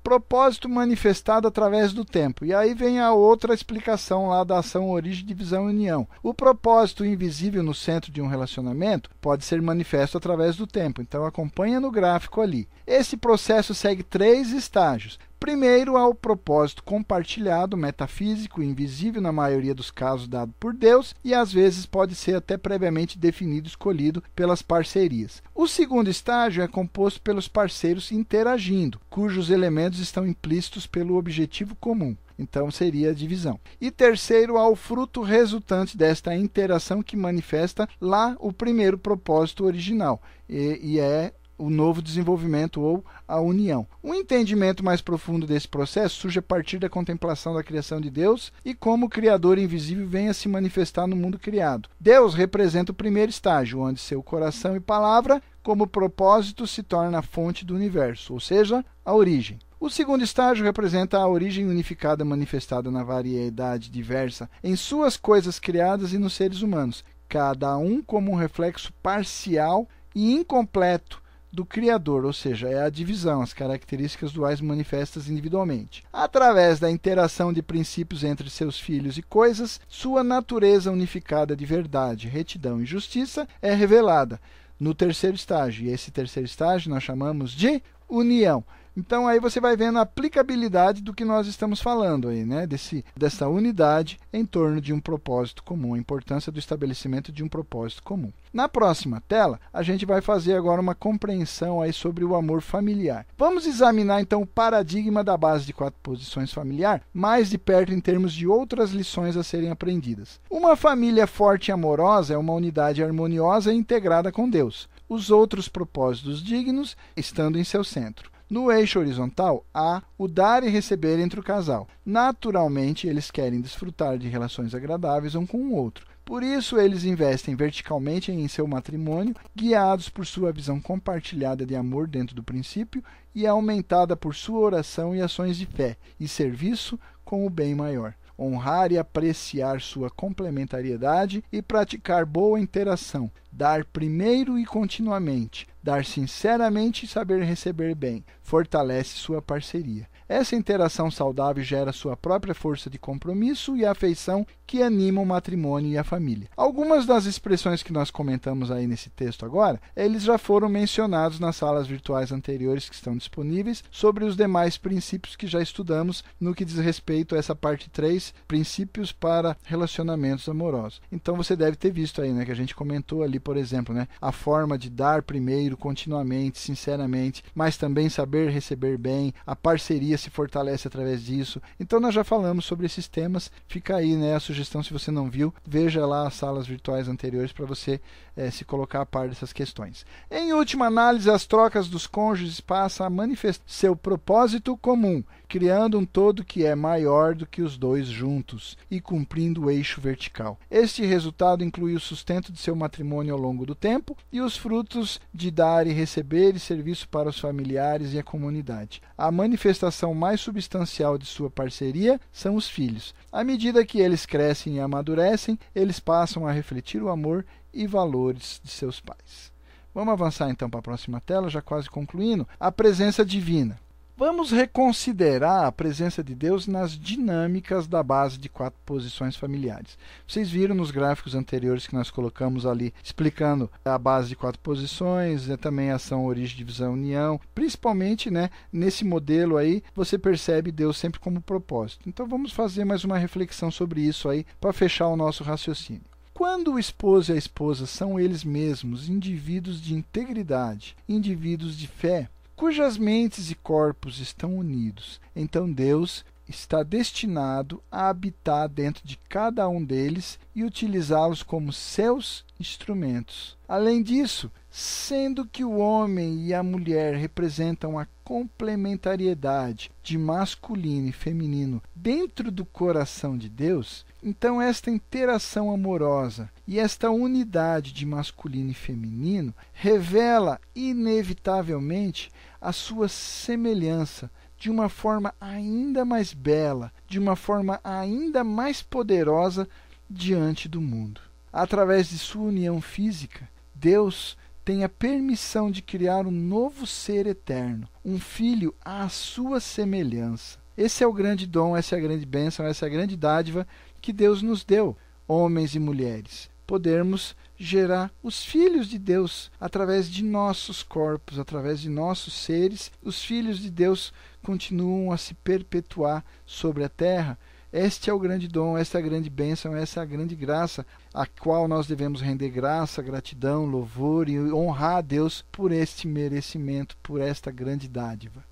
propósito 0.03 0.67
manifestado 0.67 1.47
através 1.47 1.93
do 1.93 2.03
tempo. 2.03 2.45
E 2.45 2.53
aí 2.53 2.73
vem 2.73 2.99
a 2.99 3.13
outra 3.13 3.53
explicação 3.53 4.27
lá 4.27 4.43
da 4.43 4.59
ação 4.59 4.89
origem, 4.89 5.25
divisão 5.25 5.65
e 5.69 5.73
união. 5.73 6.07
O 6.21 6.33
propósito 6.33 7.05
invisível 7.05 7.63
no 7.63 7.73
centro 7.73 8.11
de 8.11 8.21
um 8.21 8.27
relacionamento 8.27 9.09
pode 9.21 9.45
ser 9.45 9.61
manifesto 9.61 10.17
através 10.17 10.55
do 10.55 10.67
tempo. 10.67 11.01
Então 11.01 11.25
acompanha 11.25 11.79
no 11.79 11.91
gráfico 11.91 12.41
ali. 12.41 12.67
Esse 12.85 13.15
processo 13.15 13.73
segue 13.73 14.03
três 14.03 14.51
estágios. 14.51 15.19
Primeiro, 15.41 15.97
há 15.97 16.07
o 16.07 16.13
propósito 16.13 16.83
compartilhado, 16.83 17.75
metafísico, 17.75 18.61
invisível 18.61 19.19
na 19.19 19.31
maioria 19.31 19.73
dos 19.73 19.89
casos 19.89 20.27
dado 20.27 20.53
por 20.59 20.71
Deus 20.71 21.15
e 21.23 21.33
às 21.33 21.51
vezes 21.51 21.83
pode 21.83 22.13
ser 22.13 22.35
até 22.35 22.57
previamente 22.57 23.17
definido, 23.17 23.67
escolhido 23.67 24.23
pelas 24.35 24.61
parcerias. 24.61 25.41
O 25.55 25.67
segundo 25.67 26.11
estágio 26.11 26.61
é 26.61 26.67
composto 26.67 27.19
pelos 27.23 27.47
parceiros 27.47 28.11
interagindo, 28.11 29.01
cujos 29.09 29.49
elementos 29.49 29.97
estão 29.97 30.27
implícitos 30.27 30.85
pelo 30.85 31.17
objetivo 31.17 31.73
comum. 31.73 32.15
Então 32.37 32.69
seria 32.69 33.09
a 33.09 33.13
divisão. 33.13 33.59
E 33.79 33.89
terceiro, 33.89 34.59
há 34.59 34.69
o 34.69 34.75
fruto 34.75 35.23
resultante 35.23 35.97
desta 35.97 36.35
interação 36.35 37.01
que 37.01 37.17
manifesta 37.17 37.89
lá 37.99 38.35
o 38.39 38.53
primeiro 38.53 38.97
propósito 38.97 39.65
original, 39.65 40.21
e, 40.47 40.79
e 40.83 40.99
é 40.99 41.33
o 41.61 41.69
novo 41.69 42.01
desenvolvimento 42.01 42.81
ou 42.81 43.05
a 43.27 43.39
união. 43.39 43.85
Um 44.03 44.15
entendimento 44.15 44.83
mais 44.83 44.99
profundo 44.99 45.45
desse 45.45 45.67
processo 45.67 46.15
surge 46.15 46.39
a 46.39 46.41
partir 46.41 46.79
da 46.79 46.89
contemplação 46.89 47.53
da 47.53 47.63
criação 47.63 48.01
de 48.01 48.09
Deus 48.09 48.51
e 48.65 48.73
como 48.73 49.05
o 49.05 49.09
Criador 49.09 49.59
invisível 49.59 50.07
vem 50.07 50.27
a 50.27 50.33
se 50.33 50.49
manifestar 50.49 51.05
no 51.05 51.15
mundo 51.15 51.37
criado. 51.37 51.87
Deus 51.99 52.33
representa 52.33 52.91
o 52.91 52.95
primeiro 52.95 53.29
estágio, 53.29 53.79
onde 53.79 53.99
seu 53.99 54.23
coração 54.23 54.75
e 54.75 54.79
palavra, 54.79 55.41
como 55.61 55.85
propósito, 55.85 56.65
se 56.65 56.81
torna 56.81 57.19
a 57.19 57.23
fonte 57.23 57.63
do 57.63 57.75
universo, 57.75 58.33
ou 58.33 58.39
seja, 58.39 58.83
a 59.05 59.13
origem. 59.13 59.59
O 59.79 59.89
segundo 59.89 60.23
estágio 60.23 60.63
representa 60.63 61.17
a 61.17 61.27
origem 61.27 61.67
unificada 61.67 62.25
manifestada 62.25 62.89
na 62.89 63.03
variedade 63.03 63.89
diversa 63.89 64.49
em 64.63 64.75
suas 64.75 65.15
coisas 65.15 65.59
criadas 65.59 66.11
e 66.13 66.17
nos 66.17 66.33
seres 66.33 66.61
humanos, 66.61 67.03
cada 67.29 67.77
um 67.77 68.01
como 68.01 68.31
um 68.31 68.35
reflexo 68.35 68.91
parcial 69.01 69.87
e 70.13 70.33
incompleto 70.33 71.20
do 71.51 71.65
Criador, 71.65 72.25
ou 72.25 72.31
seja, 72.31 72.69
é 72.69 72.81
a 72.81 72.89
divisão, 72.89 73.41
as 73.41 73.53
características 73.53 74.31
duais 74.31 74.61
manifestas 74.61 75.27
individualmente. 75.27 76.03
Através 76.11 76.79
da 76.79 76.89
interação 76.89 77.51
de 77.51 77.61
princípios 77.61 78.23
entre 78.23 78.49
seus 78.49 78.79
filhos 78.79 79.17
e 79.17 79.21
coisas, 79.21 79.79
sua 79.87 80.23
natureza 80.23 80.91
unificada 80.91 81.55
de 81.55 81.65
verdade, 81.65 82.27
retidão 82.27 82.81
e 82.81 82.85
justiça 82.85 83.47
é 83.61 83.73
revelada 83.73 84.39
no 84.79 84.95
terceiro 84.95 85.35
estágio. 85.35 85.85
E 85.85 85.89
esse 85.91 86.09
terceiro 86.09 86.47
estágio 86.47 86.89
nós 86.89 87.03
chamamos 87.03 87.51
de 87.51 87.83
união. 88.07 88.63
Então 88.95 89.27
aí 89.27 89.39
você 89.39 89.59
vai 89.61 89.77
vendo 89.77 89.99
a 89.99 90.01
aplicabilidade 90.01 91.01
do 91.01 91.13
que 91.13 91.23
nós 91.23 91.47
estamos 91.47 91.79
falando 91.79 92.27
aí, 92.27 92.45
né? 92.45 92.67
Desse, 92.67 93.05
dessa 93.15 93.47
unidade 93.47 94.19
em 94.33 94.45
torno 94.45 94.81
de 94.81 94.91
um 94.91 94.99
propósito 94.99 95.63
comum, 95.63 95.93
a 95.93 95.97
importância 95.97 96.51
do 96.51 96.59
estabelecimento 96.59 97.31
de 97.31 97.43
um 97.43 97.47
propósito 97.47 98.03
comum. 98.03 98.31
Na 98.53 98.67
próxima 98.67 99.21
tela, 99.21 99.59
a 99.71 99.81
gente 99.81 100.05
vai 100.05 100.19
fazer 100.21 100.55
agora 100.55 100.81
uma 100.81 100.93
compreensão 100.93 101.81
aí 101.81 101.93
sobre 101.93 102.25
o 102.25 102.35
amor 102.35 102.61
familiar. 102.61 103.25
Vamos 103.37 103.65
examinar 103.65 104.21
então 104.21 104.41
o 104.41 104.47
paradigma 104.47 105.23
da 105.23 105.37
base 105.37 105.65
de 105.65 105.73
quatro 105.73 105.99
posições 106.03 106.51
familiar 106.51 107.01
mais 107.13 107.49
de 107.49 107.57
perto 107.57 107.93
em 107.93 107.99
termos 108.01 108.33
de 108.33 108.45
outras 108.45 108.91
lições 108.91 109.37
a 109.37 109.43
serem 109.43 109.69
aprendidas. 109.69 110.39
Uma 110.49 110.75
família 110.75 111.25
forte 111.25 111.69
e 111.69 111.71
amorosa 111.71 112.33
é 112.33 112.37
uma 112.37 112.53
unidade 112.53 113.01
harmoniosa 113.01 113.73
e 113.73 113.77
integrada 113.77 114.31
com 114.33 114.49
Deus. 114.49 114.89
Os 115.07 115.29
outros 115.29 115.69
propósitos 115.69 116.43
dignos 116.43 116.97
estando 117.15 117.57
em 117.57 117.63
seu 117.63 117.83
centro. 117.83 118.31
No 118.51 118.69
eixo 118.69 118.99
horizontal, 118.99 119.65
há 119.73 120.03
o 120.17 120.27
dar 120.27 120.61
e 120.61 120.69
receber 120.69 121.17
entre 121.19 121.39
o 121.39 121.43
casal. 121.43 121.87
Naturalmente, 122.05 123.07
eles 123.07 123.31
querem 123.31 123.61
desfrutar 123.61 124.17
de 124.17 124.27
relações 124.27 124.75
agradáveis 124.75 125.35
um 125.35 125.45
com 125.45 125.59
o 125.59 125.73
outro. 125.73 126.05
Por 126.25 126.43
isso, 126.43 126.77
eles 126.77 127.05
investem 127.05 127.55
verticalmente 127.55 128.29
em 128.29 128.45
seu 128.49 128.67
matrimônio, 128.67 129.33
guiados 129.55 130.09
por 130.09 130.25
sua 130.25 130.51
visão 130.51 130.81
compartilhada 130.81 131.65
de 131.65 131.77
amor 131.77 132.09
dentro 132.09 132.35
do 132.35 132.43
princípio 132.43 133.01
e 133.33 133.47
aumentada 133.47 134.17
por 134.17 134.35
sua 134.35 134.59
oração 134.59 135.15
e 135.15 135.21
ações 135.21 135.55
de 135.55 135.65
fé 135.65 135.95
e 136.19 136.27
serviço 136.27 136.99
com 137.23 137.47
o 137.47 137.49
bem 137.49 137.73
maior 137.73 138.13
honrar 138.41 138.91
e 138.91 138.97
apreciar 138.97 139.79
sua 139.81 140.09
complementariedade 140.09 141.43
e 141.51 141.61
praticar 141.61 142.25
boa 142.25 142.59
interação, 142.59 143.31
dar 143.51 143.85
primeiro 143.85 144.57
e 144.57 144.65
continuamente, 144.65 145.67
dar 145.83 146.03
sinceramente 146.03 147.05
e 147.05 147.07
saber 147.07 147.43
receber 147.43 147.93
bem, 147.93 148.25
fortalece 148.41 149.15
sua 149.15 149.41
parceria. 149.41 150.09
Essa 150.31 150.55
interação 150.55 151.11
saudável 151.11 151.61
gera 151.61 151.91
sua 151.91 152.15
própria 152.15 152.55
força 152.55 152.89
de 152.89 152.97
compromisso 152.97 153.75
e 153.75 153.85
afeição 153.85 154.47
que 154.65 154.81
anima 154.81 155.19
o 155.19 155.25
matrimônio 155.25 155.91
e 155.91 155.97
a 155.97 156.05
família. 156.05 156.47
Algumas 156.55 157.05
das 157.05 157.25
expressões 157.25 157.83
que 157.83 157.91
nós 157.91 158.09
comentamos 158.09 158.71
aí 158.71 158.87
nesse 158.87 159.09
texto 159.09 159.45
agora, 159.45 159.81
eles 159.93 160.23
já 160.23 160.37
foram 160.37 160.69
mencionados 160.69 161.37
nas 161.37 161.57
salas 161.57 161.85
virtuais 161.85 162.31
anteriores 162.31 162.87
que 162.87 162.95
estão 162.95 163.17
disponíveis 163.17 163.83
sobre 163.91 164.23
os 164.23 164.37
demais 164.37 164.77
princípios 164.77 165.35
que 165.35 165.47
já 165.47 165.61
estudamos 165.61 166.23
no 166.39 166.55
que 166.55 166.63
diz 166.63 166.77
respeito 166.77 167.35
a 167.35 167.37
essa 167.37 167.53
parte 167.53 167.89
3, 167.89 168.33
princípios 168.47 169.11
para 169.11 169.57
relacionamentos 169.65 170.47
amorosos. 170.47 171.01
Então 171.11 171.35
você 171.35 171.57
deve 171.57 171.75
ter 171.75 171.91
visto 171.91 172.21
aí, 172.21 172.31
né, 172.31 172.45
que 172.45 172.51
a 172.53 172.55
gente 172.55 172.73
comentou 172.73 173.21
ali, 173.21 173.37
por 173.37 173.57
exemplo, 173.57 173.93
né, 173.93 174.07
a 174.21 174.31
forma 174.31 174.77
de 174.77 174.89
dar 174.89 175.23
primeiro, 175.23 175.75
continuamente, 175.75 176.57
sinceramente, 176.57 177.43
mas 177.53 177.75
também 177.75 178.07
saber 178.07 178.49
receber 178.49 178.97
bem, 178.97 179.33
a 179.45 179.57
parceria 179.57 180.20
se 180.21 180.29
fortalece 180.29 180.87
através 180.87 181.23
disso. 181.23 181.61
Então 181.79 181.99
nós 181.99 182.13
já 182.13 182.23
falamos 182.23 182.65
sobre 182.65 182.85
esses 182.85 183.07
temas. 183.07 183.51
Fica 183.67 183.97
aí 183.97 184.15
né, 184.15 184.35
a 184.35 184.39
sugestão, 184.39 184.83
se 184.83 184.93
você 184.93 185.11
não 185.11 185.29
viu, 185.29 185.53
veja 185.65 186.05
lá 186.05 186.27
as 186.27 186.35
salas 186.35 186.67
virtuais 186.67 187.07
anteriores 187.07 187.51
para 187.51 187.65
você 187.65 187.99
é, 188.35 188.49
se 188.49 188.63
colocar 188.63 189.01
a 189.01 189.05
par 189.05 189.27
dessas 189.27 189.51
questões. 189.51 190.05
Em 190.29 190.53
última 190.53 190.87
análise, 190.87 191.29
as 191.29 191.45
trocas 191.45 191.87
dos 191.87 192.07
cônjuges 192.07 192.61
passam 192.61 193.05
a 193.05 193.09
manifestar 193.09 193.63
seu 193.65 193.95
propósito 193.95 194.77
comum, 194.77 195.23
criando 195.51 195.99
um 195.99 196.05
todo 196.05 196.45
que 196.45 196.65
é 196.65 196.73
maior 196.75 197.35
do 197.35 197.45
que 197.45 197.61
os 197.61 197.77
dois 197.77 198.07
juntos 198.07 198.77
e 198.89 199.01
cumprindo 199.01 199.65
o 199.65 199.69
eixo 199.69 199.99
vertical. 199.99 200.57
Este 200.71 201.05
resultado 201.05 201.61
inclui 201.61 201.93
o 201.93 201.99
sustento 201.99 202.53
de 202.53 202.57
seu 202.57 202.73
matrimônio 202.73 203.33
ao 203.33 203.39
longo 203.39 203.65
do 203.65 203.75
tempo 203.75 204.15
e 204.31 204.39
os 204.39 204.55
frutos 204.55 205.19
de 205.33 205.51
dar 205.51 205.85
e 205.85 205.91
receber 205.91 206.55
e 206.55 206.59
serviço 206.59 207.09
para 207.09 207.27
os 207.27 207.37
familiares 207.37 208.13
e 208.13 208.19
a 208.19 208.23
comunidade. 208.23 209.01
A 209.17 209.29
manifestação 209.29 210.13
mais 210.13 210.39
substancial 210.39 211.17
de 211.17 211.25
sua 211.25 211.49
parceria 211.49 212.17
são 212.31 212.55
os 212.55 212.69
filhos. 212.69 213.13
À 213.29 213.43
medida 213.43 213.85
que 213.85 213.99
eles 213.99 214.25
crescem 214.25 214.77
e 214.77 214.79
amadurecem, 214.79 215.59
eles 215.75 215.99
passam 215.99 216.47
a 216.47 216.51
refletir 216.53 217.03
o 217.03 217.09
amor 217.09 217.45
e 217.73 217.85
valores 217.85 218.61
de 218.63 218.71
seus 218.71 219.01
pais. 219.01 219.51
Vamos 219.93 220.13
avançar 220.13 220.49
então 220.49 220.69
para 220.69 220.79
a 220.79 220.83
próxima 220.83 221.19
tela, 221.19 221.49
já 221.49 221.61
quase 221.61 221.89
concluindo. 221.89 222.47
A 222.57 222.71
presença 222.71 223.25
divina. 223.25 223.77
Vamos 224.17 224.51
reconsiderar 224.51 225.65
a 225.65 225.71
presença 225.71 226.23
de 226.23 226.35
Deus 226.35 226.67
nas 226.67 226.91
dinâmicas 226.91 227.87
da 227.87 228.03
base 228.03 228.37
de 228.37 228.49
quatro 228.49 228.79
posições 228.85 229.35
familiares. 229.35 229.97
Vocês 230.27 230.49
viram 230.49 230.75
nos 230.75 230.91
gráficos 230.91 231.33
anteriores 231.33 231.87
que 231.87 231.95
nós 231.95 232.11
colocamos 232.11 232.65
ali, 232.65 232.93
explicando 233.03 233.69
a 233.83 233.97
base 233.97 234.29
de 234.29 234.35
quatro 234.35 234.59
posições, 234.59 235.47
né, 235.47 235.57
também 235.57 235.91
ação, 235.91 236.25
origem, 236.25 236.57
divisão, 236.57 236.93
união. 236.93 237.39
Principalmente 237.55 238.29
né, 238.29 238.49
nesse 238.71 239.03
modelo 239.03 239.57
aí, 239.57 239.81
você 239.95 240.17
percebe 240.17 240.71
Deus 240.71 240.97
sempre 240.97 241.19
como 241.19 241.41
propósito. 241.41 242.07
Então 242.07 242.27
vamos 242.27 242.51
fazer 242.51 242.85
mais 242.85 243.03
uma 243.03 243.17
reflexão 243.17 243.71
sobre 243.71 244.01
isso 244.01 244.29
aí 244.29 244.45
para 244.59 244.73
fechar 244.73 245.07
o 245.07 245.17
nosso 245.17 245.43
raciocínio. 245.43 246.03
Quando 246.33 246.73
o 246.73 246.79
esposo 246.79 247.31
e 247.31 247.35
a 247.35 247.37
esposa 247.37 247.85
são 247.85 248.19
eles 248.19 248.43
mesmos 248.43 249.09
indivíduos 249.09 249.81
de 249.81 249.93
integridade, 249.93 250.95
indivíduos 251.07 251.77
de 251.77 251.87
fé, 251.87 252.29
cujas 252.61 252.95
mentes 252.95 253.49
e 253.49 253.55
corpos 253.55 254.19
estão 254.19 254.55
unidos. 254.55 255.19
Então 255.35 255.71
Deus 255.71 256.23
está 256.47 256.83
destinado 256.83 257.81
a 257.91 258.07
habitar 258.07 258.69
dentro 258.69 259.01
de 259.03 259.17
cada 259.17 259.67
um 259.67 259.83
deles 259.83 260.37
e 260.53 260.63
utilizá-los 260.63 261.41
como 261.41 261.73
seus 261.73 262.45
instrumentos. 262.59 263.57
Além 263.67 264.03
disso, 264.03 264.51
sendo 264.69 265.43
que 265.43 265.63
o 265.63 265.77
homem 265.77 266.45
e 266.45 266.53
a 266.53 266.61
mulher 266.61 267.15
representam 267.15 267.97
a 267.97 268.05
complementariedade 268.23 269.89
de 270.03 270.15
masculino 270.15 271.07
e 271.07 271.11
feminino 271.11 271.81
dentro 271.95 272.51
do 272.51 272.63
coração 272.63 273.37
de 273.37 273.49
Deus, 273.49 274.05
então 274.21 274.61
esta 274.61 274.91
interação 274.91 275.71
amorosa 275.71 276.47
e 276.71 276.79
esta 276.79 277.09
unidade 277.09 277.91
de 277.91 278.05
masculino 278.05 278.71
e 278.71 278.73
feminino 278.73 279.53
revela 279.73 280.57
inevitavelmente 280.73 282.31
a 282.61 282.71
sua 282.71 283.09
semelhança 283.09 284.31
de 284.57 284.71
uma 284.71 284.87
forma 284.87 285.35
ainda 285.41 286.05
mais 286.05 286.33
bela, 286.33 286.89
de 287.05 287.19
uma 287.19 287.35
forma 287.35 287.77
ainda 287.83 288.41
mais 288.41 288.81
poderosa 288.81 289.67
diante 290.09 290.69
do 290.69 290.79
mundo. 290.79 291.19
Através 291.51 292.07
de 292.07 292.17
sua 292.17 292.43
união 292.43 292.79
física, 292.79 293.49
Deus 293.75 294.37
tem 294.63 294.85
a 294.85 294.89
permissão 294.89 295.69
de 295.69 295.81
criar 295.81 296.25
um 296.25 296.31
novo 296.31 296.87
ser 296.87 297.27
eterno, 297.27 297.85
um 298.05 298.17
filho 298.17 298.73
à 298.79 299.09
sua 299.09 299.59
semelhança. 299.59 300.57
Esse 300.77 301.03
é 301.03 301.07
o 301.07 301.11
grande 301.11 301.45
dom, 301.45 301.75
essa 301.75 301.97
é 301.97 301.99
a 301.99 302.01
grande 302.01 302.25
bênção, 302.25 302.65
essa 302.65 302.85
é 302.85 302.87
a 302.87 302.93
grande 302.93 303.17
dádiva 303.17 303.67
que 303.99 304.13
Deus 304.13 304.41
nos 304.41 304.63
deu, 304.63 304.95
homens 305.27 305.75
e 305.75 305.79
mulheres. 305.79 306.49
Podermos 306.65 307.35
gerar 307.57 308.11
os 308.23 308.43
filhos 308.43 308.87
de 308.87 308.97
Deus 308.97 309.51
através 309.59 310.09
de 310.09 310.23
nossos 310.23 310.81
corpos, 310.81 311.37
através 311.37 311.79
de 311.79 311.89
nossos 311.89 312.33
seres. 312.33 312.91
Os 313.03 313.23
filhos 313.23 313.59
de 313.59 313.69
Deus 313.69 314.13
continuam 314.41 315.11
a 315.11 315.17
se 315.17 315.33
perpetuar 315.33 316.23
sobre 316.45 316.83
a 316.83 316.89
terra. 316.89 317.37
Este 317.71 318.09
é 318.09 318.13
o 318.13 318.19
grande 318.19 318.49
dom, 318.49 318.77
esta 318.77 318.97
é 318.97 319.01
a 319.01 319.05
grande 319.05 319.29
bênção, 319.29 319.73
essa 319.75 320.01
é 320.01 320.03
a 320.03 320.05
grande 320.05 320.35
graça, 320.35 320.85
a 321.13 321.25
qual 321.25 321.69
nós 321.69 321.87
devemos 321.87 322.19
render 322.19 322.49
graça, 322.49 323.01
gratidão, 323.01 323.65
louvor 323.65 324.27
e 324.27 324.37
honrar 324.51 324.97
a 324.97 325.01
Deus 325.01 325.45
por 325.51 325.71
este 325.71 326.05
merecimento, 326.05 326.97
por 327.01 327.21
esta 327.21 327.49
grande 327.49 327.87
dádiva. 327.87 328.43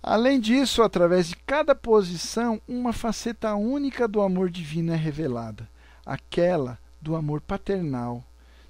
Além 0.00 0.38
disso, 0.38 0.82
através 0.82 1.28
de 1.28 1.36
cada 1.36 1.74
posição, 1.74 2.62
uma 2.68 2.92
faceta 2.92 3.54
única 3.56 4.06
do 4.06 4.20
amor 4.20 4.48
divino 4.48 4.92
é 4.92 4.96
revelada, 4.96 5.68
aquela 6.06 6.78
do 7.00 7.16
amor 7.16 7.40
paternal, 7.40 8.24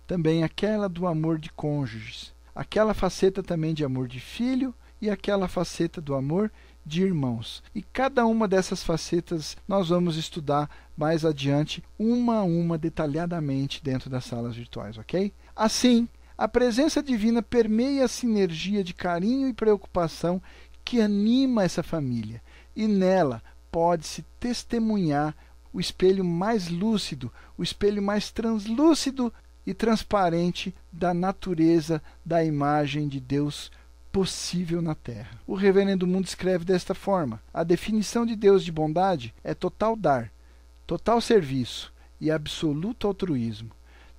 também 0.06 0.42
aquela 0.42 0.88
do 0.88 1.06
amor 1.06 1.38
de 1.38 1.50
cônjuges, 1.50 2.32
aquela 2.54 2.94
faceta 2.94 3.42
também 3.42 3.74
de 3.74 3.84
amor 3.84 4.08
de 4.08 4.20
filho 4.20 4.74
e 5.00 5.08
aquela 5.10 5.48
faceta 5.48 6.00
do 6.00 6.14
amor 6.14 6.50
de 6.84 7.02
irmãos. 7.02 7.62
E 7.74 7.82
cada 7.82 8.24
uma 8.26 8.48
dessas 8.48 8.82
facetas 8.82 9.56
nós 9.66 9.90
vamos 9.90 10.16
estudar 10.16 10.68
mais 10.96 11.24
adiante, 11.24 11.84
uma 11.98 12.38
a 12.38 12.42
uma, 12.42 12.78
detalhadamente, 12.78 13.82
dentro 13.82 14.08
das 14.08 14.24
salas 14.24 14.56
virtuais, 14.56 14.96
ok? 14.98 15.32
Assim, 15.54 16.08
a 16.36 16.48
presença 16.48 17.02
divina 17.02 17.42
permeia 17.42 18.04
a 18.04 18.08
sinergia 18.08 18.82
de 18.82 18.94
carinho 18.94 19.48
e 19.48 19.52
preocupação 19.52 20.40
que 20.84 21.00
anima 21.00 21.62
essa 21.62 21.82
família, 21.82 22.42
e 22.74 22.88
nela 22.88 23.42
pode-se 23.70 24.24
testemunhar 24.40 25.36
o 25.72 25.80
espelho 25.80 26.24
mais 26.24 26.68
lúcido, 26.68 27.32
o 27.56 27.62
espelho 27.62 28.02
mais 28.02 28.30
translúcido 28.30 29.32
e 29.66 29.74
transparente 29.74 30.74
da 30.90 31.12
natureza 31.12 32.02
da 32.24 32.44
imagem 32.44 33.08
de 33.08 33.20
Deus 33.20 33.70
possível 34.10 34.80
na 34.80 34.94
Terra. 34.94 35.38
O 35.46 35.54
Reverendo 35.54 36.06
Mundo 36.06 36.26
escreve 36.26 36.64
desta 36.64 36.94
forma: 36.94 37.40
a 37.52 37.62
definição 37.62 38.24
de 38.24 38.34
Deus 38.34 38.64
de 38.64 38.72
bondade 38.72 39.34
é 39.44 39.54
total 39.54 39.94
dar, 39.94 40.32
total 40.86 41.20
serviço 41.20 41.92
e 42.20 42.30
absoluto 42.30 43.06
altruísmo. 43.06 43.70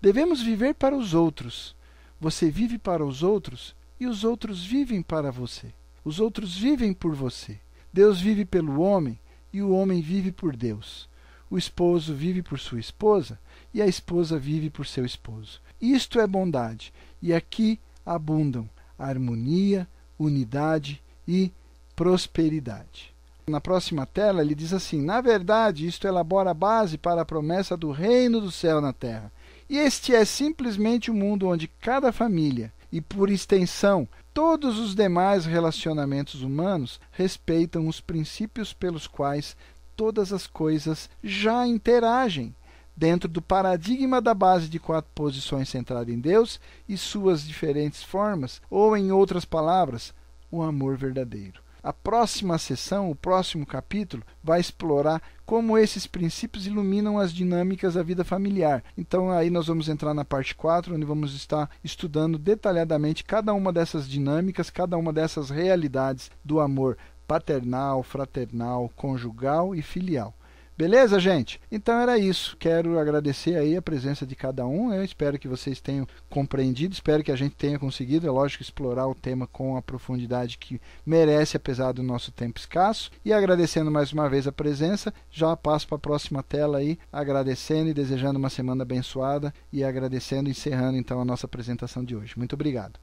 Devemos 0.01 0.41
viver 0.41 0.75
para 0.75 0.95
os 0.95 1.13
outros. 1.13 1.75
Você 2.19 2.49
vive 2.49 2.77
para 2.77 3.05
os 3.05 3.23
outros 3.23 3.75
e 3.99 4.05
os 4.05 4.23
outros 4.23 4.65
vivem 4.65 5.01
para 5.01 5.31
você. 5.31 5.73
Os 6.05 6.19
outros 6.19 6.57
vivem 6.57 6.93
por 6.93 7.13
você. 7.13 7.59
Deus 7.91 8.21
vive 8.21 8.45
pelo 8.45 8.81
homem 8.81 9.19
e 9.51 9.61
o 9.61 9.71
homem 9.71 10.01
vive 10.01 10.31
por 10.31 10.55
Deus. 10.55 11.08
O 11.49 11.57
esposo 11.57 12.13
vive 12.13 12.41
por 12.41 12.59
sua 12.59 12.79
esposa 12.79 13.39
e 13.73 13.81
a 13.81 13.87
esposa 13.87 14.37
vive 14.37 14.69
por 14.69 14.85
seu 14.85 15.05
esposo. 15.05 15.61
Isto 15.81 16.19
é 16.19 16.27
bondade, 16.27 16.93
e 17.21 17.33
aqui 17.33 17.79
abundam 18.05 18.69
harmonia, 18.97 19.87
unidade 20.17 21.01
e 21.27 21.51
prosperidade. 21.95 23.13
Na 23.47 23.59
próxima 23.59 24.05
tela, 24.05 24.41
ele 24.41 24.53
diz 24.53 24.73
assim: 24.73 25.01
Na 25.01 25.21
verdade, 25.21 25.87
isto 25.87 26.07
elabora 26.07 26.51
a 26.51 26.53
base 26.53 26.97
para 26.97 27.21
a 27.21 27.25
promessa 27.25 27.75
do 27.75 27.91
reino 27.91 28.39
do 28.39 28.51
céu 28.51 28.79
na 28.79 28.93
terra. 28.93 29.31
E 29.69 29.77
este 29.77 30.13
é 30.13 30.23
simplesmente 30.25 31.09
o 31.09 31.13
um 31.13 31.17
mundo 31.17 31.47
onde 31.47 31.67
cada 31.67 32.11
família, 32.11 32.71
e 32.91 33.01
por 33.01 33.29
extensão, 33.29 34.07
todos 34.33 34.77
os 34.77 34.95
demais 34.95 35.45
relacionamentos 35.45 36.41
humanos 36.41 36.99
respeitam 37.11 37.87
os 37.87 37.99
princípios 37.99 38.73
pelos 38.73 39.07
quais 39.07 39.55
todas 39.99 40.31
as 40.31 40.47
coisas 40.47 41.09
já 41.21 41.67
interagem 41.67 42.55
dentro 42.95 43.27
do 43.27 43.41
paradigma 43.41 44.21
da 44.21 44.33
base 44.33 44.69
de 44.69 44.79
quatro 44.79 45.11
posições 45.13 45.67
centrada 45.67 46.09
em 46.09 46.17
Deus 46.17 46.57
e 46.87 46.95
suas 46.95 47.45
diferentes 47.45 48.01
formas, 48.01 48.61
ou 48.69 48.95
em 48.95 49.11
outras 49.11 49.43
palavras, 49.43 50.13
o 50.49 50.63
amor 50.63 50.95
verdadeiro. 50.95 51.61
A 51.83 51.91
próxima 51.91 52.57
sessão, 52.57 53.11
o 53.11 53.15
próximo 53.15 53.65
capítulo, 53.65 54.23
vai 54.41 54.61
explorar 54.61 55.21
como 55.45 55.77
esses 55.77 56.07
princípios 56.07 56.65
iluminam 56.65 57.19
as 57.19 57.33
dinâmicas 57.33 57.95
da 57.95 58.03
vida 58.03 58.23
familiar. 58.23 58.81
Então, 58.97 59.29
aí 59.29 59.49
nós 59.49 59.67
vamos 59.67 59.89
entrar 59.89 60.13
na 60.13 60.23
parte 60.23 60.55
4, 60.55 60.95
onde 60.95 61.05
vamos 61.05 61.35
estar 61.35 61.69
estudando 61.83 62.37
detalhadamente 62.37 63.25
cada 63.25 63.53
uma 63.53 63.73
dessas 63.73 64.07
dinâmicas, 64.07 64.69
cada 64.69 64.97
uma 64.97 65.11
dessas 65.11 65.49
realidades 65.49 66.31
do 66.41 66.61
amor 66.61 66.97
paternal, 67.29 68.01
fraternal, 68.01 68.91
conjugal 68.95 69.75
e 69.75 69.83
filial. 69.83 70.33
Beleza, 70.75 71.19
gente? 71.19 71.61
Então 71.71 71.99
era 71.99 72.17
isso. 72.17 72.57
Quero 72.57 72.97
agradecer 72.97 73.55
aí 73.55 73.77
a 73.77 73.81
presença 73.83 74.25
de 74.25 74.35
cada 74.35 74.65
um. 74.65 74.91
Eu 74.91 75.03
espero 75.03 75.37
que 75.37 75.47
vocês 75.47 75.79
tenham 75.79 76.07
compreendido, 76.27 76.93
espero 76.93 77.23
que 77.23 77.31
a 77.31 77.35
gente 77.35 77.53
tenha 77.53 77.77
conseguido, 77.77 78.25
é 78.25 78.31
lógico, 78.31 78.63
explorar 78.63 79.05
o 79.05 79.13
tema 79.13 79.45
com 79.45 79.77
a 79.77 79.81
profundidade 79.81 80.57
que 80.57 80.81
merece, 81.05 81.55
apesar 81.55 81.91
do 81.91 82.01
nosso 82.01 82.31
tempo 82.31 82.57
escasso. 82.57 83.11
E 83.23 83.31
agradecendo 83.31 83.91
mais 83.91 84.11
uma 84.11 84.27
vez 84.27 84.47
a 84.47 84.51
presença, 84.51 85.13
já 85.29 85.55
passo 85.55 85.87
para 85.87 85.97
a 85.97 85.99
próxima 85.99 86.41
tela 86.41 86.79
aí, 86.79 86.97
agradecendo 87.13 87.91
e 87.91 87.93
desejando 87.93 88.39
uma 88.39 88.49
semana 88.49 88.81
abençoada 88.81 89.53
e 89.71 89.83
agradecendo, 89.83 90.49
encerrando 90.49 90.97
então 90.97 91.21
a 91.21 91.25
nossa 91.25 91.45
apresentação 91.45 92.03
de 92.03 92.15
hoje. 92.15 92.33
Muito 92.37 92.53
obrigado. 92.53 92.99